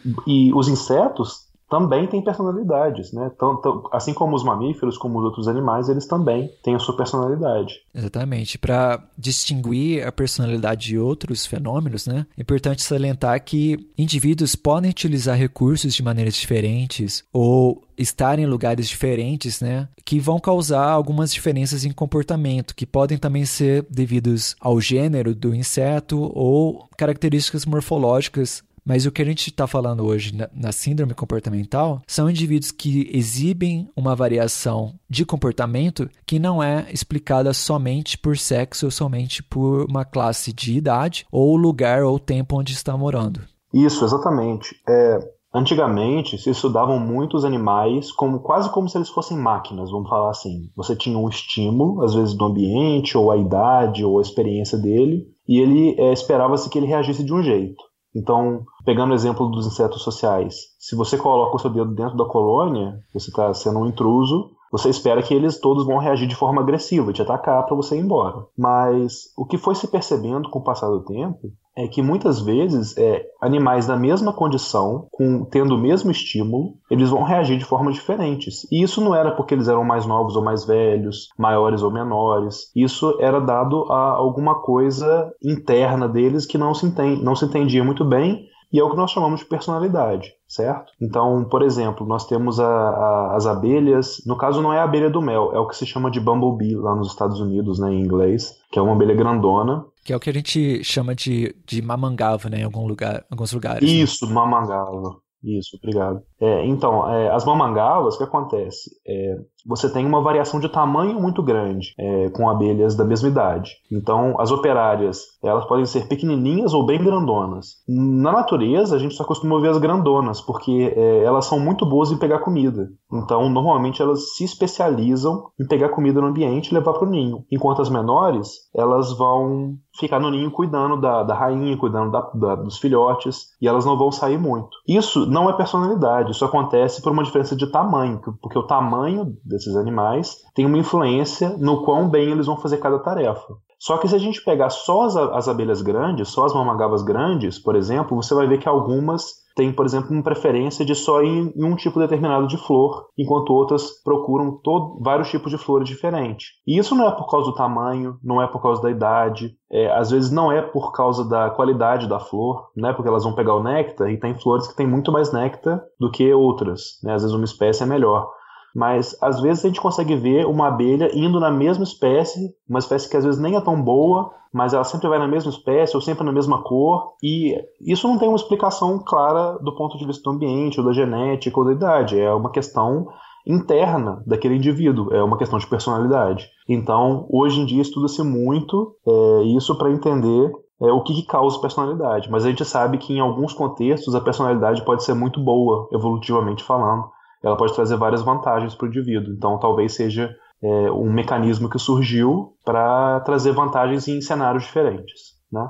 e, 0.49 0.55
os 0.55 0.69
insetos 0.69 1.46
também 1.69 2.07
têm 2.07 2.23
personalidades, 2.23 3.13
né? 3.13 3.31
Tanto, 3.39 3.89
assim 3.93 4.15
como 4.15 4.37
os 4.37 4.45
mamíferos, 4.45 4.97
como 4.97 5.19
os 5.19 5.25
outros 5.25 5.49
animais, 5.49 5.89
eles 5.89 6.07
também 6.07 6.51
têm 6.63 6.75
a 6.75 6.79
sua 6.79 6.97
personalidade. 6.97 7.83
Exatamente. 7.95 8.59
Para 8.59 9.03
distinguir 9.19 10.07
a 10.07 10.13
personalidade 10.13 10.87
de 10.87 10.99
outros 10.99 11.45
fenômenos, 11.45 12.07
né? 12.07 12.27
É 12.37 12.43
importante 12.43 12.83
salientar 12.83 13.43
que 13.45 13.89
indivíduos 13.99 14.55
podem 14.55 14.91
utilizar 14.91 15.37
recursos 15.37 15.95
de 15.95 16.03
maneiras 16.03 16.35
diferentes 16.35 17.25
ou 17.33 17.83
estar 17.99 18.39
em 18.39 18.47
lugares 18.47 18.89
diferentes, 18.89 19.61
né, 19.61 19.89
que 20.05 20.21
vão 20.21 20.39
causar 20.39 20.89
algumas 20.89 21.33
diferenças 21.33 21.85
em 21.85 21.93
comportamento, 21.93 22.75
que 22.75 22.87
podem 22.87 23.19
também 23.19 23.45
ser 23.45 23.87
devidos 23.91 24.55
ao 24.61 24.81
gênero 24.81 25.35
do 25.35 25.55
inseto 25.55 26.31
ou 26.35 26.89
características 26.97 27.65
morfológicas 27.65 28.63
mas 28.87 29.05
o 29.05 29.11
que 29.11 29.21
a 29.21 29.25
gente 29.25 29.51
está 29.51 29.67
falando 29.67 30.07
hoje 30.07 30.35
na, 30.35 30.49
na, 30.55 30.71
síndrome 30.71 31.13
comportamental 31.13 32.01
são 32.07 32.31
indivíduos 32.31 32.71
que 32.71 33.11
exibem 33.13 33.91
uma 33.97 34.15
variação 34.15 34.95
de 35.11 35.27
comportamento 35.27 36.09
que 36.25 36.39
não 36.39 36.63
é 36.63 36.87
explicada 36.93 37.53
somente 37.53 38.17
por 38.17 38.39
sexo 38.39 38.87
ou 38.87 38.91
somente 38.91 39.43
por 39.43 39.87
uma 39.91 40.05
classe 40.05 40.53
de 40.53 40.77
idade 40.77 41.27
ou 41.33 41.57
lugar 41.57 42.05
ou 42.05 42.19
tempo 42.19 42.57
onde 42.57 42.73
está 42.73 42.97
morando. 42.97 43.41
Isso, 43.75 44.05
exatamente. 44.05 44.77
É, 44.89 45.19
Antigamente 45.57 46.37
se 46.37 46.51
estudavam 46.51 46.99
muitos 46.99 47.43
animais 47.43 48.13
como 48.13 48.41
quase 48.41 48.71
como 48.71 48.91
se 48.91 48.99
eles 48.99 49.09
fossem 49.09 49.39
máquinas, 49.39 49.91
vamos 49.91 50.11
falar 50.11 50.29
assim. 50.29 50.69
Você 50.77 50.95
tinha 50.95 51.17
um 51.17 51.31
estímulo, 51.31 52.03
às 52.05 52.15
vezes 52.15 52.35
do 52.35 52.45
ambiente, 52.45 53.17
ou 53.17 53.33
a 53.33 53.39
idade, 53.39 54.05
ou 54.05 54.19
a 54.19 54.21
experiência 54.21 54.77
dele, 54.77 55.27
e 55.49 55.59
ele 55.59 55.99
é, 55.99 56.13
esperava-se 56.13 56.69
que 56.69 56.79
ele 56.79 56.87
reagisse 56.87 57.25
de 57.25 57.33
um 57.33 57.43
jeito. 57.43 57.83
Então, 58.17 58.65
pegando 58.83 59.11
o 59.11 59.15
exemplo 59.15 59.47
dos 59.51 59.67
insetos 59.67 60.01
sociais, 60.01 60.55
se 60.79 60.97
você 60.97 61.19
coloca 61.19 61.57
o 61.57 61.59
seu 61.59 61.69
dedo 61.69 61.95
dentro 61.95 62.17
da 62.17 62.25
colônia, 62.25 62.99
você 63.13 63.29
está 63.29 63.53
sendo 63.53 63.79
um 63.79 63.87
intruso, 63.87 64.53
você 64.73 64.89
espera 64.89 65.23
que 65.23 65.35
eles 65.35 65.61
todos 65.61 65.85
vão 65.85 65.99
reagir 65.99 66.27
de 66.27 66.35
forma 66.35 66.63
agressiva, 66.63 67.13
te 67.13 67.21
atacar 67.21 67.67
para 67.67 67.77
você 67.77 67.95
ir 67.95 68.01
embora. 68.01 68.47
Mas 68.57 69.33
o 69.37 69.45
que 69.45 69.59
foi 69.59 69.75
se 69.75 69.87
percebendo 69.87 70.49
com 70.49 70.61
o 70.61 70.65
passar 70.65 70.89
do 70.89 71.05
tempo 71.05 71.53
é 71.77 71.87
que 71.87 72.01
muitas 72.01 72.41
vezes 72.41 72.97
é, 72.97 73.27
animais 73.41 73.87
da 73.87 73.97
mesma 73.97 74.33
condição, 74.33 75.07
com, 75.13 75.45
tendo 75.45 75.75
o 75.75 75.79
mesmo 75.79 76.11
estímulo, 76.11 76.75
eles 76.91 77.11
vão 77.11 77.23
reagir 77.23 77.59
de 77.59 77.65
formas 77.65 77.95
diferentes. 77.95 78.67
E 78.73 78.83
isso 78.83 79.01
não 79.01 79.15
era 79.15 79.33
porque 79.33 79.53
eles 79.53 79.69
eram 79.69 79.85
mais 79.85 80.07
novos 80.07 80.37
ou 80.37 80.43
mais 80.43 80.65
velhos, 80.65 81.29
maiores 81.39 81.83
ou 81.83 81.91
menores. 81.91 82.71
Isso 82.75 83.19
era 83.21 83.41
dado 83.41 83.85
a 83.93 84.13
alguma 84.13 84.55
coisa 84.63 85.31
interna 85.45 86.09
deles 86.09 86.47
que 86.47 86.57
não 86.57 86.73
se, 86.75 86.87
entende, 86.87 87.23
não 87.23 87.37
se 87.37 87.45
entendia 87.45 87.85
muito 87.85 88.05
bem 88.05 88.47
e 88.73 88.81
é 88.81 88.85
o 88.85 88.91
que 88.91 88.97
nós 88.97 89.11
chamamos 89.11 89.41
de 89.41 89.47
personalidade, 89.47 90.33
certo? 90.49 90.93
Então, 91.01 91.45
por 91.45 91.63
exemplo, 91.63 92.07
nós 92.07 92.27
temos 92.27 92.61
a, 92.61 92.67
a, 92.67 93.37
as 93.37 93.47
abelhas, 93.47 94.23
no 94.27 94.37
caso 94.37 94.63
não 94.63 94.73
é 94.73 94.79
a 94.79 94.85
abelha 94.85 95.11
do 95.11 95.21
mel, 95.23 95.53
é 95.53 95.59
o 95.59 95.67
que 95.67 95.77
se 95.77 95.87
chama 95.87 96.11
de 96.11 96.21
bumblebee 96.21 96.77
lá 96.77 96.95
nos 96.95 97.09
Estados 97.09 97.41
Unidos, 97.41 97.79
né, 97.79 97.93
em 97.93 98.01
inglês, 98.01 98.57
que 98.71 98.79
é 98.79 98.83
uma 98.83 98.93
abelha 98.93 99.15
grandona, 99.15 99.85
que 100.05 100.13
é 100.13 100.17
o 100.17 100.21
que 100.21 100.31
a 100.31 100.33
gente 100.33 100.85
chama 100.85 101.17
de, 101.17 101.53
de 101.67 101.83
mamangava, 101.83 102.49
né, 102.49 102.61
em 102.61 102.65
algum 102.65 102.87
lugar, 102.87 103.25
alguns 103.29 103.53
lugares. 103.53 103.83
Né? 103.83 103.97
Isso, 103.97 104.25
né? 104.25 104.33
mamangava. 104.33 105.17
Isso, 105.43 105.77
obrigado. 105.77 106.23
É, 106.41 106.65
então, 106.65 107.09
é, 107.13 107.29
as 107.31 107.45
mamangavas, 107.45 108.15
o 108.15 108.19
que 108.19 108.25
acontece? 108.25 108.91
É, 109.07 109.37
você 109.67 109.93
tem 109.93 110.07
uma 110.07 110.23
variação 110.23 110.61
de 110.61 110.69
tamanho 110.69 111.21
muito 111.21 111.43
grande 111.43 111.93
é, 111.99 112.31
com 112.31 112.49
abelhas 112.49 112.95
da 112.95 113.05
mesma 113.05 113.29
idade. 113.29 113.73
Então, 113.91 114.41
as 114.41 114.51
operárias, 114.51 115.23
elas 115.43 115.65
podem 115.67 115.85
ser 115.85 116.09
pequenininhas 116.09 116.73
ou 116.73 116.87
bem 116.87 117.03
grandonas. 117.03 117.77
Na 117.89 118.33
natureza, 118.33 118.97
a 118.97 118.99
gente 118.99 119.15
só 119.15 119.25
costuma 119.25 119.61
ver 119.61 119.71
as 119.71 119.79
grandonas, 119.79 120.41
porque 120.41 120.93
é, 120.97 121.25
elas 121.25 121.47
são 121.47 121.59
muito 121.59 121.85
boas 121.85 122.11
em 122.11 122.19
pegar 122.19 122.41
comida. 122.41 122.89
Então, 123.13 123.49
normalmente, 123.49 124.01
elas 124.01 124.35
se 124.35 124.45
especializam 124.45 125.51
em 125.61 125.67
pegar 125.67 125.91
comida 125.91 126.21
no 126.21 126.29
ambiente 126.29 126.71
e 126.71 126.75
levar 126.75 126.93
para 126.95 127.07
o 127.07 127.11
ninho. 127.11 127.45
Enquanto 127.51 127.83
as 127.83 127.91
menores, 127.91 128.49
elas 128.75 129.17
vão 129.17 129.77
ficar 129.99 130.21
no 130.21 130.31
ninho 130.31 130.51
cuidando 130.51 131.01
da, 131.01 131.23
da 131.23 131.35
rainha, 131.35 131.77
cuidando 131.77 132.11
da, 132.11 132.21
da, 132.35 132.55
dos 132.57 132.79
filhotes, 132.79 133.47
e 133.61 133.67
elas 133.67 133.85
não 133.85 133.97
vão 133.97 134.13
sair 134.13 134.39
muito. 134.39 134.69
Isso 134.87 135.27
não 135.27 135.49
é 135.49 135.53
personalidade, 135.53 136.31
isso 136.31 136.45
acontece 136.45 137.03
por 137.03 137.13
uma 137.13 137.23
diferença 137.23 137.57
de 137.57 137.67
tamanho, 137.71 138.21
porque 138.41 138.59
o 138.59 138.67
tamanho 138.67 139.35
desses 139.57 139.77
animais 139.77 140.37
tem 140.55 140.67
uma 140.67 140.79
influência 140.79 141.57
no 141.59 141.83
quão 141.83 142.09
bem 142.09 142.31
eles 142.31 142.47
vão 142.47 142.57
fazer 142.57 142.77
cada 142.77 142.99
tarefa. 142.99 143.55
Só 143.79 143.99
que 143.99 144.09
se 144.09 144.15
a 144.15 144.19
gente 144.19 144.43
pegar 144.43 144.71
só 144.71 145.03
as, 145.03 145.17
as 145.17 145.49
abelhas 145.49 145.83
grandes, 145.83 146.29
só 146.29 146.45
as 146.45 146.55
mamagavas 146.55 147.03
grandes, 147.03 147.59
por 147.59 147.77
exemplo, 147.77 148.17
você 148.17 148.35
vai 148.35 148.47
ver 148.47 148.59
que 148.59 148.69
algumas 148.69 149.47
têm, 149.55 149.73
por 149.73 149.87
exemplo, 149.87 150.13
uma 150.13 150.23
preferência 150.23 150.85
de 150.85 150.95
só 150.95 151.23
ir 151.23 151.53
em 151.57 151.65
um 151.65 151.75
tipo 151.75 151.99
determinado 151.99 152.47
de 152.47 152.59
flor, 152.59 153.07
enquanto 153.17 153.55
outras 153.55 153.91
procuram 154.05 154.61
todo, 154.63 155.01
vários 155.03 155.31
tipos 155.31 155.51
de 155.51 155.57
flores 155.57 155.89
diferentes. 155.89 156.49
E 156.67 156.79
isso 156.79 156.95
não 156.95 157.09
é 157.09 157.11
por 157.11 157.27
causa 157.27 157.51
do 157.51 157.57
tamanho, 157.57 158.19
não 158.23 158.41
é 158.41 158.47
por 158.47 158.61
causa 158.61 158.83
da 158.83 158.91
idade, 158.91 159.57
é, 159.73 159.91
às 159.97 160.11
vezes 160.11 160.31
não 160.31 160.53
é 160.53 160.61
por 160.61 160.93
causa 160.93 161.27
da 161.27 161.49
qualidade 161.49 162.07
da 162.07 162.21
flor, 162.21 162.69
né? 162.77 162.93
Porque 162.93 163.09
elas 163.09 163.25
vão 163.25 163.35
pegar 163.35 163.55
o 163.55 163.63
néctar 163.63 164.11
e 164.11 164.21
tem 164.21 164.35
flores 164.35 164.69
que 164.69 164.77
têm 164.77 164.87
muito 164.87 165.11
mais 165.11 165.33
néctar 165.33 165.83
do 165.99 166.11
que 166.11 166.33
outras, 166.35 167.01
né? 167.03 167.15
Às 167.15 167.23
vezes 167.23 167.35
uma 167.35 167.45
espécie 167.45 167.83
é 167.83 167.87
melhor 167.87 168.31
mas 168.77 169.17
às 169.23 169.41
vezes 169.41 169.65
a 169.65 169.69
gente 169.69 169.81
consegue 169.81 170.15
ver 170.15 170.45
uma 170.45 170.69
abelha 170.69 171.09
indo 171.15 171.41
na 171.41 171.51
mesma 171.51 171.83
espécie, 171.83 172.55
uma 172.69 172.79
espécie 172.79 173.09
que 173.09 173.17
às 173.17 173.25
vezes 173.25 173.41
nem 173.41 173.57
é 173.57 173.61
tão 173.63 173.81
boa, 173.81 174.31
mas 174.53 174.75
ela 174.75 174.85
sempre 174.85 175.09
vai 175.09 175.19
na 175.19 175.27
mesma 175.27 175.51
espécie 175.51 175.97
ou 175.97 176.03
sempre 176.03 176.23
na 176.23 176.31
mesma 176.31 176.63
cor, 176.63 177.15
e 177.23 177.57
isso 177.81 178.07
não 178.07 178.19
tem 178.19 178.29
uma 178.29 178.37
explicação 178.37 178.99
clara 178.99 179.59
do 179.63 179.75
ponto 179.75 179.97
de 179.97 180.05
vista 180.05 180.23
do 180.23 180.37
ambiente, 180.37 180.79
ou 180.79 180.85
da 180.85 180.93
genética, 180.93 181.59
ou 181.59 181.65
da 181.65 181.73
idade, 181.73 182.21
é 182.21 182.31
uma 182.31 182.51
questão 182.51 183.09
interna 183.47 184.23
daquele 184.27 184.57
indivíduo, 184.57 185.11
é 185.11 185.23
uma 185.23 185.39
questão 185.39 185.59
de 185.59 185.67
personalidade. 185.67 186.47
Então, 186.69 187.27
hoje 187.31 187.59
em 187.59 187.65
dia 187.65 187.81
estuda-se 187.81 188.23
muito 188.23 188.95
é, 189.09 189.43
isso 189.57 189.75
para 189.79 189.91
entender 189.91 190.53
é, 190.83 190.93
o 190.93 191.03
que, 191.03 191.15
que, 191.15 191.27
causa 191.27 191.59
personalidade, 191.59 192.31
mas 192.31 192.45
a 192.45 192.51
gente 192.51 192.63
sabe 192.63 192.99
que 192.99 193.15
em 193.15 193.21
alguns 193.21 193.55
contextos 193.55 194.15
a 194.15 194.21
personalidade 194.21 194.85
pode 194.85 195.03
ser 195.03 195.15
muito 195.15 195.41
boa, 195.41 195.89
evolutivamente 195.95 196.63
falando, 196.63 197.16
ela 197.43 197.57
pode 197.57 197.75
trazer 197.75 197.97
várias 197.97 198.23
vantagens 198.23 198.75
para 198.75 198.87
o 198.87 198.89
indivíduo. 198.89 199.35
Então, 199.35 199.59
talvez 199.59 199.95
seja 199.95 200.35
é, 200.63 200.91
um 200.91 201.13
mecanismo 201.13 201.69
que 201.69 201.79
surgiu 201.79 202.57
para 202.65 203.21
trazer 203.21 203.53
vantagens 203.53 204.09
em 204.09 204.21
cenários 204.21 204.65
diferentes, 204.65 205.35
né? 205.53 205.69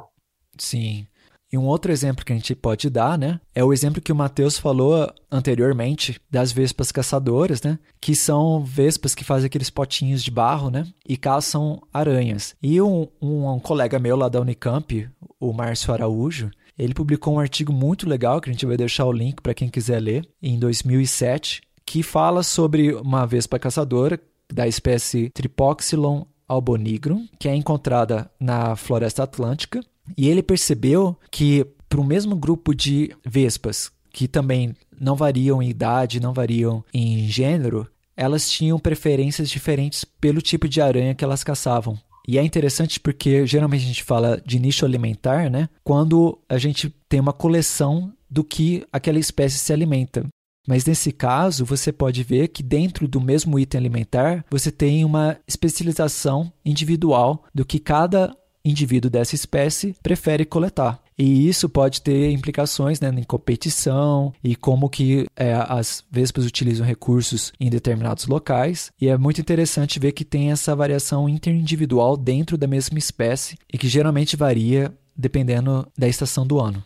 Sim. 0.58 1.06
E 1.52 1.56
um 1.56 1.64
outro 1.64 1.92
exemplo 1.92 2.24
que 2.24 2.32
a 2.32 2.36
gente 2.36 2.56
pode 2.56 2.90
dar, 2.90 3.16
né, 3.16 3.40
é 3.54 3.62
o 3.62 3.72
exemplo 3.72 4.02
que 4.02 4.10
o 4.10 4.16
Matheus 4.16 4.58
falou 4.58 5.08
anteriormente 5.30 6.20
das 6.28 6.50
vespas 6.50 6.90
caçadoras, 6.90 7.62
né, 7.62 7.78
que 8.00 8.16
são 8.16 8.64
vespas 8.64 9.14
que 9.14 9.22
fazem 9.22 9.46
aqueles 9.46 9.70
potinhos 9.70 10.24
de 10.24 10.30
barro, 10.30 10.70
né, 10.70 10.86
e 11.08 11.16
caçam 11.16 11.80
aranhas. 11.92 12.56
E 12.60 12.82
um, 12.82 13.06
um, 13.22 13.48
um 13.48 13.60
colega 13.60 13.98
meu 13.98 14.16
lá 14.16 14.28
da 14.28 14.40
Unicamp, 14.40 15.08
o 15.38 15.52
Márcio 15.52 15.94
Araújo, 15.94 16.50
ele 16.78 16.94
publicou 16.94 17.34
um 17.34 17.40
artigo 17.40 17.72
muito 17.72 18.08
legal, 18.08 18.40
que 18.40 18.50
a 18.50 18.52
gente 18.52 18.66
vai 18.66 18.76
deixar 18.76 19.06
o 19.06 19.12
link 19.12 19.40
para 19.40 19.54
quem 19.54 19.68
quiser 19.68 20.00
ler, 20.00 20.28
em 20.42 20.58
2007, 20.58 21.62
que 21.84 22.02
fala 22.02 22.42
sobre 22.42 22.94
uma 22.94 23.26
vespa 23.26 23.58
caçadora 23.58 24.20
da 24.52 24.66
espécie 24.66 25.30
Tripoxylon 25.30 26.24
albonigrum, 26.48 27.26
que 27.38 27.48
é 27.48 27.54
encontrada 27.54 28.30
na 28.38 28.76
floresta 28.76 29.22
atlântica. 29.22 29.80
E 30.16 30.28
ele 30.28 30.42
percebeu 30.42 31.16
que 31.30 31.66
para 31.88 32.00
o 32.00 32.04
mesmo 32.04 32.36
grupo 32.36 32.74
de 32.74 33.14
vespas, 33.24 33.90
que 34.12 34.28
também 34.28 34.74
não 34.98 35.16
variam 35.16 35.62
em 35.62 35.68
idade, 35.68 36.20
não 36.20 36.32
variam 36.32 36.84
em 36.92 37.28
gênero, 37.28 37.86
elas 38.16 38.50
tinham 38.50 38.78
preferências 38.78 39.48
diferentes 39.48 40.04
pelo 40.04 40.40
tipo 40.40 40.68
de 40.68 40.80
aranha 40.80 41.14
que 41.14 41.24
elas 41.24 41.44
caçavam. 41.44 41.98
E 42.26 42.38
é 42.38 42.42
interessante 42.42 42.98
porque 42.98 43.46
geralmente 43.46 43.84
a 43.84 43.88
gente 43.88 44.02
fala 44.02 44.42
de 44.44 44.58
nicho 44.58 44.84
alimentar, 44.84 45.48
né? 45.50 45.68
Quando 45.84 46.38
a 46.48 46.58
gente 46.58 46.94
tem 47.08 47.20
uma 47.20 47.32
coleção 47.32 48.12
do 48.28 48.42
que 48.42 48.84
aquela 48.92 49.18
espécie 49.18 49.58
se 49.58 49.72
alimenta. 49.72 50.26
Mas 50.66 50.84
nesse 50.84 51.12
caso, 51.12 51.64
você 51.64 51.92
pode 51.92 52.24
ver 52.24 52.48
que 52.48 52.62
dentro 52.62 53.06
do 53.06 53.20
mesmo 53.20 53.56
item 53.56 53.78
alimentar, 53.78 54.44
você 54.50 54.72
tem 54.72 55.04
uma 55.04 55.38
especialização 55.46 56.52
individual 56.64 57.44
do 57.54 57.64
que 57.64 57.78
cada 57.78 58.36
indivíduo 58.64 59.08
dessa 59.08 59.36
espécie 59.36 59.94
prefere 60.02 60.44
coletar. 60.44 61.00
E 61.18 61.48
isso 61.48 61.68
pode 61.68 62.02
ter 62.02 62.30
implicações 62.30 63.00
né, 63.00 63.08
em 63.08 63.22
competição 63.22 64.32
e 64.44 64.54
como 64.54 64.90
que 64.90 65.26
é, 65.34 65.54
as 65.54 66.04
vespas 66.10 66.44
utilizam 66.44 66.86
recursos 66.86 67.52
em 67.58 67.70
determinados 67.70 68.26
locais. 68.26 68.90
E 69.00 69.08
é 69.08 69.16
muito 69.16 69.40
interessante 69.40 69.98
ver 69.98 70.12
que 70.12 70.24
tem 70.24 70.50
essa 70.50 70.76
variação 70.76 71.28
interindividual 71.28 72.16
dentro 72.16 72.58
da 72.58 72.66
mesma 72.66 72.98
espécie 72.98 73.56
e 73.72 73.78
que 73.78 73.88
geralmente 73.88 74.36
varia 74.36 74.92
dependendo 75.16 75.86
da 75.96 76.06
estação 76.06 76.46
do 76.46 76.60
ano. 76.60 76.84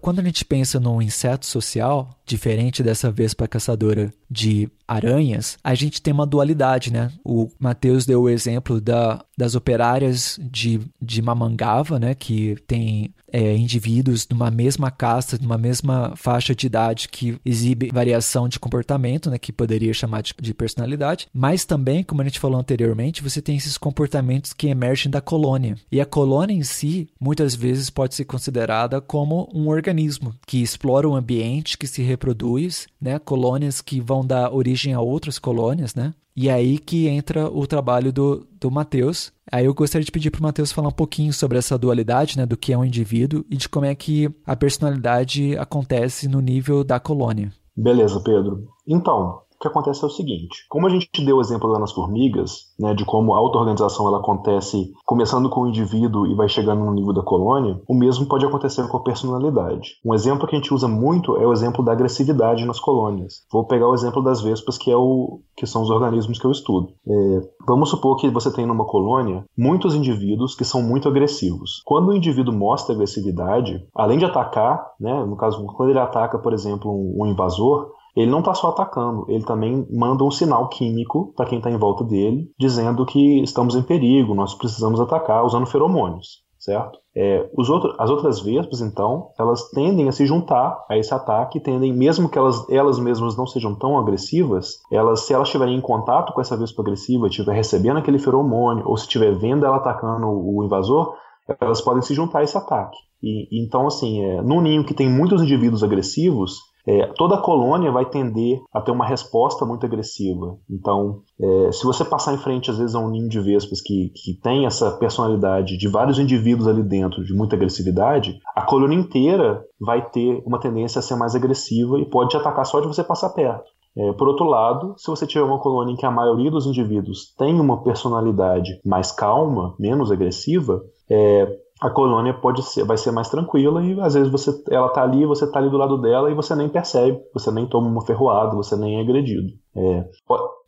Quando 0.00 0.20
a 0.20 0.24
gente 0.24 0.44
pensa 0.44 0.80
num 0.80 1.00
inseto 1.00 1.44
social, 1.44 2.08
diferente 2.24 2.82
dessa 2.82 3.10
vespa 3.10 3.46
caçadora 3.46 4.12
de 4.30 4.70
aranhas, 4.90 5.56
a 5.62 5.72
gente 5.74 6.02
tem 6.02 6.12
uma 6.12 6.26
dualidade, 6.26 6.92
né? 6.92 7.12
O 7.24 7.48
Matheus 7.60 8.04
deu 8.04 8.22
o 8.22 8.28
exemplo 8.28 8.80
da, 8.80 9.24
das 9.38 9.54
operárias 9.54 10.38
de, 10.42 10.80
de 11.00 11.22
Mamangava, 11.22 11.98
né? 11.98 12.12
Que 12.12 12.56
tem 12.66 13.14
é, 13.32 13.56
indivíduos 13.56 14.26
numa 14.28 14.50
mesma 14.50 14.90
casta, 14.90 15.38
numa 15.40 15.56
mesma 15.56 16.14
faixa 16.16 16.56
de 16.56 16.66
idade 16.66 17.08
que 17.08 17.38
exibe 17.44 17.90
variação 17.92 18.48
de 18.48 18.58
comportamento, 18.58 19.30
né? 19.30 19.38
Que 19.38 19.52
poderia 19.52 19.94
chamar 19.94 20.22
de, 20.22 20.34
de 20.40 20.52
personalidade. 20.52 21.28
Mas 21.32 21.64
também, 21.64 22.02
como 22.02 22.22
a 22.22 22.24
gente 22.24 22.40
falou 22.40 22.58
anteriormente, 22.58 23.22
você 23.22 23.40
tem 23.40 23.56
esses 23.56 23.78
comportamentos 23.78 24.52
que 24.52 24.66
emergem 24.66 25.08
da 25.08 25.20
colônia. 25.20 25.76
E 25.92 26.00
a 26.00 26.06
colônia 26.06 26.54
em 26.54 26.64
si, 26.64 27.08
muitas 27.20 27.54
vezes, 27.54 27.90
pode 27.90 28.16
ser 28.16 28.24
considerada 28.24 29.00
como 29.00 29.48
um 29.54 29.68
organismo 29.68 30.34
que 30.48 30.60
explora 30.60 31.08
o 31.08 31.14
ambiente, 31.14 31.78
que 31.78 31.86
se 31.86 32.02
reproduz, 32.02 32.88
né? 33.00 33.20
Colônias 33.20 33.80
que 33.80 34.00
vão 34.00 34.19
dar 34.24 34.52
origem 34.52 34.94
a 34.94 35.00
outras 35.00 35.38
colônias, 35.38 35.94
né? 35.94 36.14
E 36.36 36.48
é 36.48 36.52
aí 36.52 36.78
que 36.78 37.08
entra 37.08 37.50
o 37.50 37.66
trabalho 37.66 38.12
do, 38.12 38.46
do 38.58 38.70
Matheus. 38.70 39.32
Aí 39.50 39.66
eu 39.66 39.74
gostaria 39.74 40.04
de 40.04 40.12
pedir 40.12 40.30
para 40.30 40.40
o 40.40 40.42
Matheus 40.42 40.72
falar 40.72 40.88
um 40.88 40.92
pouquinho 40.92 41.32
sobre 41.32 41.58
essa 41.58 41.76
dualidade, 41.76 42.38
né, 42.38 42.46
do 42.46 42.56
que 42.56 42.72
é 42.72 42.78
um 42.78 42.84
indivíduo 42.84 43.44
e 43.50 43.56
de 43.56 43.68
como 43.68 43.84
é 43.84 43.94
que 43.94 44.30
a 44.46 44.54
personalidade 44.54 45.56
acontece 45.58 46.28
no 46.28 46.40
nível 46.40 46.84
da 46.84 47.00
colônia. 47.00 47.52
Beleza, 47.76 48.20
Pedro. 48.22 48.68
Então, 48.86 49.40
que 49.60 49.68
acontece 49.68 50.02
é 50.02 50.06
o 50.06 50.10
seguinte: 50.10 50.64
como 50.68 50.86
a 50.86 50.90
gente 50.90 51.24
deu 51.24 51.36
o 51.36 51.40
exemplo 51.40 51.68
lá 51.68 51.78
nas 51.78 51.92
formigas, 51.92 52.70
né, 52.78 52.94
de 52.94 53.04
como 53.04 53.34
a 53.34 53.38
auto-organização 53.38 54.08
ela 54.08 54.18
acontece 54.18 54.92
começando 55.04 55.50
com 55.50 55.62
o 55.62 55.68
indivíduo 55.68 56.26
e 56.26 56.34
vai 56.34 56.48
chegando 56.48 56.84
no 56.84 56.92
nível 56.92 57.12
da 57.12 57.22
colônia, 57.22 57.80
o 57.88 57.94
mesmo 57.94 58.26
pode 58.26 58.46
acontecer 58.46 58.86
com 58.88 58.96
a 58.96 59.02
personalidade. 59.02 59.96
Um 60.04 60.14
exemplo 60.14 60.46
que 60.46 60.56
a 60.56 60.58
gente 60.58 60.72
usa 60.72 60.88
muito 60.88 61.36
é 61.36 61.46
o 61.46 61.52
exemplo 61.52 61.84
da 61.84 61.92
agressividade 61.92 62.64
nas 62.64 62.80
colônias. 62.80 63.44
Vou 63.52 63.66
pegar 63.66 63.88
o 63.88 63.94
exemplo 63.94 64.22
das 64.22 64.40
vespas, 64.40 64.78
que 64.78 64.90
é 64.90 64.96
o 64.96 65.40
que 65.56 65.66
são 65.66 65.82
os 65.82 65.90
organismos 65.90 66.38
que 66.38 66.46
eu 66.46 66.50
estudo. 66.50 66.88
É, 67.06 67.40
vamos 67.66 67.90
supor 67.90 68.16
que 68.16 68.30
você 68.30 68.50
tem 68.52 68.66
numa 68.66 68.86
colônia 68.86 69.44
muitos 69.56 69.94
indivíduos 69.94 70.54
que 70.54 70.64
são 70.64 70.82
muito 70.82 71.08
agressivos. 71.08 71.82
Quando 71.84 72.08
o 72.08 72.16
indivíduo 72.16 72.54
mostra 72.54 72.94
agressividade, 72.94 73.86
além 73.94 74.18
de 74.18 74.24
atacar, 74.24 74.92
né, 74.98 75.24
no 75.24 75.36
caso 75.36 75.64
quando 75.76 75.90
ele 75.90 75.98
ataca, 75.98 76.38
por 76.38 76.54
exemplo, 76.54 76.90
um, 76.90 77.22
um 77.22 77.26
invasor, 77.26 77.90
ele 78.20 78.30
não 78.30 78.40
está 78.40 78.54
só 78.54 78.68
atacando, 78.68 79.24
ele 79.28 79.44
também 79.44 79.86
manda 79.90 80.24
um 80.24 80.30
sinal 80.30 80.68
químico 80.68 81.32
para 81.36 81.46
quem 81.46 81.58
está 81.58 81.70
em 81.70 81.76
volta 81.76 82.04
dele, 82.04 82.50
dizendo 82.58 83.06
que 83.06 83.42
estamos 83.42 83.74
em 83.74 83.82
perigo, 83.82 84.34
nós 84.34 84.54
precisamos 84.54 85.00
atacar, 85.00 85.44
usando 85.44 85.66
feromônios, 85.66 86.42
certo? 86.58 86.98
É, 87.16 87.48
outros, 87.56 87.94
as 87.98 88.10
outras 88.10 88.40
vespas, 88.40 88.80
então, 88.80 89.30
elas 89.38 89.68
tendem 89.70 90.08
a 90.08 90.12
se 90.12 90.26
juntar 90.26 90.84
a 90.88 90.96
esse 90.96 91.12
ataque, 91.12 91.58
tendem, 91.58 91.92
mesmo 91.92 92.28
que 92.28 92.38
elas, 92.38 92.68
elas 92.70 92.98
mesmas 92.98 93.36
não 93.36 93.46
sejam 93.46 93.74
tão 93.74 93.98
agressivas, 93.98 94.78
elas, 94.92 95.22
se 95.22 95.34
elas 95.34 95.48
estiverem 95.48 95.76
em 95.76 95.80
contato 95.80 96.32
com 96.32 96.40
essa 96.40 96.56
vespa 96.56 96.82
agressiva, 96.82 97.26
estiver 97.26 97.54
recebendo 97.54 97.98
aquele 97.98 98.18
feromônio, 98.18 98.86
ou 98.86 98.96
se 98.96 99.04
estiver 99.04 99.34
vendo 99.36 99.66
ela 99.66 99.76
atacando 99.76 100.28
o 100.28 100.64
invasor, 100.64 101.14
elas 101.60 101.80
podem 101.80 102.02
se 102.02 102.14
juntar 102.14 102.40
a 102.40 102.44
esse 102.44 102.56
ataque. 102.56 102.96
E, 103.22 103.64
então, 103.64 103.86
assim, 103.86 104.22
é, 104.22 104.42
num 104.42 104.60
ninho 104.60 104.84
que 104.84 104.94
tem 104.94 105.08
muitos 105.08 105.42
indivíduos 105.42 105.82
agressivos, 105.82 106.69
é, 106.90 107.06
toda 107.16 107.36
a 107.36 107.40
colônia 107.40 107.92
vai 107.92 108.04
tender 108.04 108.60
a 108.74 108.80
ter 108.80 108.90
uma 108.90 109.06
resposta 109.06 109.64
muito 109.64 109.86
agressiva. 109.86 110.56
Então, 110.68 111.20
é, 111.40 111.70
se 111.70 111.84
você 111.84 112.04
passar 112.04 112.34
em 112.34 112.38
frente, 112.38 112.68
às 112.68 112.78
vezes, 112.78 112.96
a 112.96 112.98
um 112.98 113.08
ninho 113.08 113.28
de 113.28 113.40
vespas 113.40 113.80
que, 113.80 114.10
que 114.12 114.34
tem 114.34 114.66
essa 114.66 114.90
personalidade 114.90 115.76
de 115.76 115.88
vários 115.88 116.18
indivíduos 116.18 116.66
ali 116.66 116.82
dentro, 116.82 117.24
de 117.24 117.32
muita 117.32 117.54
agressividade, 117.54 118.40
a 118.56 118.62
colônia 118.62 118.96
inteira 118.96 119.64
vai 119.80 120.04
ter 120.10 120.42
uma 120.44 120.58
tendência 120.58 120.98
a 120.98 121.02
ser 121.02 121.14
mais 121.14 121.36
agressiva 121.36 121.96
e 122.00 122.04
pode 122.04 122.30
te 122.30 122.36
atacar 122.36 122.66
só 122.66 122.80
de 122.80 122.88
você 122.88 123.04
passar 123.04 123.30
perto. 123.30 123.70
É, 123.96 124.12
por 124.12 124.26
outro 124.26 124.46
lado, 124.46 124.94
se 124.96 125.08
você 125.08 125.26
tiver 125.26 125.44
uma 125.44 125.60
colônia 125.60 125.92
em 125.92 125.96
que 125.96 126.06
a 126.06 126.10
maioria 126.10 126.50
dos 126.50 126.66
indivíduos 126.66 127.32
tem 127.36 127.60
uma 127.60 127.84
personalidade 127.84 128.80
mais 128.84 129.12
calma, 129.12 129.74
menos 129.78 130.10
agressiva, 130.10 130.82
é, 131.08 131.56
a 131.80 131.88
colônia 131.88 132.34
pode 132.34 132.62
ser, 132.62 132.84
vai 132.84 132.98
ser 132.98 133.10
mais 133.10 133.30
tranquila 133.30 133.82
e 133.82 133.98
às 134.00 134.12
vezes 134.12 134.30
você, 134.30 134.50
ela 134.70 134.90
tá 134.90 135.02
ali, 135.02 135.24
você 135.24 135.50
tá 135.50 135.58
ali 135.58 135.70
do 135.70 135.78
lado 135.78 135.96
dela 135.98 136.30
e 136.30 136.34
você 136.34 136.54
nem 136.54 136.68
percebe, 136.68 137.18
você 137.32 137.50
nem 137.50 137.66
toma 137.66 137.88
uma 137.88 138.04
ferroada, 138.04 138.54
você 138.54 138.76
nem 138.76 138.98
é 138.98 139.00
agredido. 139.00 139.48
É, 139.74 140.04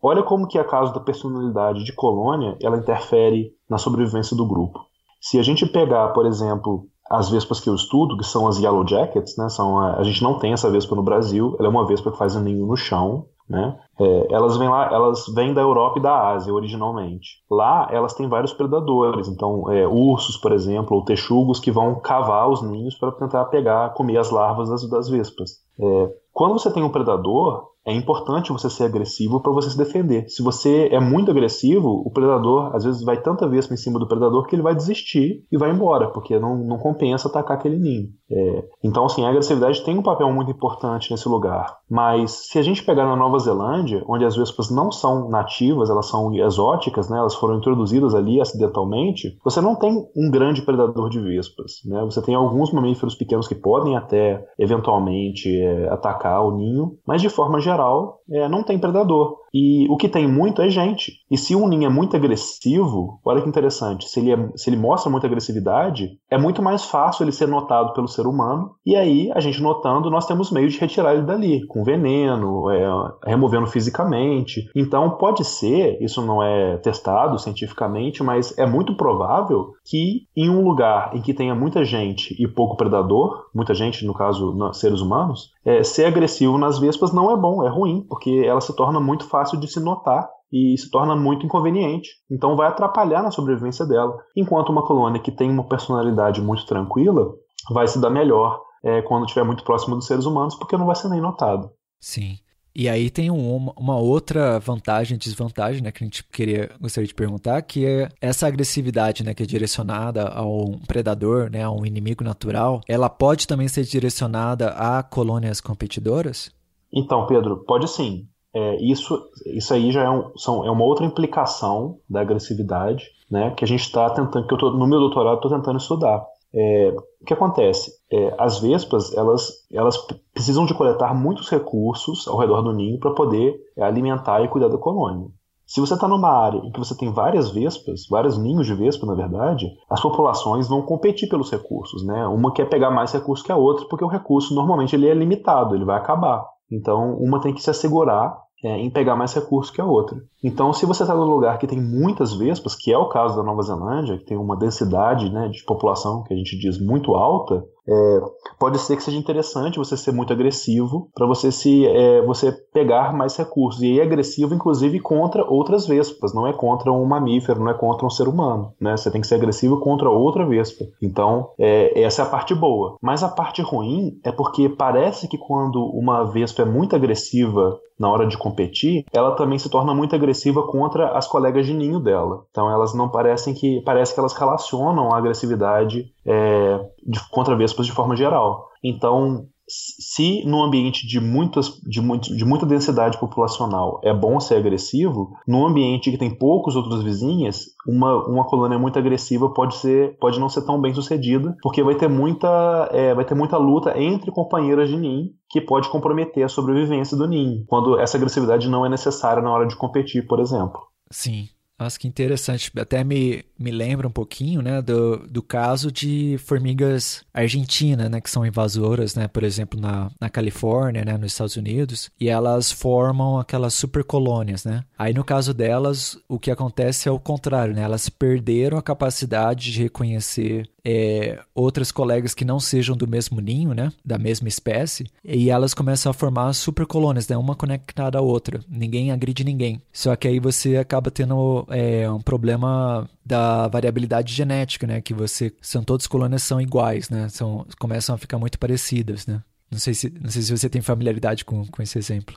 olha 0.03 0.23
como 0.23 0.49
que 0.49 0.59
a 0.59 0.65
causa 0.65 0.93
da 0.95 1.01
personalidade 1.01 1.85
de 1.85 1.93
colônia, 1.93 2.57
ela 2.63 2.79
interfere 2.79 3.51
na 3.69 3.77
sobrevivência 3.77 4.35
do 4.35 4.47
grupo. 4.47 4.81
Se 5.21 5.39
a 5.39 5.43
gente 5.43 5.67
pegar, 5.67 6.09
por 6.09 6.25
exemplo, 6.25 6.87
as 7.11 7.29
vespas 7.29 7.61
que 7.61 7.69
eu 7.69 7.75
estudo, 7.75 8.17
que 8.17 8.25
são 8.25 8.49
as 8.49 8.59
Yellow 8.59 8.89
Jackets, 8.89 9.37
né, 9.37 9.51
são 9.51 9.79
a, 9.79 9.97
a 9.97 10.03
gente 10.03 10.23
não 10.23 10.39
tem 10.39 10.55
essa 10.55 10.71
vespa 10.71 10.97
no 10.97 11.03
Brasil, 11.03 11.55
ela 11.59 11.69
é 11.69 11.71
uma 11.71 11.87
vespa 11.87 12.11
que 12.11 12.17
faz 12.17 12.35
um 12.35 12.41
ninho 12.41 12.67
no 12.67 12.77
chão, 12.77 13.27
né? 13.53 13.79
É, 14.01 14.35
elas 14.35 14.57
vêm 14.57 14.69
lá, 14.69 14.91
elas 14.91 15.27
vêm 15.29 15.53
da 15.53 15.61
Europa 15.61 15.99
e 15.99 16.03
da 16.03 16.31
Ásia 16.31 16.55
originalmente. 16.55 17.43
Lá 17.51 17.87
elas 17.91 18.15
têm 18.15 18.27
vários 18.27 18.55
predadores, 18.55 19.29
então 19.29 19.71
é, 19.71 19.87
ursos, 19.87 20.39
por 20.39 20.53
exemplo, 20.53 20.97
ou 20.97 21.05
texugos 21.05 21.61
que 21.61 21.71
vão 21.71 22.01
cavar 22.01 22.49
os 22.49 22.63
ninhos 22.63 22.95
para 22.95 23.13
tentar 23.13 23.45
pegar, 23.45 23.93
comer 23.93 24.17
as 24.17 24.31
larvas 24.31 24.71
das, 24.71 24.89
das 24.89 25.09
vespas. 25.11 25.51
É, 25.79 26.11
quando 26.33 26.55
você 26.55 26.73
tem 26.73 26.83
um 26.83 26.89
predador, 26.89 27.72
é 27.87 27.93
importante 27.93 28.53
você 28.53 28.71
ser 28.71 28.85
agressivo 28.85 29.41
para 29.41 29.53
você 29.53 29.71
se 29.71 29.79
defender. 29.79 30.29
Se 30.29 30.43
você 30.43 30.89
é 30.93 31.01
muito 31.01 31.31
agressivo, 31.31 31.89
o 31.89 32.11
predador 32.11 32.75
às 32.75 32.85
vezes 32.85 33.03
vai 33.03 33.21
tanta 33.21 33.49
vez 33.49 33.71
em 33.71 33.77
cima 33.77 33.99
do 33.99 34.07
predador 34.07 34.47
que 34.47 34.55
ele 34.55 34.63
vai 34.63 34.75
desistir 34.75 35.45
e 35.51 35.59
vai 35.59 35.71
embora, 35.71 36.11
porque 36.11 36.39
não, 36.39 36.57
não 36.57 36.79
compensa 36.79 37.29
atacar 37.29 37.57
aquele 37.57 37.79
ninho. 37.79 38.09
É, 38.31 38.65
então, 38.83 39.05
assim, 39.05 39.25
a 39.25 39.29
agressividade 39.29 39.85
tem 39.85 39.99
um 39.99 40.03
papel 40.03 40.33
muito 40.33 40.51
importante 40.51 41.11
nesse 41.11 41.29
lugar. 41.29 41.77
Mas 41.91 42.49
se 42.49 42.59
a 42.59 42.63
gente 42.63 42.83
pegar 42.83 43.05
na 43.05 43.15
Nova 43.15 43.39
Zelândia, 43.39 44.03
onde 44.09 44.25
as 44.25 44.35
vespas 44.35 44.71
não 44.71 44.91
são 44.91 45.29
nativas, 45.29 45.91
elas 45.91 46.07
são 46.07 46.35
exóticas, 46.35 47.11
né, 47.11 47.19
elas 47.19 47.35
foram 47.35 47.59
introduzidas 47.59 48.15
ali 48.15 48.41
acidentalmente, 48.41 49.37
você 49.45 49.61
não 49.61 49.77
tem 49.77 49.93
um 50.17 50.31
grande 50.31 50.63
predador 50.63 51.11
de 51.11 51.21
vespas. 51.21 51.83
Né? 51.85 52.03
Você 52.05 52.23
tem 52.23 52.35
alguns 52.35 52.73
mamíferos 52.73 53.15
pequenos 53.15 53.47
que 53.47 53.55
podem 53.55 53.97
até, 53.97 54.43
eventualmente, 54.59 55.55
é, 55.61 55.89
atacar 55.91 56.43
o 56.43 56.57
ninho, 56.57 56.97
mas 57.07 57.21
de 57.21 57.29
forma 57.29 57.61
geral, 57.61 57.72
geral, 57.73 58.21
é, 58.31 58.49
não 58.49 58.63
tem 58.63 58.79
predador. 58.79 59.42
E 59.53 59.87
o 59.91 59.97
que 59.97 60.09
tem 60.09 60.27
muito 60.27 60.63
é 60.63 60.69
gente. 60.69 61.13
E 61.31 61.37
se 61.37 61.55
um 61.55 61.69
ninho 61.69 61.87
é 61.87 61.89
muito 61.89 62.17
agressivo, 62.17 63.21
olha 63.25 63.43
que 63.43 63.49
interessante, 63.49 64.09
se 64.09 64.21
ele, 64.21 64.33
é, 64.33 64.49
se 64.57 64.71
ele 64.71 64.77
mostra 64.77 65.11
muita 65.11 65.27
agressividade, 65.27 66.11
é 66.31 66.39
muito 66.39 66.63
mais 66.63 66.85
fácil 66.85 67.25
ele 67.25 67.33
ser 67.33 67.49
notado 67.49 67.93
pelo 67.93 68.09
ser 68.09 68.27
humano. 68.27 68.75
E 68.85 68.97
aí, 68.97 69.31
a 69.35 69.41
gente 69.41 69.63
notando, 69.63 70.11
nós 70.11 70.27
temos 70.27 70.51
meio 70.51 70.69
de 70.69 70.79
retirar 70.79 71.15
ele 71.15 71.23
dali, 71.23 71.67
com 71.67 71.85
veneno, 71.85 72.71
é, 72.71 72.85
removendo 73.27 73.67
fisicamente. 73.67 74.69
Então, 74.75 75.11
pode 75.11 75.45
ser, 75.45 76.01
isso 76.01 76.25
não 76.25 76.43
é 76.43 76.79
testado 76.79 77.39
cientificamente, 77.39 78.23
mas 78.23 78.57
é 78.59 78.67
muito 78.67 78.97
provável 78.97 79.73
que 79.85 80.27
em 80.37 80.49
um 80.49 80.65
lugar 80.65 81.15
em 81.15 81.21
que 81.21 81.35
tenha 81.35 81.55
muita 81.55 81.85
gente 81.85 82.35
e 82.39 82.47
pouco 82.49 82.77
predador, 82.77 83.47
muita 83.55 83.75
gente, 83.75 84.05
no 84.07 84.15
caso, 84.15 84.57
seres 84.73 85.01
humanos, 85.01 85.53
é, 85.65 85.83
ser 85.83 86.07
agressivo 86.07 86.59
nas 86.59 86.79
vespas 86.79 87.13
não 87.13 87.31
é 87.31 87.37
bom, 87.37 87.63
é 87.65 87.69
ruim, 87.69 88.05
porque 88.09 88.43
ela 88.45 88.61
se 88.61 88.75
torna 88.75 88.99
muito 88.99 89.29
fácil 89.29 89.42
de 89.51 89.69
se 89.69 89.81
notar 89.81 90.29
e 90.53 90.77
se 90.77 90.91
torna 90.91 91.17
muito 91.17 91.47
inconveniente. 91.47 92.11
Então 92.31 92.57
vai 92.57 92.69
atrapalhar 92.69 93.23
na 93.23 93.31
sobrevivência 93.31 93.87
dela. 93.87 94.17
Enquanto 94.37 94.71
uma 94.71 94.87
colônia 94.87 95.21
que 95.21 95.33
tem 95.33 95.51
uma 95.51 95.65
personalidade 95.65 96.41
muito 96.41 96.67
tranquila 96.67 97.33
vai 97.71 97.87
se 97.87 98.01
dar 98.01 98.11
melhor 98.11 98.61
é, 98.85 99.01
quando 99.03 99.25
estiver 99.25 99.45
muito 99.45 99.65
próximo 99.65 99.95
dos 99.95 100.07
seres 100.07 100.27
humanos, 100.27 100.55
porque 100.57 100.77
não 100.77 100.87
vai 100.87 100.97
ser 100.97 101.09
nem 101.09 101.21
notado. 101.21 101.71
Sim. 102.01 102.39
E 102.75 102.89
aí 102.89 103.11
tem 103.11 103.31
um, 103.31 103.71
uma 103.77 103.99
outra 103.99 104.59
vantagem 104.59 105.15
e 105.15 105.19
desvantagem, 105.19 105.83
né, 105.83 105.93
que 105.93 106.03
a 106.03 106.07
gente 106.07 106.25
queria 106.25 106.71
gostaria 106.81 107.07
de 107.07 107.15
perguntar, 107.15 107.61
que 107.63 107.85
é 107.85 108.09
essa 108.19 108.47
agressividade, 108.47 109.23
né, 109.23 109.35
que 109.35 109.43
é 109.43 109.47
direcionada 109.47 110.29
a 110.29 110.43
um 110.43 110.79
predador, 110.79 111.51
né, 111.51 111.63
a 111.63 111.71
um 111.71 111.85
inimigo 111.85 112.25
natural, 112.25 112.81
ela 112.89 113.11
pode 113.11 113.47
também 113.47 113.69
ser 113.69 113.85
direcionada 113.85 114.71
a 114.71 115.03
colônias 115.03 115.61
competidoras? 115.61 116.51
Então, 116.91 117.27
Pedro, 117.27 117.63
pode 117.65 117.89
sim. 117.89 118.27
É, 118.55 118.77
isso, 118.83 119.31
isso 119.47 119.73
aí 119.73 119.91
já 119.91 120.05
é, 120.05 120.11
um, 120.11 120.31
são, 120.37 120.65
é 120.67 120.71
uma 120.71 120.85
outra 120.85 121.07
implicação 121.07 121.99
da 122.09 122.21
agressividade, 122.21 123.07
né, 123.31 123.51
que 123.57 123.65
a 123.65 123.69
gente 123.69 123.81
está 123.81 124.11
tentando, 124.11 124.47
que 124.47 124.53
eu 124.53 124.59
tô, 124.59 124.71
no 124.73 124.87
meu 124.87 125.01
doutorado 125.01 125.37
estou 125.37 125.51
tentando 125.51 125.79
estudar. 125.79 126.23
É, 126.55 126.95
o 127.21 127.25
que 127.25 127.33
acontece? 127.33 127.91
É, 128.11 128.35
as 128.39 128.59
vespas 128.61 129.17
elas, 129.17 129.67
elas 129.73 129.97
precisam 130.35 130.67
de 130.67 130.75
coletar 130.75 131.15
muitos 131.15 131.49
recursos 131.49 132.29
ao 132.29 132.37
redor 132.37 132.61
do 132.61 132.75
ninho 132.75 132.99
para 132.99 133.15
poder 133.15 133.59
alimentar 133.81 134.43
e 134.43 134.49
cuidar 134.49 134.69
da 134.69 134.77
colônia. 134.77 135.29
Se 135.65 135.81
você 135.81 135.95
está 135.95 136.07
numa 136.07 136.29
área 136.29 136.59
em 136.59 136.71
que 136.71 136.79
você 136.79 136.95
tem 136.95 137.11
várias 137.11 137.51
vespas, 137.51 138.07
vários 138.07 138.37
ninhos 138.37 138.67
de 138.67 138.75
vespa, 138.75 139.07
na 139.07 139.15
verdade, 139.15 139.73
as 139.89 140.03
populações 140.03 140.69
vão 140.69 140.83
competir 140.83 141.31
pelos 141.31 141.51
recursos, 141.51 142.05
né? 142.05 142.27
Uma 142.27 142.53
quer 142.53 142.69
pegar 142.69 142.91
mais 142.91 143.11
recursos 143.11 143.47
que 143.47 143.51
a 143.51 143.57
outra, 143.57 143.87
porque 143.89 144.05
o 144.05 144.09
recurso 144.09 144.55
normalmente 144.55 144.95
ele 144.95 145.09
é 145.09 145.15
limitado, 145.15 145.75
ele 145.75 145.87
vai 145.87 145.97
acabar. 145.97 146.45
Então, 146.73 147.15
uma 147.17 147.41
tem 147.41 147.53
que 147.53 147.63
se 147.63 147.71
assegurar 147.71 148.37
é, 148.65 148.79
em 148.79 148.91
pegar 148.91 149.17
mais 149.17 149.35
recursos 149.35 149.75
que 149.75 149.81
a 149.81 149.85
outra. 149.85 150.19
Então, 150.43 150.73
se 150.73 150.87
você 150.87 151.03
está 151.03 151.15
num 151.15 151.25
lugar 151.25 151.59
que 151.59 151.67
tem 151.67 151.81
muitas 151.81 152.33
vespas, 152.33 152.75
que 152.75 152.93
é 152.93 152.97
o 152.97 153.09
caso 153.09 153.37
da 153.37 153.43
Nova 153.43 153.63
Zelândia, 153.63 154.19
que 154.19 154.25
tem 154.25 154.37
uma 154.37 154.57
densidade 154.57 155.31
né, 155.31 155.49
de 155.49 155.65
população 155.65 156.23
que 156.23 156.33
a 156.33 156.37
gente 156.37 156.57
diz 156.59 156.81
muito 156.81 157.15
alta, 157.15 157.65
É, 157.87 158.21
pode 158.59 158.79
ser 158.79 158.97
que 158.97 159.03
seja 159.03 159.19
interessante 159.19 159.79
você 159.79 159.97
ser 159.97 160.13
muito 160.13 160.33
agressivo 160.33 161.09
para 161.15 161.27
você 161.27 161.51
se 161.51 161.87
é, 161.87 162.23
você 162.23 162.53
pegar 162.73 163.13
mais 163.13 163.37
recursos. 163.37 163.83
E 163.83 163.99
é 163.99 164.03
agressivo, 164.03 164.55
inclusive, 164.55 165.01
contra 165.01 165.45
outras 165.45 165.87
vespas, 165.87 166.33
não 166.33 166.47
é 166.47 166.53
contra 166.53 166.93
um 166.93 167.05
mamífero, 167.05 167.61
não 167.61 167.71
é 167.71 167.75
contra 167.75 168.07
um 168.07 168.11
ser 168.11 168.29
humano. 168.29 168.73
Né? 168.81 168.97
Você 168.97 169.11
tem 169.11 169.21
que 169.21 169.27
ser 169.27 169.37
agressivo 169.37 169.81
contra 169.81 170.11
outra 170.11 170.47
vespa. 170.47 170.85
Então, 171.01 171.51
é, 171.59 172.01
essa 172.03 172.23
é 172.23 172.25
a 172.25 172.29
parte 172.29 172.55
boa. 172.55 172.97
Mas 173.01 173.23
a 173.23 173.29
parte 173.29 173.63
ruim 173.63 174.19
é 174.25 174.31
porque 174.31 174.69
parece 174.69 175.29
que 175.29 175.39
quando 175.39 175.85
uma 175.85 176.25
vespa 176.25 176.63
é 176.63 176.67
muito 176.67 176.95
agressiva 176.95 177.79
na 177.99 178.11
hora 178.11 178.27
de 178.27 178.37
competir, 178.37 179.05
ela 179.13 179.37
também 179.37 179.59
se 179.59 179.69
torna 179.69 179.95
muito 179.95 180.15
agressiva 180.15 180.67
contra 180.67 181.17
as 181.17 181.29
colegas 181.29 181.67
de 181.67 181.73
ninho 181.73 182.01
dela. 182.01 182.45
Então 182.51 182.69
elas 182.69 182.93
não 182.95 183.09
parecem 183.09 183.55
que 183.55 183.81
parece 183.83 184.13
que 184.13 184.19
elas 184.19 184.33
relacionam 184.33 185.13
a 185.13 185.19
agressividade 185.19 186.12
é, 186.27 186.81
de, 187.07 187.29
contra 187.31 187.57
vespas 187.57 187.87
de 187.87 187.93
forma 187.93 188.17
geral. 188.17 188.69
Então 188.83 189.47
se 189.69 190.45
no 190.45 190.63
ambiente 190.63 191.07
de, 191.07 191.21
muitas, 191.21 191.81
de, 191.83 192.01
muito, 192.01 192.37
de 192.37 192.45
muita 192.45 192.67
densidade 192.67 193.19
populacional 193.19 194.01
é 194.03 194.13
bom 194.13 194.39
ser 194.41 194.57
agressivo, 194.57 195.35
no 195.47 195.67
ambiente 195.67 196.11
que 196.11 196.19
tem 196.19 196.37
poucos 196.37 196.77
outros 196.77 197.03
vizinhos, 197.03 197.67
uma, 197.87 198.27
uma 198.27 198.45
colônia 198.45 198.79
muito 198.79 198.99
agressiva 198.99 199.53
pode, 199.53 199.77
ser, 199.77 200.19
pode 200.19 200.39
não 200.39 200.49
ser 200.49 200.63
tão 200.63 200.81
bem 200.81 200.93
sucedida, 200.93 201.57
porque 201.63 201.83
vai 201.83 201.95
ter 201.95 202.09
muita, 202.09 202.89
é, 202.93 203.15
vai 203.15 203.25
ter 203.25 203.35
muita 203.35 203.57
luta 203.57 203.99
entre 203.99 204.31
companheiras 204.31 204.89
de 204.89 204.97
ninho 204.97 205.31
que 205.49 205.61
pode 205.61 205.89
comprometer 205.91 206.45
a 206.45 206.49
sobrevivência 206.49 207.17
do 207.17 207.27
ninho, 207.27 207.65
quando 207.67 207.99
essa 207.99 208.17
agressividade 208.17 208.69
não 208.69 208.85
é 208.85 208.89
necessária 208.89 209.43
na 209.43 209.53
hora 209.53 209.67
de 209.67 209.77
competir, 209.77 210.27
por 210.27 210.41
exemplo. 210.41 210.81
Sim, 211.11 211.49
nossa, 211.83 211.99
que 211.99 212.09
interessante. 212.09 212.71
Até 212.79 213.03
me, 213.03 213.45
me 213.59 213.71
lembra 213.71 214.07
um 214.07 214.11
pouquinho, 214.11 214.63
né, 214.63 214.81
do, 214.81 215.19
do 215.29 215.43
caso 215.43 215.91
de 215.91 216.37
formigas 216.39 217.23
argentinas, 217.33 218.11
né, 218.11 218.21
que 218.21 218.31
são 218.31 218.47
invasoras, 218.47 219.15
né, 219.15 219.29
por 219.29 219.43
exemplo, 219.43 219.81
na, 219.81 220.11
na 220.21 220.31
Califórnia, 220.31 221.05
né, 221.05 221.17
nos 221.17 221.33
Estados 221.33 221.57
Unidos, 221.57 222.11
e 222.19 222.29
elas 222.29 222.71
formam 222.71 223.39
aquelas 223.39 223.75
supercolônias, 223.75 224.65
né. 224.65 224.85
Aí, 224.99 225.13
no 225.13 225.25
caso 225.25 225.53
delas, 225.53 226.19
o 226.29 226.39
que 226.39 226.51
acontece 226.51 227.09
é 227.09 227.13
o 227.13 227.19
contrário, 227.19 227.75
né, 227.75 227.83
elas 227.83 228.09
perderam 228.09 228.79
a 228.79 228.83
capacidade 228.83 229.73
de 229.73 229.83
reconhecer 229.83 230.69
é, 230.85 231.41
outras 231.55 231.93
colegas 231.93 232.35
que 232.35 232.45
não 232.45 232.59
sejam 232.59 232.97
do 232.97 233.07
mesmo 233.07 233.41
ninho, 233.41 233.75
né, 233.75 233.93
da 234.05 234.19
mesma 234.19 234.49
espécie, 234.49 235.07
e 235.25 235.51
elas 235.51 235.75
começam 235.75 236.11
a 236.11 236.15
formar 236.15 236.53
super 236.53 236.87
colônias, 236.87 237.29
né, 237.29 237.37
uma 237.37 237.55
conectada 237.55 238.19
à 238.19 238.21
outra. 238.21 238.61
Ninguém 238.69 239.13
agride 239.13 239.45
ninguém. 239.45 239.81
Só 239.93 240.15
que 240.17 240.29
aí 240.29 240.41
você 240.41 240.77
acaba 240.77 241.11
tendo 241.11 241.67
é, 241.69 242.11
um 242.11 242.21
problema 242.21 243.09
da 243.25 243.69
variabilidade 243.69 244.33
genética, 244.35 244.87
né, 244.87 245.01
que 245.01 245.15
você 245.15 245.53
são 245.61 245.85
todas 245.85 246.07
colônias 246.07 246.43
são 246.43 246.61
iguais, 246.61 247.09
né, 247.09 247.29
são 247.29 247.65
começam 247.79 248.15
a 248.15 248.19
ficar 248.19 248.39
muito 248.39 248.59
parecidas, 248.59 249.27
né. 249.27 249.43
Não 249.71 249.79
sei 249.79 249.95
se 249.95 250.13
não 250.21 250.31
sei 250.31 250.43
se 250.43 250.57
você 250.57 250.69
tem 250.69 250.83
familiaridade 250.83 251.47
com, 251.47 251.67
com 251.67 251.83
esse 251.83 251.99
exemplo. 251.99 252.37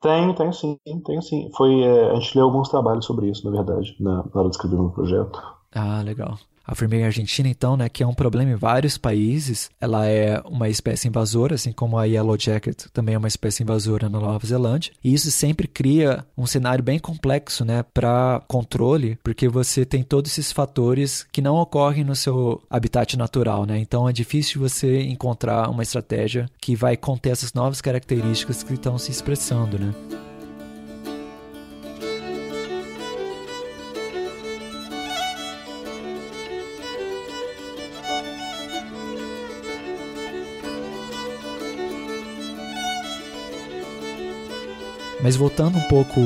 Tenho, 0.00 0.34
tenho 0.34 0.52
sim, 0.52 0.78
tenho 1.04 1.22
sim. 1.22 1.50
Foi, 1.56 1.82
é, 1.82 2.10
a 2.10 2.14
gente 2.14 2.36
leu 2.36 2.44
alguns 2.44 2.68
trabalhos 2.68 3.04
sobre 3.04 3.28
isso, 3.28 3.44
na 3.44 3.50
verdade, 3.50 3.96
na, 3.98 4.18
na 4.22 4.30
hora 4.34 4.48
de 4.48 4.54
escrever 4.54 4.76
o 4.76 4.82
meu 4.82 4.90
projeto. 4.90 5.42
Ah, 5.74 6.00
legal. 6.02 6.38
A 6.66 6.74
formiga 6.74 7.06
argentina, 7.06 7.48
então, 7.48 7.76
né, 7.76 7.88
que 7.88 8.02
é 8.02 8.06
um 8.06 8.14
problema 8.14 8.50
em 8.50 8.56
vários 8.56 8.98
países, 8.98 9.70
ela 9.80 10.06
é 10.06 10.40
uma 10.44 10.68
espécie 10.68 11.06
invasora, 11.08 11.54
assim 11.54 11.70
como 11.70 11.96
a 11.96 12.04
Yellow 12.04 12.36
Jacket 12.38 12.86
também 12.92 13.14
é 13.14 13.18
uma 13.18 13.28
espécie 13.28 13.62
invasora 13.62 14.08
na 14.08 14.18
Nova 14.18 14.44
Zelândia. 14.44 14.92
E 15.02 15.14
isso 15.14 15.30
sempre 15.30 15.68
cria 15.68 16.24
um 16.36 16.46
cenário 16.46 16.82
bem 16.82 16.98
complexo, 16.98 17.64
né, 17.64 17.84
para 17.94 18.42
controle, 18.48 19.18
porque 19.22 19.48
você 19.48 19.84
tem 19.84 20.02
todos 20.02 20.32
esses 20.32 20.50
fatores 20.50 21.26
que 21.30 21.40
não 21.40 21.56
ocorrem 21.56 22.04
no 22.04 22.16
seu 22.16 22.60
habitat 22.68 23.16
natural, 23.16 23.64
né? 23.64 23.78
Então 23.78 24.08
é 24.08 24.12
difícil 24.12 24.60
você 24.60 25.02
encontrar 25.02 25.70
uma 25.70 25.82
estratégia 25.82 26.48
que 26.60 26.74
vai 26.74 26.96
conter 26.96 27.30
essas 27.30 27.52
novas 27.52 27.80
características 27.80 28.62
que 28.62 28.74
estão 28.74 28.98
se 28.98 29.10
expressando, 29.10 29.78
né? 29.78 30.25
Mas 45.26 45.34
voltando 45.34 45.76
um 45.76 45.88
pouco 45.88 46.20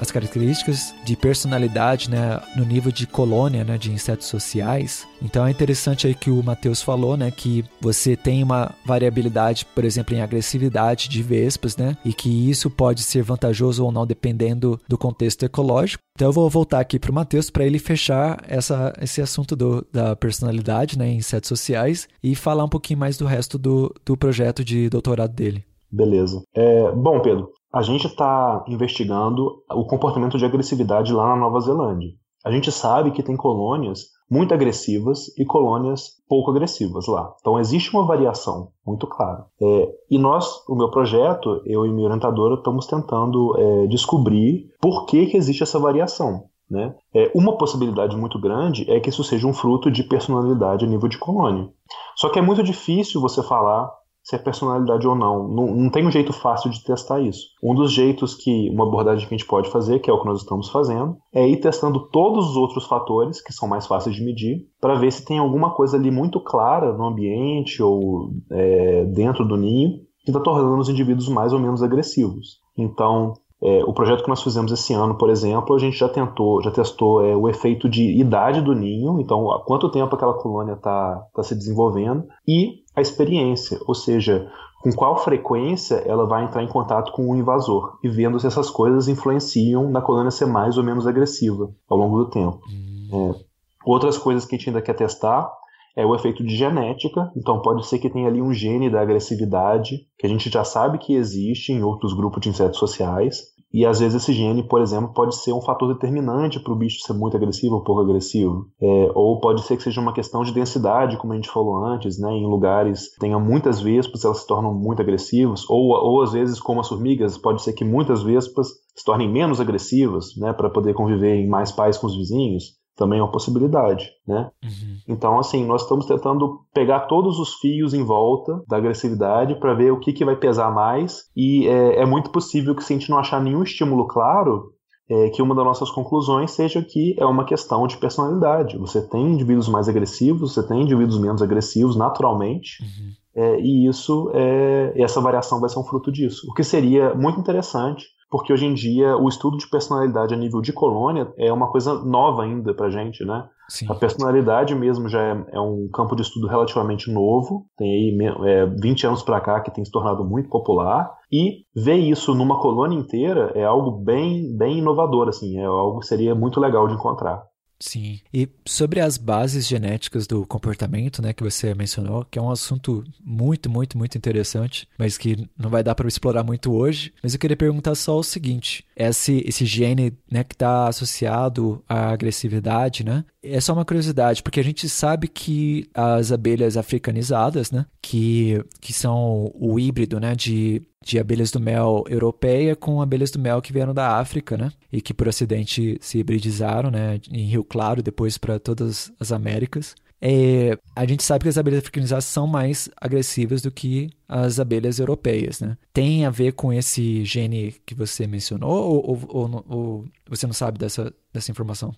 às 0.00 0.10
características 0.10 0.92
de 1.04 1.14
personalidade, 1.14 2.10
né, 2.10 2.42
no 2.56 2.64
nível 2.64 2.90
de 2.90 3.06
colônia, 3.06 3.62
né, 3.62 3.78
de 3.78 3.92
insetos 3.92 4.26
sociais. 4.26 5.06
Então 5.22 5.46
é 5.46 5.50
interessante 5.52 6.08
aí 6.08 6.14
que 6.16 6.28
o 6.28 6.42
Matheus 6.42 6.82
falou, 6.82 7.16
né, 7.16 7.30
que 7.30 7.64
você 7.80 8.16
tem 8.16 8.42
uma 8.42 8.74
variabilidade, 8.84 9.64
por 9.64 9.84
exemplo, 9.84 10.12
em 10.12 10.22
agressividade 10.22 11.08
de 11.08 11.22
vespas, 11.22 11.76
né, 11.76 11.96
e 12.04 12.12
que 12.12 12.50
isso 12.50 12.68
pode 12.68 13.04
ser 13.04 13.22
vantajoso 13.22 13.84
ou 13.84 13.92
não 13.92 14.04
dependendo 14.04 14.80
do 14.88 14.98
contexto 14.98 15.44
ecológico. 15.44 16.02
Então 16.16 16.26
eu 16.26 16.32
vou 16.32 16.50
voltar 16.50 16.80
aqui 16.80 16.98
para 16.98 17.12
o 17.12 17.14
Matheus 17.14 17.48
para 17.48 17.64
ele 17.64 17.78
fechar 17.78 18.42
essa, 18.48 18.92
esse 19.00 19.22
assunto 19.22 19.54
do, 19.54 19.86
da 19.92 20.16
personalidade, 20.16 20.98
né, 20.98 21.06
em 21.06 21.18
insetos 21.18 21.46
sociais 21.46 22.08
e 22.20 22.34
falar 22.34 22.64
um 22.64 22.68
pouquinho 22.68 22.98
mais 22.98 23.16
do 23.16 23.24
resto 23.24 23.56
do, 23.56 23.94
do 24.04 24.16
projeto 24.16 24.64
de 24.64 24.90
doutorado 24.90 25.32
dele. 25.32 25.64
Beleza. 25.92 26.42
É, 26.54 26.92
bom, 26.92 27.20
Pedro, 27.20 27.50
a 27.72 27.82
gente 27.82 28.06
está 28.06 28.64
investigando 28.68 29.62
o 29.70 29.84
comportamento 29.84 30.36
de 30.36 30.44
agressividade 30.44 31.12
lá 31.12 31.28
na 31.28 31.36
Nova 31.36 31.60
Zelândia. 31.60 32.10
A 32.44 32.50
gente 32.50 32.72
sabe 32.72 33.10
que 33.10 33.22
tem 33.22 33.36
colônias 33.36 34.06
muito 34.30 34.54
agressivas 34.54 35.26
e 35.36 35.44
colônias 35.44 36.12
pouco 36.28 36.50
agressivas 36.50 37.06
lá. 37.06 37.34
Então 37.40 37.58
existe 37.58 37.92
uma 37.92 38.06
variação 38.06 38.70
muito 38.86 39.06
clara. 39.06 39.44
É, 39.60 39.88
e 40.10 40.18
nós, 40.18 40.64
o 40.68 40.74
meu 40.74 40.90
projeto, 40.90 41.60
eu 41.66 41.84
e 41.84 41.90
minha 41.90 42.06
orientadora, 42.06 42.54
estamos 42.54 42.86
tentando 42.86 43.54
é, 43.58 43.86
descobrir 43.88 44.70
por 44.80 45.06
que, 45.06 45.26
que 45.26 45.36
existe 45.36 45.62
essa 45.62 45.78
variação. 45.78 46.44
Né? 46.70 46.94
É, 47.12 47.32
uma 47.34 47.58
possibilidade 47.58 48.16
muito 48.16 48.38
grande 48.38 48.88
é 48.88 49.00
que 49.00 49.08
isso 49.08 49.24
seja 49.24 49.46
um 49.46 49.52
fruto 49.52 49.90
de 49.90 50.04
personalidade 50.04 50.84
a 50.84 50.88
nível 50.88 51.08
de 51.08 51.18
colônia. 51.18 51.68
Só 52.14 52.28
que 52.28 52.38
é 52.38 52.42
muito 52.42 52.62
difícil 52.62 53.20
você 53.20 53.42
falar 53.42 53.90
se 54.22 54.36
é 54.36 54.38
personalidade 54.38 55.06
ou 55.06 55.14
não. 55.14 55.48
não. 55.48 55.74
Não 55.74 55.90
tem 55.90 56.06
um 56.06 56.10
jeito 56.10 56.32
fácil 56.32 56.70
de 56.70 56.82
testar 56.84 57.20
isso. 57.20 57.48
Um 57.62 57.74
dos 57.74 57.92
jeitos 57.92 58.34
que 58.34 58.70
uma 58.70 58.86
abordagem 58.86 59.26
que 59.26 59.34
a 59.34 59.38
gente 59.38 59.46
pode 59.46 59.70
fazer, 59.70 59.98
que 60.00 60.10
é 60.10 60.12
o 60.12 60.20
que 60.20 60.26
nós 60.26 60.40
estamos 60.40 60.68
fazendo, 60.68 61.16
é 61.32 61.48
ir 61.48 61.58
testando 61.58 62.08
todos 62.08 62.50
os 62.50 62.56
outros 62.56 62.86
fatores 62.86 63.42
que 63.42 63.52
são 63.52 63.68
mais 63.68 63.86
fáceis 63.86 64.14
de 64.14 64.24
medir, 64.24 64.66
para 64.80 64.94
ver 64.94 65.10
se 65.10 65.24
tem 65.24 65.38
alguma 65.38 65.70
coisa 65.70 65.96
ali 65.96 66.10
muito 66.10 66.40
clara 66.40 66.92
no 66.92 67.04
ambiente 67.04 67.82
ou 67.82 68.30
é, 68.50 69.04
dentro 69.06 69.44
do 69.46 69.56
ninho 69.56 70.00
que 70.24 70.30
está 70.30 70.40
tornando 70.40 70.78
os 70.78 70.88
indivíduos 70.88 71.28
mais 71.28 71.52
ou 71.52 71.58
menos 71.58 71.82
agressivos. 71.82 72.60
Então, 72.76 73.34
é, 73.62 73.84
o 73.84 73.92
projeto 73.92 74.22
que 74.22 74.28
nós 74.28 74.42
fizemos 74.42 74.72
esse 74.72 74.94
ano, 74.94 75.16
por 75.16 75.28
exemplo, 75.28 75.74
a 75.74 75.78
gente 75.78 75.96
já 75.96 76.08
tentou, 76.08 76.62
já 76.62 76.70
testou 76.70 77.24
é, 77.24 77.36
o 77.36 77.46
efeito 77.46 77.90
de 77.90 78.18
idade 78.18 78.62
do 78.62 78.74
ninho, 78.74 79.20
então 79.20 79.50
há 79.50 79.62
quanto 79.62 79.90
tempo 79.90 80.14
aquela 80.14 80.34
colônia 80.34 80.72
está 80.72 81.22
tá 81.34 81.42
se 81.42 81.54
desenvolvendo, 81.54 82.24
e 82.48 82.80
a 83.00 83.02
experiência, 83.02 83.78
ou 83.86 83.94
seja, 83.94 84.50
com 84.82 84.92
qual 84.92 85.16
frequência 85.18 85.96
ela 86.06 86.26
vai 86.26 86.44
entrar 86.44 86.62
em 86.62 86.68
contato 86.68 87.12
com 87.12 87.30
o 87.30 87.36
invasor, 87.36 87.98
e 88.02 88.08
vendo 88.08 88.38
se 88.38 88.46
essas 88.46 88.70
coisas 88.70 89.08
influenciam 89.08 89.90
na 89.90 90.00
colônia 90.00 90.30
ser 90.30 90.46
mais 90.46 90.78
ou 90.78 90.84
menos 90.84 91.06
agressiva 91.06 91.70
ao 91.88 91.98
longo 91.98 92.18
do 92.18 92.30
tempo. 92.30 92.60
Hum. 92.70 93.34
É, 93.34 93.44
outras 93.84 94.16
coisas 94.16 94.44
que 94.44 94.54
a 94.54 94.58
gente 94.58 94.70
ainda 94.70 94.82
quer 94.82 94.94
testar 94.94 95.50
é 95.96 96.06
o 96.06 96.14
efeito 96.14 96.44
de 96.44 96.56
genética, 96.56 97.30
então 97.36 97.60
pode 97.60 97.86
ser 97.86 97.98
que 97.98 98.08
tenha 98.08 98.28
ali 98.28 98.40
um 98.40 98.52
gene 98.52 98.88
da 98.88 99.00
agressividade, 99.00 100.06
que 100.18 100.26
a 100.26 100.28
gente 100.28 100.48
já 100.48 100.64
sabe 100.64 100.98
que 100.98 101.14
existe 101.14 101.72
em 101.72 101.82
outros 101.82 102.14
grupos 102.14 102.40
de 102.40 102.48
insetos 102.48 102.78
sociais, 102.78 103.42
e 103.72 103.86
às 103.86 104.00
vezes 104.00 104.20
esse 104.20 104.32
gene, 104.32 104.62
por 104.62 104.80
exemplo, 104.80 105.12
pode 105.14 105.36
ser 105.36 105.52
um 105.52 105.60
fator 105.60 105.92
determinante 105.92 106.58
para 106.58 106.72
o 106.72 106.76
bicho 106.76 107.00
ser 107.00 107.12
muito 107.12 107.36
agressivo 107.36 107.76
ou 107.76 107.84
pouco 107.84 108.00
agressivo. 108.00 108.66
É, 108.80 109.10
ou 109.14 109.38
pode 109.38 109.62
ser 109.62 109.76
que 109.76 109.82
seja 109.82 110.00
uma 110.00 110.12
questão 110.12 110.42
de 110.42 110.52
densidade, 110.52 111.16
como 111.16 111.32
a 111.32 111.36
gente 111.36 111.50
falou 111.50 111.84
antes, 111.84 112.18
né? 112.18 112.32
Em 112.32 112.46
lugares 112.46 113.14
tenha 113.20 113.38
muitas 113.38 113.80
vespas, 113.80 114.24
elas 114.24 114.38
se 114.38 114.46
tornam 114.46 114.74
muito 114.74 115.00
agressivas. 115.00 115.68
Ou, 115.68 115.90
ou 115.90 116.22
às 116.22 116.32
vezes, 116.32 116.58
como 116.58 116.80
as 116.80 116.88
formigas, 116.88 117.38
pode 117.38 117.62
ser 117.62 117.72
que 117.72 117.84
muitas 117.84 118.22
vespas 118.22 118.68
se 118.94 119.04
tornem 119.04 119.30
menos 119.30 119.60
agressivas, 119.60 120.36
né? 120.36 120.52
Para 120.52 120.68
poder 120.68 120.92
conviver 120.94 121.36
em 121.36 121.48
mais 121.48 121.70
paz 121.70 121.96
com 121.96 122.08
os 122.08 122.16
vizinhos 122.16 122.79
também 123.00 123.18
é 123.18 123.22
uma 123.22 123.32
possibilidade, 123.32 124.10
né? 124.28 124.50
Uhum. 124.62 124.96
Então, 125.08 125.38
assim, 125.38 125.64
nós 125.64 125.82
estamos 125.82 126.04
tentando 126.04 126.60
pegar 126.74 127.00
todos 127.06 127.38
os 127.38 127.54
fios 127.54 127.94
em 127.94 128.04
volta 128.04 128.62
da 128.68 128.76
agressividade 128.76 129.54
para 129.54 129.72
ver 129.72 129.90
o 129.90 129.98
que, 129.98 130.12
que 130.12 130.22
vai 130.22 130.36
pesar 130.36 130.70
mais 130.70 131.22
e 131.34 131.66
é, 131.66 132.02
é, 132.02 132.04
muito 132.04 132.28
possível 132.28 132.74
que 132.74 132.84
se 132.84 132.92
a 132.92 132.98
gente 132.98 133.08
não 133.08 133.16
achar 133.16 133.42
nenhum 133.42 133.62
estímulo 133.62 134.06
claro, 134.06 134.74
é, 135.08 135.30
que 135.30 135.40
uma 135.40 135.54
das 135.54 135.64
nossas 135.64 135.90
conclusões 135.90 136.50
seja 136.50 136.82
que 136.82 137.16
é 137.18 137.24
uma 137.24 137.46
questão 137.46 137.86
de 137.86 137.96
personalidade. 137.96 138.76
Você 138.76 139.00
tem 139.00 139.32
indivíduos 139.32 139.66
mais 139.66 139.88
agressivos, 139.88 140.52
você 140.52 140.68
tem 140.68 140.82
indivíduos 140.82 141.18
menos 141.18 141.40
agressivos 141.40 141.96
naturalmente. 141.96 142.82
Uhum. 142.82 143.12
É, 143.34 143.60
e 143.60 143.88
isso, 143.88 144.30
é, 144.34 144.92
essa 144.96 145.22
variação 145.22 145.58
vai 145.58 145.70
ser 145.70 145.78
um 145.78 145.84
fruto 145.84 146.12
disso. 146.12 146.46
O 146.50 146.52
que 146.52 146.62
seria 146.62 147.14
muito 147.14 147.40
interessante 147.40 148.04
porque 148.30 148.52
hoje 148.52 148.64
em 148.64 148.74
dia 148.74 149.16
o 149.16 149.28
estudo 149.28 149.56
de 149.56 149.68
personalidade 149.68 150.32
a 150.32 150.36
nível 150.36 150.60
de 150.60 150.72
colônia 150.72 151.32
é 151.36 151.52
uma 151.52 151.68
coisa 151.68 151.94
nova 152.04 152.44
ainda 152.44 152.72
pra 152.72 152.88
gente, 152.88 153.24
né? 153.24 153.48
Sim. 153.68 153.86
A 153.88 153.94
personalidade 153.94 154.74
mesmo 154.74 155.08
já 155.08 155.20
é, 155.20 155.44
é, 155.52 155.60
um 155.60 155.88
campo 155.92 156.16
de 156.16 156.22
estudo 156.22 156.48
relativamente 156.48 157.10
novo, 157.10 157.66
tem 157.76 157.90
aí 157.90 158.18
é, 158.48 158.66
20 158.66 159.06
anos 159.06 159.22
para 159.22 159.40
cá 159.40 159.60
que 159.60 159.70
tem 159.70 159.84
se 159.84 159.92
tornado 159.92 160.24
muito 160.24 160.48
popular, 160.48 161.12
e 161.30 161.64
ver 161.74 161.96
isso 161.96 162.34
numa 162.34 162.58
colônia 162.58 162.98
inteira 162.98 163.52
é 163.54 163.64
algo 163.64 163.92
bem, 163.92 164.56
bem 164.56 164.78
inovador, 164.78 165.28
assim, 165.28 165.58
é 165.58 165.64
algo 165.64 166.00
que 166.00 166.06
seria 166.06 166.34
muito 166.34 166.58
legal 166.58 166.88
de 166.88 166.94
encontrar. 166.94 167.44
Sim. 167.80 168.20
E 168.32 168.46
sobre 168.66 169.00
as 169.00 169.16
bases 169.16 169.66
genéticas 169.66 170.26
do 170.26 170.46
comportamento, 170.46 171.22
né, 171.22 171.32
que 171.32 171.42
você 171.42 171.74
mencionou, 171.74 172.26
que 172.30 172.38
é 172.38 172.42
um 172.42 172.50
assunto 172.50 173.02
muito, 173.24 173.70
muito, 173.70 173.96
muito 173.96 174.18
interessante, 174.18 174.86
mas 174.98 175.16
que 175.16 175.48
não 175.58 175.70
vai 175.70 175.82
dar 175.82 175.94
para 175.94 176.06
explorar 176.06 176.44
muito 176.44 176.72
hoje. 176.72 177.12
Mas 177.22 177.32
eu 177.32 177.40
queria 177.40 177.56
perguntar 177.56 177.94
só 177.94 178.18
o 178.18 178.22
seguinte: 178.22 178.84
esse, 178.94 179.42
esse 179.46 179.64
gene, 179.64 180.12
né, 180.30 180.44
que 180.44 180.54
está 180.54 180.88
associado 180.88 181.82
à 181.88 182.10
agressividade, 182.10 183.02
né, 183.02 183.24
é 183.42 183.60
só 183.60 183.72
uma 183.72 183.84
curiosidade, 183.84 184.42
porque 184.42 184.60
a 184.60 184.64
gente 184.64 184.88
sabe 184.88 185.28
que 185.28 185.88
as 185.94 186.30
abelhas 186.30 186.76
africanizadas, 186.76 187.70
né, 187.70 187.86
que, 188.02 188.62
que 188.80 188.92
são 188.92 189.50
o 189.54 189.78
híbrido, 189.78 190.20
né, 190.20 190.34
de, 190.34 190.82
de 191.04 191.18
abelhas 191.18 191.50
do 191.50 191.60
mel 191.60 192.04
europeia 192.08 192.76
com 192.76 193.00
abelhas 193.00 193.30
do 193.30 193.38
mel 193.38 193.62
que 193.62 193.72
vieram 193.72 193.94
da 193.94 194.18
África, 194.18 194.56
né, 194.56 194.70
e 194.92 195.00
que 195.00 195.14
por 195.14 195.28
acidente 195.28 195.98
se 196.00 196.18
hibridizaram, 196.18 196.90
né, 196.90 197.20
em 197.30 197.46
Rio 197.46 197.64
Claro, 197.64 198.02
depois 198.02 198.36
para 198.36 198.58
todas 198.58 199.10
as 199.18 199.32
Américas. 199.32 199.94
É, 200.22 200.76
a 200.94 201.06
gente 201.06 201.22
sabe 201.22 201.44
que 201.44 201.48
as 201.48 201.56
abelhas 201.56 201.78
africanizadas 201.78 202.26
são 202.26 202.46
mais 202.46 202.90
agressivas 203.00 203.62
do 203.62 203.70
que 203.70 204.10
as 204.28 204.60
abelhas 204.60 204.98
europeias, 204.98 205.60
né? 205.60 205.78
Tem 205.94 206.26
a 206.26 206.30
ver 206.30 206.52
com 206.52 206.70
esse 206.70 207.24
gene 207.24 207.74
que 207.86 207.94
você 207.94 208.26
mencionou 208.26 208.70
ou, 208.70 209.10
ou, 209.10 209.20
ou, 209.28 209.64
ou 209.66 210.04
você 210.28 210.46
não 210.46 210.52
sabe 210.52 210.78
dessa, 210.78 211.10
dessa 211.32 211.50
informação? 211.50 211.94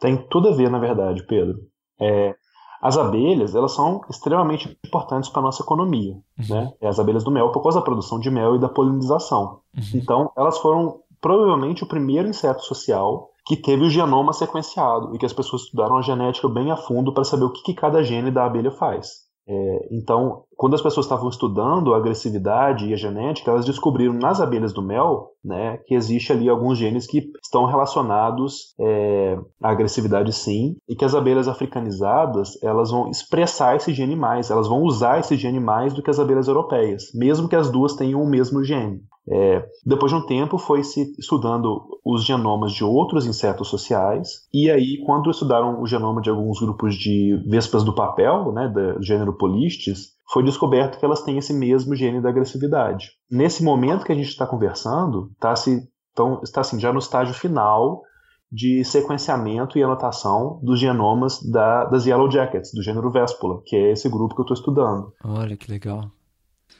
Tem 0.00 0.16
tudo 0.28 0.48
a 0.48 0.52
ver, 0.52 0.70
na 0.70 0.78
verdade, 0.78 1.24
Pedro. 1.26 1.58
É, 2.00 2.34
as 2.80 2.96
abelhas, 2.96 3.54
elas 3.54 3.72
são 3.72 4.00
extremamente 4.08 4.78
importantes 4.84 5.28
para 5.28 5.40
a 5.40 5.44
nossa 5.44 5.62
economia, 5.62 6.14
uhum. 6.14 6.46
né? 6.48 6.72
É 6.80 6.88
as 6.88 6.98
abelhas 6.98 7.22
do 7.22 7.30
mel 7.30 7.52
por 7.52 7.62
causa 7.62 7.78
da 7.78 7.84
produção 7.84 8.18
de 8.18 8.30
mel 8.30 8.56
e 8.56 8.58
da 8.58 8.68
polinização. 8.68 9.60
Uhum. 9.76 9.82
Então, 9.94 10.32
elas 10.36 10.58
foram 10.58 11.00
provavelmente 11.20 11.84
o 11.84 11.86
primeiro 11.86 12.28
inseto 12.28 12.62
social 12.62 13.28
que 13.46 13.56
teve 13.56 13.84
o 13.84 13.90
genoma 13.90 14.32
sequenciado 14.32 15.14
e 15.14 15.18
que 15.18 15.26
as 15.26 15.32
pessoas 15.32 15.62
estudaram 15.62 15.96
a 15.96 16.02
genética 16.02 16.48
bem 16.48 16.70
a 16.70 16.76
fundo 16.76 17.12
para 17.12 17.24
saber 17.24 17.44
o 17.44 17.52
que, 17.52 17.62
que 17.62 17.74
cada 17.74 18.02
gene 18.02 18.30
da 18.30 18.46
abelha 18.46 18.70
faz. 18.70 19.28
É, 19.46 19.88
então, 19.90 20.44
quando 20.60 20.74
as 20.74 20.82
pessoas 20.82 21.06
estavam 21.06 21.30
estudando 21.30 21.94
a 21.94 21.96
agressividade 21.96 22.86
e 22.86 22.92
a 22.92 22.96
genética, 22.96 23.50
elas 23.50 23.64
descobriram 23.64 24.12
nas 24.12 24.42
abelhas 24.42 24.74
do 24.74 24.82
mel 24.82 25.30
né, 25.42 25.78
que 25.86 25.94
existe 25.94 26.34
ali 26.34 26.50
alguns 26.50 26.76
genes 26.76 27.06
que 27.06 27.32
estão 27.42 27.64
relacionados 27.64 28.74
é, 28.78 29.38
à 29.62 29.70
agressividade 29.70 30.34
sim, 30.34 30.76
e 30.86 30.94
que 30.94 31.02
as 31.02 31.14
abelhas 31.14 31.48
africanizadas 31.48 32.62
elas 32.62 32.90
vão 32.90 33.08
expressar 33.08 33.76
esse 33.76 33.94
gene 33.94 34.14
mais, 34.14 34.50
elas 34.50 34.68
vão 34.68 34.82
usar 34.82 35.18
esse 35.18 35.34
gene 35.34 35.58
mais 35.58 35.94
do 35.94 36.02
que 36.02 36.10
as 36.10 36.20
abelhas 36.20 36.46
europeias, 36.46 37.04
mesmo 37.14 37.48
que 37.48 37.56
as 37.56 37.70
duas 37.70 37.94
tenham 37.94 38.22
o 38.22 38.28
mesmo 38.28 38.62
gene. 38.62 39.00
É, 39.32 39.64
depois 39.86 40.12
de 40.12 40.18
um 40.18 40.26
tempo, 40.26 40.58
foi 40.58 40.82
se 40.82 41.14
estudando 41.18 41.82
os 42.04 42.24
genomas 42.24 42.72
de 42.72 42.84
outros 42.84 43.26
insetos 43.26 43.68
sociais, 43.68 44.46
e 44.52 44.70
aí, 44.70 45.02
quando 45.06 45.30
estudaram 45.30 45.80
o 45.80 45.86
genoma 45.86 46.20
de 46.20 46.28
alguns 46.28 46.60
grupos 46.60 46.94
de 46.96 47.42
vespas 47.48 47.84
do 47.84 47.94
papel, 47.94 48.52
né, 48.52 48.68
do 48.68 49.02
gênero 49.02 49.36
Polistes, 49.38 50.19
foi 50.32 50.44
descoberto 50.44 50.98
que 50.98 51.04
elas 51.04 51.22
têm 51.22 51.38
esse 51.38 51.52
mesmo 51.52 51.94
gene 51.94 52.20
da 52.20 52.28
agressividade. 52.28 53.10
Nesse 53.30 53.62
momento 53.62 54.04
que 54.04 54.12
a 54.12 54.14
gente 54.14 54.28
está 54.28 54.46
conversando, 54.46 55.30
tá 55.40 55.54
se, 55.56 55.88
então, 56.12 56.40
está 56.42 56.60
assim, 56.60 56.78
já 56.78 56.92
no 56.92 56.98
estágio 56.98 57.34
final 57.34 58.02
de 58.50 58.84
sequenciamento 58.84 59.78
e 59.78 59.82
anotação 59.82 60.58
dos 60.62 60.78
genomas 60.78 61.40
da, 61.50 61.84
das 61.84 62.06
Yellow 62.06 62.30
Jackets, 62.30 62.72
do 62.72 62.82
gênero 62.82 63.10
Vespula, 63.10 63.60
que 63.64 63.76
é 63.76 63.92
esse 63.92 64.08
grupo 64.08 64.34
que 64.34 64.40
eu 64.40 64.44
estou 64.44 64.56
estudando. 64.56 65.12
Olha 65.24 65.56
que 65.56 65.70
legal. 65.70 66.10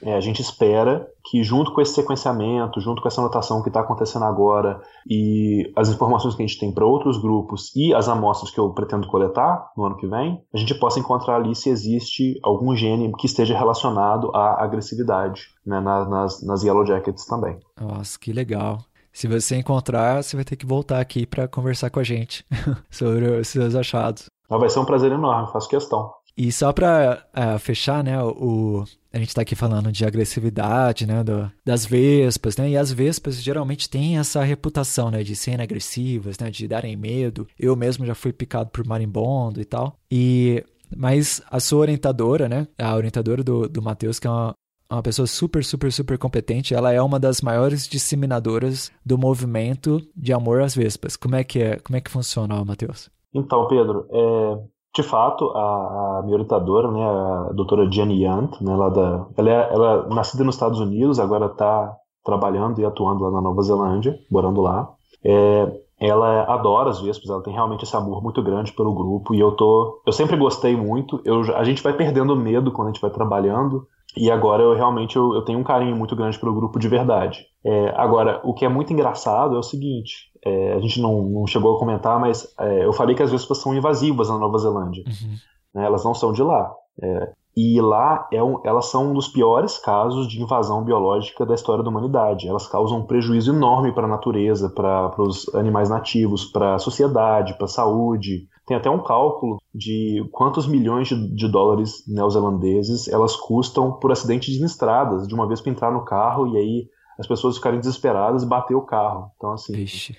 É, 0.01 0.15
a 0.15 0.19
gente 0.19 0.41
espera 0.41 1.07
que, 1.23 1.43
junto 1.43 1.73
com 1.73 1.81
esse 1.81 1.93
sequenciamento, 1.93 2.81
junto 2.81 3.01
com 3.01 3.07
essa 3.07 3.21
anotação 3.21 3.61
que 3.61 3.69
está 3.69 3.81
acontecendo 3.81 4.25
agora 4.25 4.81
e 5.09 5.71
as 5.75 5.89
informações 5.89 6.35
que 6.35 6.43
a 6.43 6.45
gente 6.45 6.59
tem 6.59 6.71
para 6.71 6.85
outros 6.85 7.21
grupos 7.21 7.75
e 7.75 7.93
as 7.93 8.09
amostras 8.09 8.51
que 8.51 8.59
eu 8.59 8.69
pretendo 8.71 9.07
coletar 9.07 9.71
no 9.77 9.85
ano 9.85 9.97
que 9.97 10.07
vem, 10.07 10.41
a 10.53 10.57
gente 10.57 10.73
possa 10.75 10.99
encontrar 10.99 11.35
ali 11.35 11.55
se 11.55 11.69
existe 11.69 12.39
algum 12.43 12.75
gene 12.75 13.11
que 13.17 13.27
esteja 13.27 13.57
relacionado 13.57 14.31
à 14.35 14.63
agressividade 14.63 15.43
né, 15.65 15.79
nas, 15.79 16.43
nas 16.45 16.63
Yellow 16.63 16.85
Jackets 16.85 17.25
também. 17.25 17.59
Nossa, 17.79 18.17
que 18.17 18.33
legal. 18.33 18.79
Se 19.13 19.27
você 19.27 19.57
encontrar, 19.57 20.23
você 20.23 20.35
vai 20.35 20.45
ter 20.45 20.55
que 20.55 20.65
voltar 20.65 20.99
aqui 20.99 21.25
para 21.25 21.47
conversar 21.47 21.89
com 21.89 21.99
a 21.99 22.03
gente 22.03 22.45
sobre 22.89 23.25
os 23.25 23.47
seus 23.47 23.75
achados. 23.75 24.25
Vai 24.49 24.69
ser 24.69 24.79
um 24.79 24.85
prazer 24.85 25.11
enorme, 25.11 25.51
faço 25.51 25.69
questão. 25.69 26.11
E 26.37 26.51
só 26.51 26.71
para 26.71 27.25
uh, 27.35 27.39
é, 27.39 27.59
fechar, 27.59 28.03
né, 28.03 28.21
o, 28.23 28.83
a 29.13 29.17
gente 29.17 29.29
está 29.29 29.41
aqui 29.41 29.55
falando 29.55 29.91
de 29.91 30.05
agressividade, 30.05 31.05
né, 31.05 31.23
do, 31.23 31.51
das 31.65 31.85
vespas, 31.85 32.55
né, 32.57 32.69
e 32.69 32.77
as 32.77 32.91
vespas 32.91 33.41
geralmente 33.41 33.89
têm 33.89 34.17
essa 34.17 34.43
reputação, 34.43 35.11
né, 35.11 35.23
de 35.23 35.35
serem 35.35 35.63
agressivas, 35.63 36.39
né, 36.39 36.49
de 36.49 36.67
darem 36.67 36.95
medo. 36.95 37.47
Eu 37.59 37.75
mesmo 37.75 38.05
já 38.05 38.15
fui 38.15 38.31
picado 38.31 38.69
por 38.69 38.85
marimbondo 38.85 39.59
e 39.59 39.65
tal. 39.65 39.97
E 40.09 40.63
mas 40.95 41.41
a 41.49 41.59
sua 41.59 41.79
orientadora, 41.79 42.49
né, 42.49 42.67
a 42.77 42.95
orientadora 42.95 43.43
do, 43.43 43.67
do 43.67 43.81
Matheus, 43.81 44.19
que 44.19 44.27
é 44.27 44.29
uma, 44.29 44.53
uma 44.89 45.01
pessoa 45.01 45.25
super, 45.25 45.63
super, 45.63 45.91
super 45.91 46.17
competente. 46.17 46.73
Ela 46.73 46.91
é 46.91 47.01
uma 47.01 47.19
das 47.19 47.41
maiores 47.41 47.87
disseminadoras 47.87 48.91
do 49.05 49.17
movimento 49.17 50.01
de 50.15 50.33
amor 50.33 50.61
às 50.61 50.75
vespas. 50.75 51.15
Como 51.15 51.35
é 51.35 51.43
que 51.43 51.59
é? 51.59 51.79
Como 51.79 51.95
é 51.95 52.01
que 52.01 52.11
funciona, 52.11 52.63
Matheus? 52.65 53.09
Então, 53.33 53.67
Pedro, 53.67 54.05
é, 54.11 54.63
de 54.93 55.03
fato, 55.03 55.49
a, 55.51 56.19
a 56.19 56.21
minha 56.23 56.35
orientadora, 56.35 56.91
né, 56.91 57.01
a 57.01 57.53
doutora 57.53 57.89
Jenny 57.89 58.23
Yant, 58.23 58.59
né, 58.61 58.75
lá 58.75 58.89
da, 58.89 59.25
ela, 59.37 59.49
é, 59.49 59.73
ela 59.73 60.07
é 60.09 60.13
nascida 60.13 60.43
nos 60.43 60.55
Estados 60.55 60.79
Unidos, 60.79 61.19
agora 61.19 61.45
está 61.45 61.95
trabalhando 62.23 62.79
e 62.79 62.85
atuando 62.85 63.23
lá 63.23 63.31
na 63.31 63.41
Nova 63.41 63.61
Zelândia, 63.61 64.17
morando 64.29 64.61
lá. 64.61 64.89
É, 65.23 65.71
ela 65.99 66.43
adora 66.51 66.89
as 66.89 66.99
Vespas, 66.99 67.29
ela 67.29 67.43
tem 67.43 67.53
realmente 67.53 67.83
esse 67.83 67.95
amor 67.95 68.23
muito 68.23 68.41
grande 68.41 68.73
pelo 68.73 68.93
grupo 68.93 69.35
e 69.35 69.39
eu 69.39 69.51
tô, 69.51 70.01
eu 70.05 70.11
sempre 70.11 70.35
gostei 70.35 70.75
muito. 70.75 71.21
Eu, 71.23 71.55
a 71.55 71.63
gente 71.63 71.81
vai 71.81 71.93
perdendo 71.93 72.35
medo 72.35 72.71
quando 72.71 72.87
a 72.87 72.91
gente 72.91 73.01
vai 73.01 73.11
trabalhando 73.11 73.87
e 74.15 74.29
agora 74.29 74.61
eu 74.63 74.73
realmente 74.73 75.15
eu, 75.15 75.33
eu 75.33 75.41
tenho 75.43 75.59
um 75.59 75.63
carinho 75.63 75.95
muito 75.95 76.15
grande 76.15 76.39
pelo 76.39 76.53
grupo 76.53 76.79
de 76.79 76.87
verdade. 76.87 77.45
É, 77.63 77.93
agora, 77.95 78.41
o 78.43 78.53
que 78.53 78.65
é 78.65 78.69
muito 78.69 78.91
engraçado 78.91 79.55
é 79.55 79.59
o 79.59 79.63
seguinte: 79.63 80.31
é, 80.45 80.73
a 80.73 80.79
gente 80.79 80.99
não, 81.01 81.21
não, 81.23 81.47
chegou 81.47 81.75
a 81.75 81.79
comentar, 81.79 82.19
mas 82.19 82.53
é, 82.59 82.85
eu 82.85 82.93
falei 82.93 83.15
que 83.15 83.23
as 83.23 83.31
vespas 83.31 83.59
são 83.59 83.75
invasivas 83.75 84.29
na 84.29 84.37
Nova 84.37 84.57
Zelândia. 84.57 85.03
Uhum. 85.07 85.35
Né, 85.73 85.85
elas 85.85 86.03
não 86.03 86.13
são 86.13 86.33
de 86.33 86.43
lá. 86.43 86.73
É, 87.01 87.31
e 87.55 87.81
lá 87.81 88.27
é 88.31 88.41
um, 88.41 88.61
elas 88.63 88.85
são 88.85 89.11
um 89.11 89.13
dos 89.13 89.27
piores 89.27 89.77
casos 89.77 90.27
de 90.27 90.41
invasão 90.41 90.83
biológica 90.83 91.45
da 91.45 91.53
história 91.53 91.83
da 91.83 91.89
humanidade. 91.89 92.47
Elas 92.47 92.65
causam 92.65 92.99
um 92.99 93.05
prejuízo 93.05 93.53
enorme 93.53 93.91
para 93.93 94.05
a 94.05 94.09
natureza, 94.09 94.69
para 94.69 95.21
os 95.21 95.53
animais 95.53 95.89
nativos, 95.89 96.45
para 96.45 96.75
a 96.75 96.79
sociedade, 96.79 97.55
para 97.55 97.65
a 97.65 97.69
saúde. 97.69 98.47
Tem 98.71 98.77
até 98.77 98.89
um 98.89 99.03
cálculo 99.03 99.57
de 99.75 100.25
quantos 100.31 100.65
milhões 100.65 101.09
de, 101.09 101.35
de, 101.35 101.51
dólares 101.51 102.07
neozelandeses 102.07 103.09
elas 103.09 103.35
custam 103.35 103.91
por 103.99 104.13
acidentes 104.13 104.53
de 104.53 104.63
estradas, 104.63 105.27
de 105.27 105.35
uma 105.35 105.45
vez 105.45 105.59
para 105.59 105.71
entrar 105.73 105.91
no 105.91 106.05
carro 106.05 106.47
e 106.47 106.57
aí 106.57 106.87
as 107.19 107.27
pessoas 107.27 107.57
ficarem 107.57 107.81
desesperadas 107.81 108.43
e 108.43 108.47
bater 108.47 108.73
o 108.73 108.85
carro. 108.85 109.29
Então, 109.35 109.51
assim. 109.51 109.73
Vixe 109.73 110.15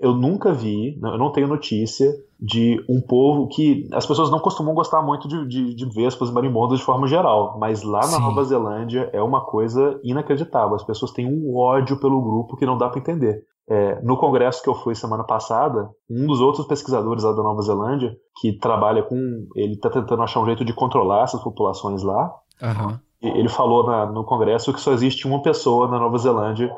eu 0.00 0.14
nunca 0.14 0.52
vi, 0.52 0.98
eu 1.02 1.18
não 1.18 1.32
tenho 1.32 1.48
notícia 1.48 2.08
de 2.40 2.80
um 2.88 3.00
povo 3.00 3.48
que 3.48 3.88
as 3.92 4.06
pessoas 4.06 4.30
não 4.30 4.38
costumam 4.38 4.72
gostar 4.72 5.02
muito 5.02 5.26
de, 5.26 5.46
de, 5.48 5.74
de 5.74 5.88
vespas 5.92 6.30
marimbondas 6.30 6.78
de 6.78 6.84
forma 6.84 7.08
geral, 7.08 7.58
mas 7.58 7.82
lá 7.82 8.02
na 8.02 8.06
Sim. 8.06 8.20
Nova 8.20 8.44
Zelândia 8.44 9.10
é 9.12 9.20
uma 9.20 9.44
coisa 9.44 9.98
inacreditável. 10.04 10.76
As 10.76 10.84
pessoas 10.84 11.10
têm 11.10 11.26
um 11.26 11.56
ódio 11.56 11.98
pelo 11.98 12.22
grupo 12.22 12.56
que 12.56 12.64
não 12.64 12.78
dá 12.78 12.88
para 12.88 13.00
entender. 13.00 13.42
É, 13.70 14.00
no 14.02 14.16
congresso 14.16 14.62
que 14.62 14.68
eu 14.68 14.74
fui 14.74 14.94
semana 14.94 15.24
passada, 15.24 15.90
um 16.08 16.26
dos 16.26 16.40
outros 16.40 16.66
pesquisadores 16.66 17.22
lá 17.22 17.32
da 17.32 17.42
Nova 17.42 17.60
Zelândia, 17.60 18.16
que 18.40 18.58
trabalha 18.58 19.02
com. 19.02 19.46
Ele 19.54 19.74
está 19.74 19.90
tentando 19.90 20.22
achar 20.22 20.40
um 20.40 20.46
jeito 20.46 20.64
de 20.64 20.72
controlar 20.72 21.24
essas 21.24 21.42
populações 21.42 22.02
lá. 22.02 22.32
Uhum. 22.62 22.98
Ele 23.20 23.48
falou 23.48 23.84
na, 23.86 24.06
no 24.06 24.24
congresso 24.24 24.72
que 24.72 24.80
só 24.80 24.92
existe 24.92 25.26
uma 25.26 25.42
pessoa 25.42 25.88
na 25.88 25.98
Nova 25.98 26.16
Zelândia 26.16 26.70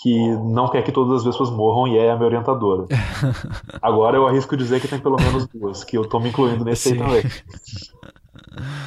que 0.00 0.36
não 0.36 0.68
quer 0.68 0.82
que 0.82 0.92
todas 0.92 1.18
as 1.18 1.24
vespas 1.24 1.50
morram 1.50 1.88
e 1.88 1.98
é 1.98 2.10
a 2.10 2.14
minha 2.14 2.26
orientadora. 2.26 2.86
Agora 3.82 4.16
eu 4.16 4.26
arrisco 4.26 4.56
dizer 4.56 4.80
que 4.80 4.86
tem 4.86 5.00
pelo 5.00 5.16
menos 5.16 5.46
duas, 5.48 5.82
que 5.82 5.98
eu 5.98 6.08
tô 6.08 6.20
me 6.20 6.28
incluindo 6.28 6.64
nesse 6.64 6.90
Sim. 6.90 7.02
aí 7.02 7.22
também. 7.22 7.22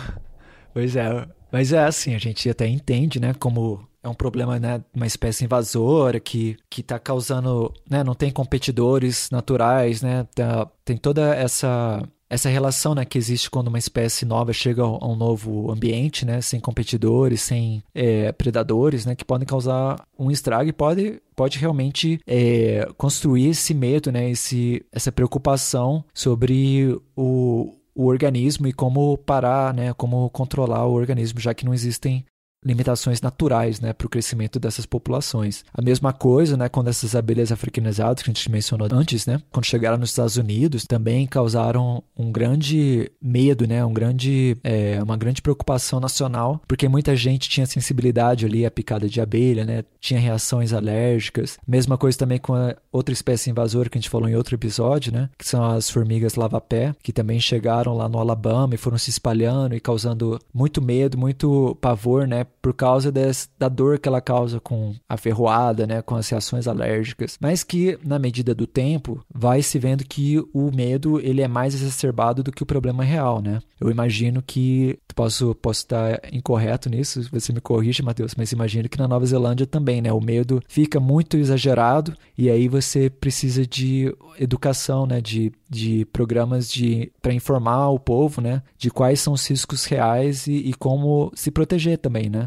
Pois 0.74 0.96
é, 0.96 1.28
mas 1.52 1.74
é 1.74 1.84
assim, 1.84 2.16
a 2.16 2.18
gente 2.18 2.50
até 2.50 2.66
entende, 2.66 3.20
né, 3.20 3.34
como 3.34 3.86
é 4.04 4.10
um 4.10 4.14
problema, 4.14 4.60
né, 4.60 4.84
uma 4.94 5.08
espécie 5.08 5.46
invasora 5.46 6.20
que 6.20 6.58
que 6.70 6.82
tá 6.82 6.98
causando, 7.00 7.74
né, 7.90 8.04
não 8.04 8.16
tem 8.16 8.32
competidores 8.32 9.30
naturais, 9.32 10.02
né, 10.02 10.28
tá, 10.36 10.68
tem 10.84 10.98
toda 10.98 11.36
essa 11.36 12.04
essa 12.32 12.48
relação 12.48 12.96
né, 12.96 13.04
que 13.04 13.18
existe 13.18 13.50
quando 13.50 13.68
uma 13.68 13.78
espécie 13.78 14.24
nova 14.26 14.54
chega 14.54 14.82
a 14.82 15.06
um 15.06 15.18
novo 15.18 15.70
ambiente, 15.70 16.26
né, 16.26 16.40
sem 16.40 16.62
competidores, 16.62 17.42
sem 17.42 17.84
é, 17.94 18.32
predadores, 18.32 19.06
né, 19.06 19.16
que 19.16 19.26
podem 19.26 19.46
causar 19.46 20.02
um 20.18 20.32
estrago 20.32 20.70
e 20.70 20.72
pode, 20.72 21.22
pode 21.36 21.60
realmente 21.60 22.22
é, 22.26 22.88
construir 22.96 23.50
esse 23.50 23.74
medo, 23.74 24.14
né, 24.14 24.30
esse, 24.30 24.82
essa 24.94 25.12
preocupação 25.12 26.06
sobre 26.14 26.98
o, 27.18 27.76
o 27.94 28.06
organismo 28.06 28.66
e 28.66 28.72
como 28.72 29.18
parar, 29.18 29.74
né, 29.74 29.94
como 29.94 30.30
controlar 30.30 30.86
o 30.86 30.94
organismo, 30.94 31.38
já 31.38 31.54
que 31.54 31.66
não 31.66 31.74
existem 31.74 32.24
limitações 32.64 33.22
naturais 33.22 33.80
né, 33.80 33.92
para 33.92 34.06
o 34.06 34.10
crescimento 34.10 34.60
dessas 34.60 34.86
populações. 34.86 35.64
A 35.74 35.82
mesma 35.82 36.14
coisa 36.14 36.56
né, 36.56 36.70
quando 36.70 36.90
essas 36.90 37.16
abelhas 37.16 37.52
africanizadas 37.52 38.24
que 38.24 38.30
a 38.30 38.34
gente 38.34 38.52
mencionou 38.52 38.88
antes, 38.92 39.26
né, 39.26 39.42
quando 39.52 39.66
chegaram 39.66 39.98
nos 39.98 40.10
Estados 40.12 40.38
Unidos, 40.38 40.86
também 40.86 41.26
causaram 41.26 42.04
um 42.16 42.32
grande 42.32 43.12
medo, 43.22 43.68
né, 43.68 43.84
um 43.84 43.94
grande, 43.94 44.58
é, 44.64 45.02
uma 45.02 45.18
grande 45.18 45.42
preocupação 45.42 46.00
nacional, 46.00 46.62
porque 46.68 46.88
muita 46.88 47.16
gente 47.16 47.50
tinha 47.50 47.66
sensibilidade 47.66 48.46
ali 48.46 48.66
à 48.66 48.72
picada 48.72 49.10
de 49.10 49.20
abelha, 49.20 49.66
né, 49.66 49.84
tinha 50.00 50.20
reações 50.20 50.72
alérgicas. 50.72 51.58
Mesma 51.68 51.98
coisa 51.98 52.18
também 52.18 52.38
com 52.38 52.54
outra 52.92 53.14
espécie 53.14 53.50
invasora 53.50 53.90
que 53.90 53.98
a 53.98 54.02
gente 54.02 54.10
falou 54.10 54.30
em 54.30 54.36
outro 54.36 54.56
episódio, 54.56 55.12
né, 55.12 55.30
que 55.38 55.48
são 55.48 55.64
as 55.64 55.90
formigas 55.90 56.36
lava-pé, 56.36 56.94
que 57.02 57.12
também 57.12 57.40
chegaram 57.40 57.96
lá 57.96 58.08
no 58.08 58.20
Alabama 58.20 58.76
e 58.76 58.78
foram 58.78 58.98
se 58.98 59.10
espalhando 59.10 59.76
e 59.76 59.80
causando 59.80 60.40
muito 60.54 60.82
medo, 60.82 61.18
muito 61.18 61.76
pavor, 61.82 62.28
né, 62.28 62.46
por 62.62 62.74
causa 62.74 63.12
da 63.58 63.70
dor 63.70 64.00
que 64.00 64.08
ela 64.08 64.22
causa 64.22 64.60
com 64.60 64.96
a 65.08 65.18
ferroada, 65.18 65.86
né, 65.86 66.02
com 66.02 66.16
as 66.16 66.30
reações 66.30 66.68
alérgicas, 66.68 67.38
mas 67.42 67.64
que 67.64 67.98
na 68.04 68.20
medida 68.20 68.54
do 68.54 68.68
tempo 68.68 69.24
vai 69.34 69.62
se 69.62 69.78
vendo 69.80 70.04
que 70.06 70.40
o 70.54 70.72
medo 70.74 71.20
ele 71.20 71.42
é 71.42 71.48
mais 71.48 71.74
exacerbado 71.74 72.44
do 72.44 72.52
que 72.52 72.64
o 72.64 72.66
problema 72.66 73.04
real, 73.04 73.42
né? 73.42 73.60
Eu 73.80 73.90
imagino 73.90 74.42
que 74.42 74.98
posso 75.14 75.56
posso 75.56 75.82
estar 75.82 76.22
incorreto 76.32 76.90
nisso, 76.90 77.28
você 77.32 77.54
me 77.54 77.62
corrige, 77.62 78.04
Matheus, 78.04 78.36
mas 78.36 78.52
imagino 78.52 78.90
que 78.90 78.98
na 78.98 79.08
Nova 79.08 79.26
Zelândia 79.26 79.66
também, 79.66 80.02
né, 80.02 80.12
o 80.12 80.22
medo 80.22 80.62
fica 80.68 81.00
muito 81.00 81.38
exagerado 81.38 82.16
e 82.38 82.50
aí 82.50 82.68
você 82.68 83.10
precisa 83.10 83.66
de 83.66 84.14
educação, 84.40 85.06
né, 85.06 85.22
de, 85.22 85.52
de 85.70 86.06
programas 86.06 86.70
de 86.70 87.12
para 87.22 87.34
informar 87.34 87.90
o 87.90 88.00
povo, 88.00 88.42
né, 88.42 88.62
de 88.78 88.90
quais 88.90 89.20
são 89.20 89.34
os 89.34 89.48
riscos 89.48 89.86
reais 89.86 90.48
e, 90.48 90.54
e 90.54 90.74
como 90.74 91.32
se 91.36 91.52
proteger 91.52 91.98
também, 91.98 92.30
né? 92.30 92.46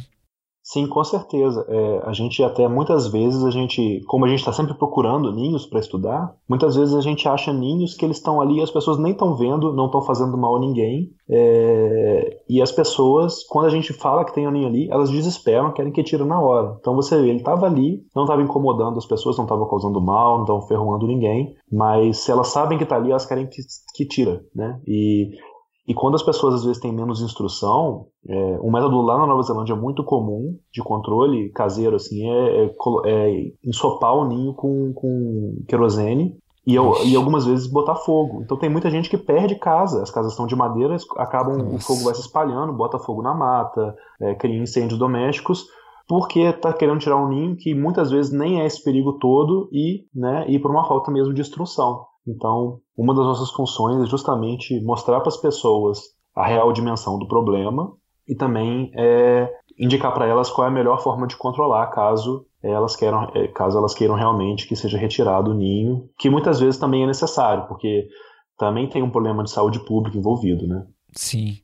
Sim, 0.74 0.88
com 0.88 1.04
certeza. 1.04 1.64
É, 1.68 2.02
a 2.04 2.12
gente 2.12 2.42
até 2.42 2.66
muitas 2.66 3.06
vezes 3.06 3.44
a 3.44 3.50
gente, 3.52 4.02
como 4.08 4.24
a 4.24 4.28
gente 4.28 4.40
está 4.40 4.52
sempre 4.52 4.74
procurando 4.74 5.32
ninhos 5.32 5.64
para 5.66 5.78
estudar, 5.78 6.34
muitas 6.48 6.74
vezes 6.74 6.96
a 6.96 7.00
gente 7.00 7.28
acha 7.28 7.52
ninhos 7.52 7.94
que 7.94 8.04
eles 8.04 8.16
estão 8.16 8.40
ali, 8.40 8.60
as 8.60 8.72
pessoas 8.72 8.98
nem 8.98 9.12
estão 9.12 9.36
vendo, 9.36 9.72
não 9.72 9.86
estão 9.86 10.02
fazendo 10.02 10.36
mal 10.36 10.56
a 10.56 10.58
ninguém. 10.58 11.12
É, 11.30 12.40
e 12.48 12.60
as 12.60 12.72
pessoas, 12.72 13.44
quando 13.44 13.66
a 13.66 13.70
gente 13.70 13.92
fala 13.92 14.24
que 14.24 14.34
tem 14.34 14.48
um 14.48 14.50
ninho 14.50 14.66
ali, 14.66 14.90
elas 14.90 15.10
desesperam, 15.10 15.72
querem 15.72 15.92
que 15.92 16.02
tire 16.02 16.24
na 16.24 16.40
hora. 16.40 16.76
Então 16.80 16.96
você 16.96 17.22
vê, 17.22 17.28
ele 17.28 17.38
estava 17.38 17.66
ali, 17.66 18.02
não 18.12 18.24
estava 18.24 18.42
incomodando 18.42 18.98
as 18.98 19.06
pessoas, 19.06 19.36
não 19.36 19.44
estava 19.44 19.68
causando 19.68 20.00
mal, 20.00 20.38
não 20.38 20.42
estava 20.42 20.62
ferroando 20.62 21.06
ninguém, 21.06 21.54
mas 21.70 22.18
se 22.18 22.32
elas 22.32 22.48
sabem 22.48 22.78
que 22.78 22.82
está 22.82 22.96
ali, 22.96 23.10
elas 23.10 23.26
querem 23.26 23.46
que, 23.46 23.62
que 23.94 24.04
tira, 24.04 24.44
né? 24.52 24.80
E 24.88 25.38
e 25.86 25.92
quando 25.92 26.14
as 26.14 26.22
pessoas 26.22 26.54
às 26.54 26.64
vezes 26.64 26.80
têm 26.80 26.92
menos 26.92 27.20
instrução, 27.20 28.06
é, 28.26 28.58
um 28.62 28.70
método 28.70 29.02
lá 29.02 29.18
na 29.18 29.26
Nova 29.26 29.42
Zelândia 29.42 29.76
muito 29.76 30.02
comum 30.02 30.56
de 30.72 30.82
controle 30.82 31.50
caseiro 31.50 31.96
assim 31.96 32.26
é, 32.26 32.64
é, 32.64 32.70
é 33.04 33.52
ensopar 33.62 34.14
o 34.14 34.26
ninho 34.26 34.54
com, 34.54 34.92
com 34.94 35.62
querosene 35.68 36.36
e, 36.66 36.74
e, 36.74 37.14
algumas 37.14 37.44
vezes 37.44 37.66
botar 37.66 37.96
fogo. 37.96 38.40
Então 38.42 38.56
tem 38.56 38.70
muita 38.70 38.90
gente 38.90 39.10
que 39.10 39.18
perde 39.18 39.56
casa. 39.56 40.02
As 40.02 40.10
casas 40.10 40.32
estão 40.32 40.46
de 40.46 40.56
madeira, 40.56 40.96
acabam 41.18 41.58
Nossa. 41.58 41.76
o 41.76 41.78
fogo 41.78 42.04
vai 42.04 42.14
se 42.14 42.22
espalhando, 42.22 42.72
bota 42.72 42.98
fogo 42.98 43.20
na 43.20 43.34
mata, 43.34 43.94
é, 44.18 44.34
cria 44.34 44.62
incêndios 44.62 44.98
domésticos 44.98 45.66
porque 46.06 46.40
está 46.40 46.72
querendo 46.72 46.98
tirar 46.98 47.16
um 47.16 47.28
ninho 47.28 47.56
que 47.56 47.74
muitas 47.74 48.10
vezes 48.10 48.32
nem 48.32 48.60
é 48.60 48.66
esse 48.66 48.82
perigo 48.82 49.14
todo 49.14 49.68
e, 49.72 50.04
né, 50.14 50.44
ir 50.48 50.58
por 50.58 50.70
uma 50.70 50.86
falta 50.86 51.10
mesmo 51.10 51.32
de 51.32 51.40
instrução. 51.40 52.04
Então, 52.26 52.80
uma 52.96 53.14
das 53.14 53.24
nossas 53.24 53.50
funções 53.50 54.02
é 54.02 54.06
justamente 54.06 54.80
mostrar 54.82 55.20
para 55.20 55.28
as 55.28 55.36
pessoas 55.36 56.00
a 56.34 56.46
real 56.46 56.72
dimensão 56.72 57.18
do 57.18 57.28
problema 57.28 57.92
e 58.26 58.34
também 58.34 58.90
é, 58.96 59.52
indicar 59.78 60.12
para 60.12 60.26
elas 60.26 60.50
qual 60.50 60.66
é 60.66 60.70
a 60.70 60.74
melhor 60.74 61.02
forma 61.02 61.26
de 61.26 61.36
controlar 61.36 61.86
caso 61.88 62.46
elas 62.62 62.96
queiram, 62.96 63.30
é, 63.34 63.46
caso 63.48 63.76
elas 63.76 63.94
queiram 63.94 64.14
realmente 64.14 64.66
que 64.66 64.74
seja 64.74 64.96
retirado 64.96 65.50
o 65.50 65.54
ninho, 65.54 66.08
que 66.18 66.30
muitas 66.30 66.58
vezes 66.60 66.80
também 66.80 67.02
é 67.02 67.06
necessário, 67.06 67.66
porque 67.68 68.08
também 68.56 68.88
tem 68.88 69.02
um 69.02 69.10
problema 69.10 69.44
de 69.44 69.50
saúde 69.50 69.84
pública 69.84 70.16
envolvido, 70.16 70.66
né? 70.66 70.86
Sim. 71.12 71.58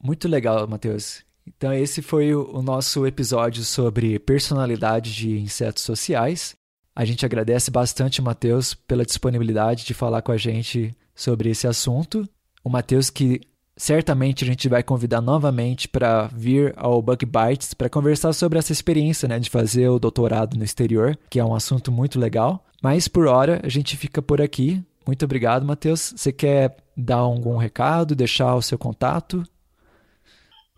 Muito 0.00 0.28
legal, 0.28 0.66
Matheus. 0.68 1.24
Então, 1.46 1.72
esse 1.72 2.02
foi 2.02 2.34
o 2.34 2.60
nosso 2.62 3.06
episódio 3.06 3.64
sobre 3.64 4.18
personalidade 4.18 5.14
de 5.14 5.38
insetos 5.38 5.82
sociais. 5.82 6.55
A 6.96 7.04
gente 7.04 7.26
agradece 7.26 7.70
bastante 7.70 8.22
Matheus 8.22 8.72
pela 8.72 9.04
disponibilidade 9.04 9.84
de 9.84 9.92
falar 9.92 10.22
com 10.22 10.32
a 10.32 10.38
gente 10.38 10.96
sobre 11.14 11.50
esse 11.50 11.66
assunto. 11.66 12.26
O 12.64 12.70
Matheus 12.70 13.10
que 13.10 13.42
certamente 13.76 14.42
a 14.42 14.46
gente 14.46 14.66
vai 14.66 14.82
convidar 14.82 15.20
novamente 15.20 15.86
para 15.86 16.28
vir 16.28 16.72
ao 16.74 17.02
Bug 17.02 17.26
Bites 17.26 17.74
para 17.74 17.90
conversar 17.90 18.32
sobre 18.32 18.58
essa 18.58 18.72
experiência 18.72 19.28
né, 19.28 19.38
de 19.38 19.50
fazer 19.50 19.90
o 19.90 19.98
doutorado 19.98 20.56
no 20.56 20.64
exterior, 20.64 21.18
que 21.28 21.38
é 21.38 21.44
um 21.44 21.54
assunto 21.54 21.92
muito 21.92 22.18
legal. 22.18 22.64
Mas 22.82 23.06
por 23.06 23.26
hora 23.26 23.60
a 23.62 23.68
gente 23.68 23.94
fica 23.94 24.22
por 24.22 24.40
aqui. 24.40 24.82
Muito 25.06 25.22
obrigado, 25.22 25.66
Matheus. 25.66 26.14
Você 26.16 26.32
quer 26.32 26.78
dar 26.96 27.16
algum 27.16 27.58
recado, 27.58 28.16
deixar 28.16 28.54
o 28.54 28.62
seu 28.62 28.78
contato? 28.78 29.44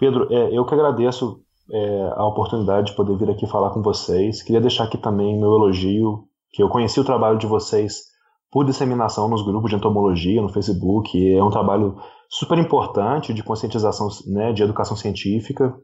Pedro, 0.00 0.26
é, 0.32 0.58
eu 0.58 0.66
que 0.66 0.74
agradeço 0.74 1.40
é, 1.70 2.12
a 2.16 2.26
oportunidade 2.26 2.90
de 2.90 2.96
poder 2.96 3.16
vir 3.16 3.30
aqui 3.30 3.46
falar 3.46 3.70
com 3.70 3.82
vocês. 3.82 4.42
Queria 4.42 4.60
deixar 4.60 4.84
aqui 4.84 4.98
também 4.98 5.38
meu 5.38 5.52
elogio, 5.54 6.24
que 6.52 6.62
eu 6.62 6.68
conheci 6.68 6.98
o 6.98 7.04
trabalho 7.04 7.38
de 7.38 7.46
vocês 7.46 8.02
por 8.50 8.64
disseminação 8.64 9.28
nos 9.28 9.42
grupos 9.42 9.70
de 9.70 9.76
entomologia 9.76 10.40
no 10.40 10.48
Facebook. 10.48 11.34
É 11.34 11.42
um 11.42 11.50
trabalho 11.50 11.96
super 12.30 12.58
importante 12.58 13.34
de 13.34 13.42
conscientização, 13.42 14.08
né, 14.26 14.52
de 14.52 14.62
educação 14.62 14.96
científica 14.96 15.74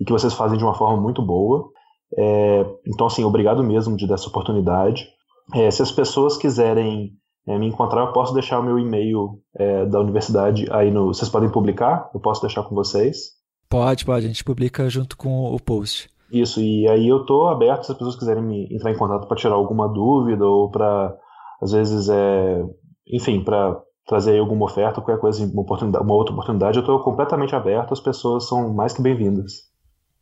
e 0.00 0.04
que 0.04 0.12
vocês 0.12 0.34
fazem 0.34 0.58
de 0.58 0.64
uma 0.64 0.74
forma 0.74 1.00
muito 1.00 1.22
boa. 1.22 1.68
É, 2.16 2.64
então, 2.86 3.06
assim, 3.06 3.24
obrigado 3.24 3.62
mesmo 3.62 3.96
de 3.96 4.06
dessa 4.06 4.28
oportunidade. 4.28 5.06
É, 5.54 5.70
se 5.70 5.82
as 5.82 5.92
pessoas 5.92 6.36
quiserem 6.36 7.12
é, 7.46 7.58
me 7.58 7.66
encontrar, 7.66 8.02
eu 8.02 8.12
posso 8.12 8.32
deixar 8.32 8.60
o 8.60 8.62
meu 8.62 8.78
e-mail 8.78 9.40
é, 9.54 9.84
da 9.86 10.00
universidade 10.00 10.66
aí 10.70 10.90
no. 10.90 11.08
Vocês 11.08 11.28
podem 11.28 11.50
publicar? 11.50 12.10
Eu 12.14 12.20
posso 12.20 12.40
deixar 12.40 12.62
com 12.62 12.74
vocês. 12.74 13.34
Pode, 13.74 14.04
pode. 14.04 14.24
A 14.24 14.28
gente 14.28 14.44
publica 14.44 14.88
junto 14.88 15.16
com 15.16 15.52
o 15.52 15.58
post. 15.58 16.08
Isso, 16.30 16.60
e 16.60 16.86
aí 16.88 17.08
eu 17.08 17.26
tô 17.26 17.48
aberto 17.48 17.82
se 17.82 17.90
as 17.90 17.98
pessoas 17.98 18.14
quiserem 18.14 18.40
me 18.40 18.68
entrar 18.72 18.92
em 18.92 18.96
contato 18.96 19.26
para 19.26 19.36
tirar 19.36 19.54
alguma 19.54 19.88
dúvida 19.88 20.46
ou 20.46 20.70
para, 20.70 21.12
às 21.60 21.72
vezes, 21.72 22.08
é, 22.08 22.64
enfim, 23.04 23.42
para 23.42 23.76
trazer 24.06 24.38
alguma 24.38 24.66
oferta, 24.66 25.00
qualquer 25.00 25.20
coisa, 25.20 25.44
uma, 25.44 25.62
oportunidade, 25.62 26.04
uma 26.04 26.14
outra 26.14 26.32
oportunidade, 26.32 26.78
eu 26.78 26.82
estou 26.82 27.02
completamente 27.02 27.56
aberto, 27.56 27.92
as 27.92 27.98
pessoas 27.98 28.46
são 28.46 28.72
mais 28.72 28.92
que 28.92 29.02
bem-vindas. 29.02 29.68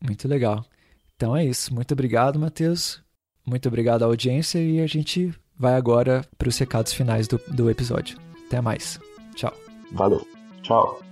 Muito 0.00 0.26
legal. 0.26 0.64
Então 1.14 1.36
é 1.36 1.44
isso. 1.44 1.74
Muito 1.74 1.92
obrigado, 1.92 2.38
Matheus. 2.38 3.02
Muito 3.46 3.68
obrigado 3.68 4.02
à 4.02 4.06
audiência 4.06 4.58
e 4.58 4.80
a 4.80 4.86
gente 4.86 5.30
vai 5.58 5.74
agora 5.74 6.24
para 6.38 6.48
os 6.48 6.56
recados 6.56 6.94
finais 6.94 7.28
do, 7.28 7.38
do 7.48 7.68
episódio. 7.68 8.16
Até 8.46 8.62
mais. 8.62 8.98
Tchau. 9.34 9.52
Valeu. 9.92 10.26
Tchau. 10.62 11.11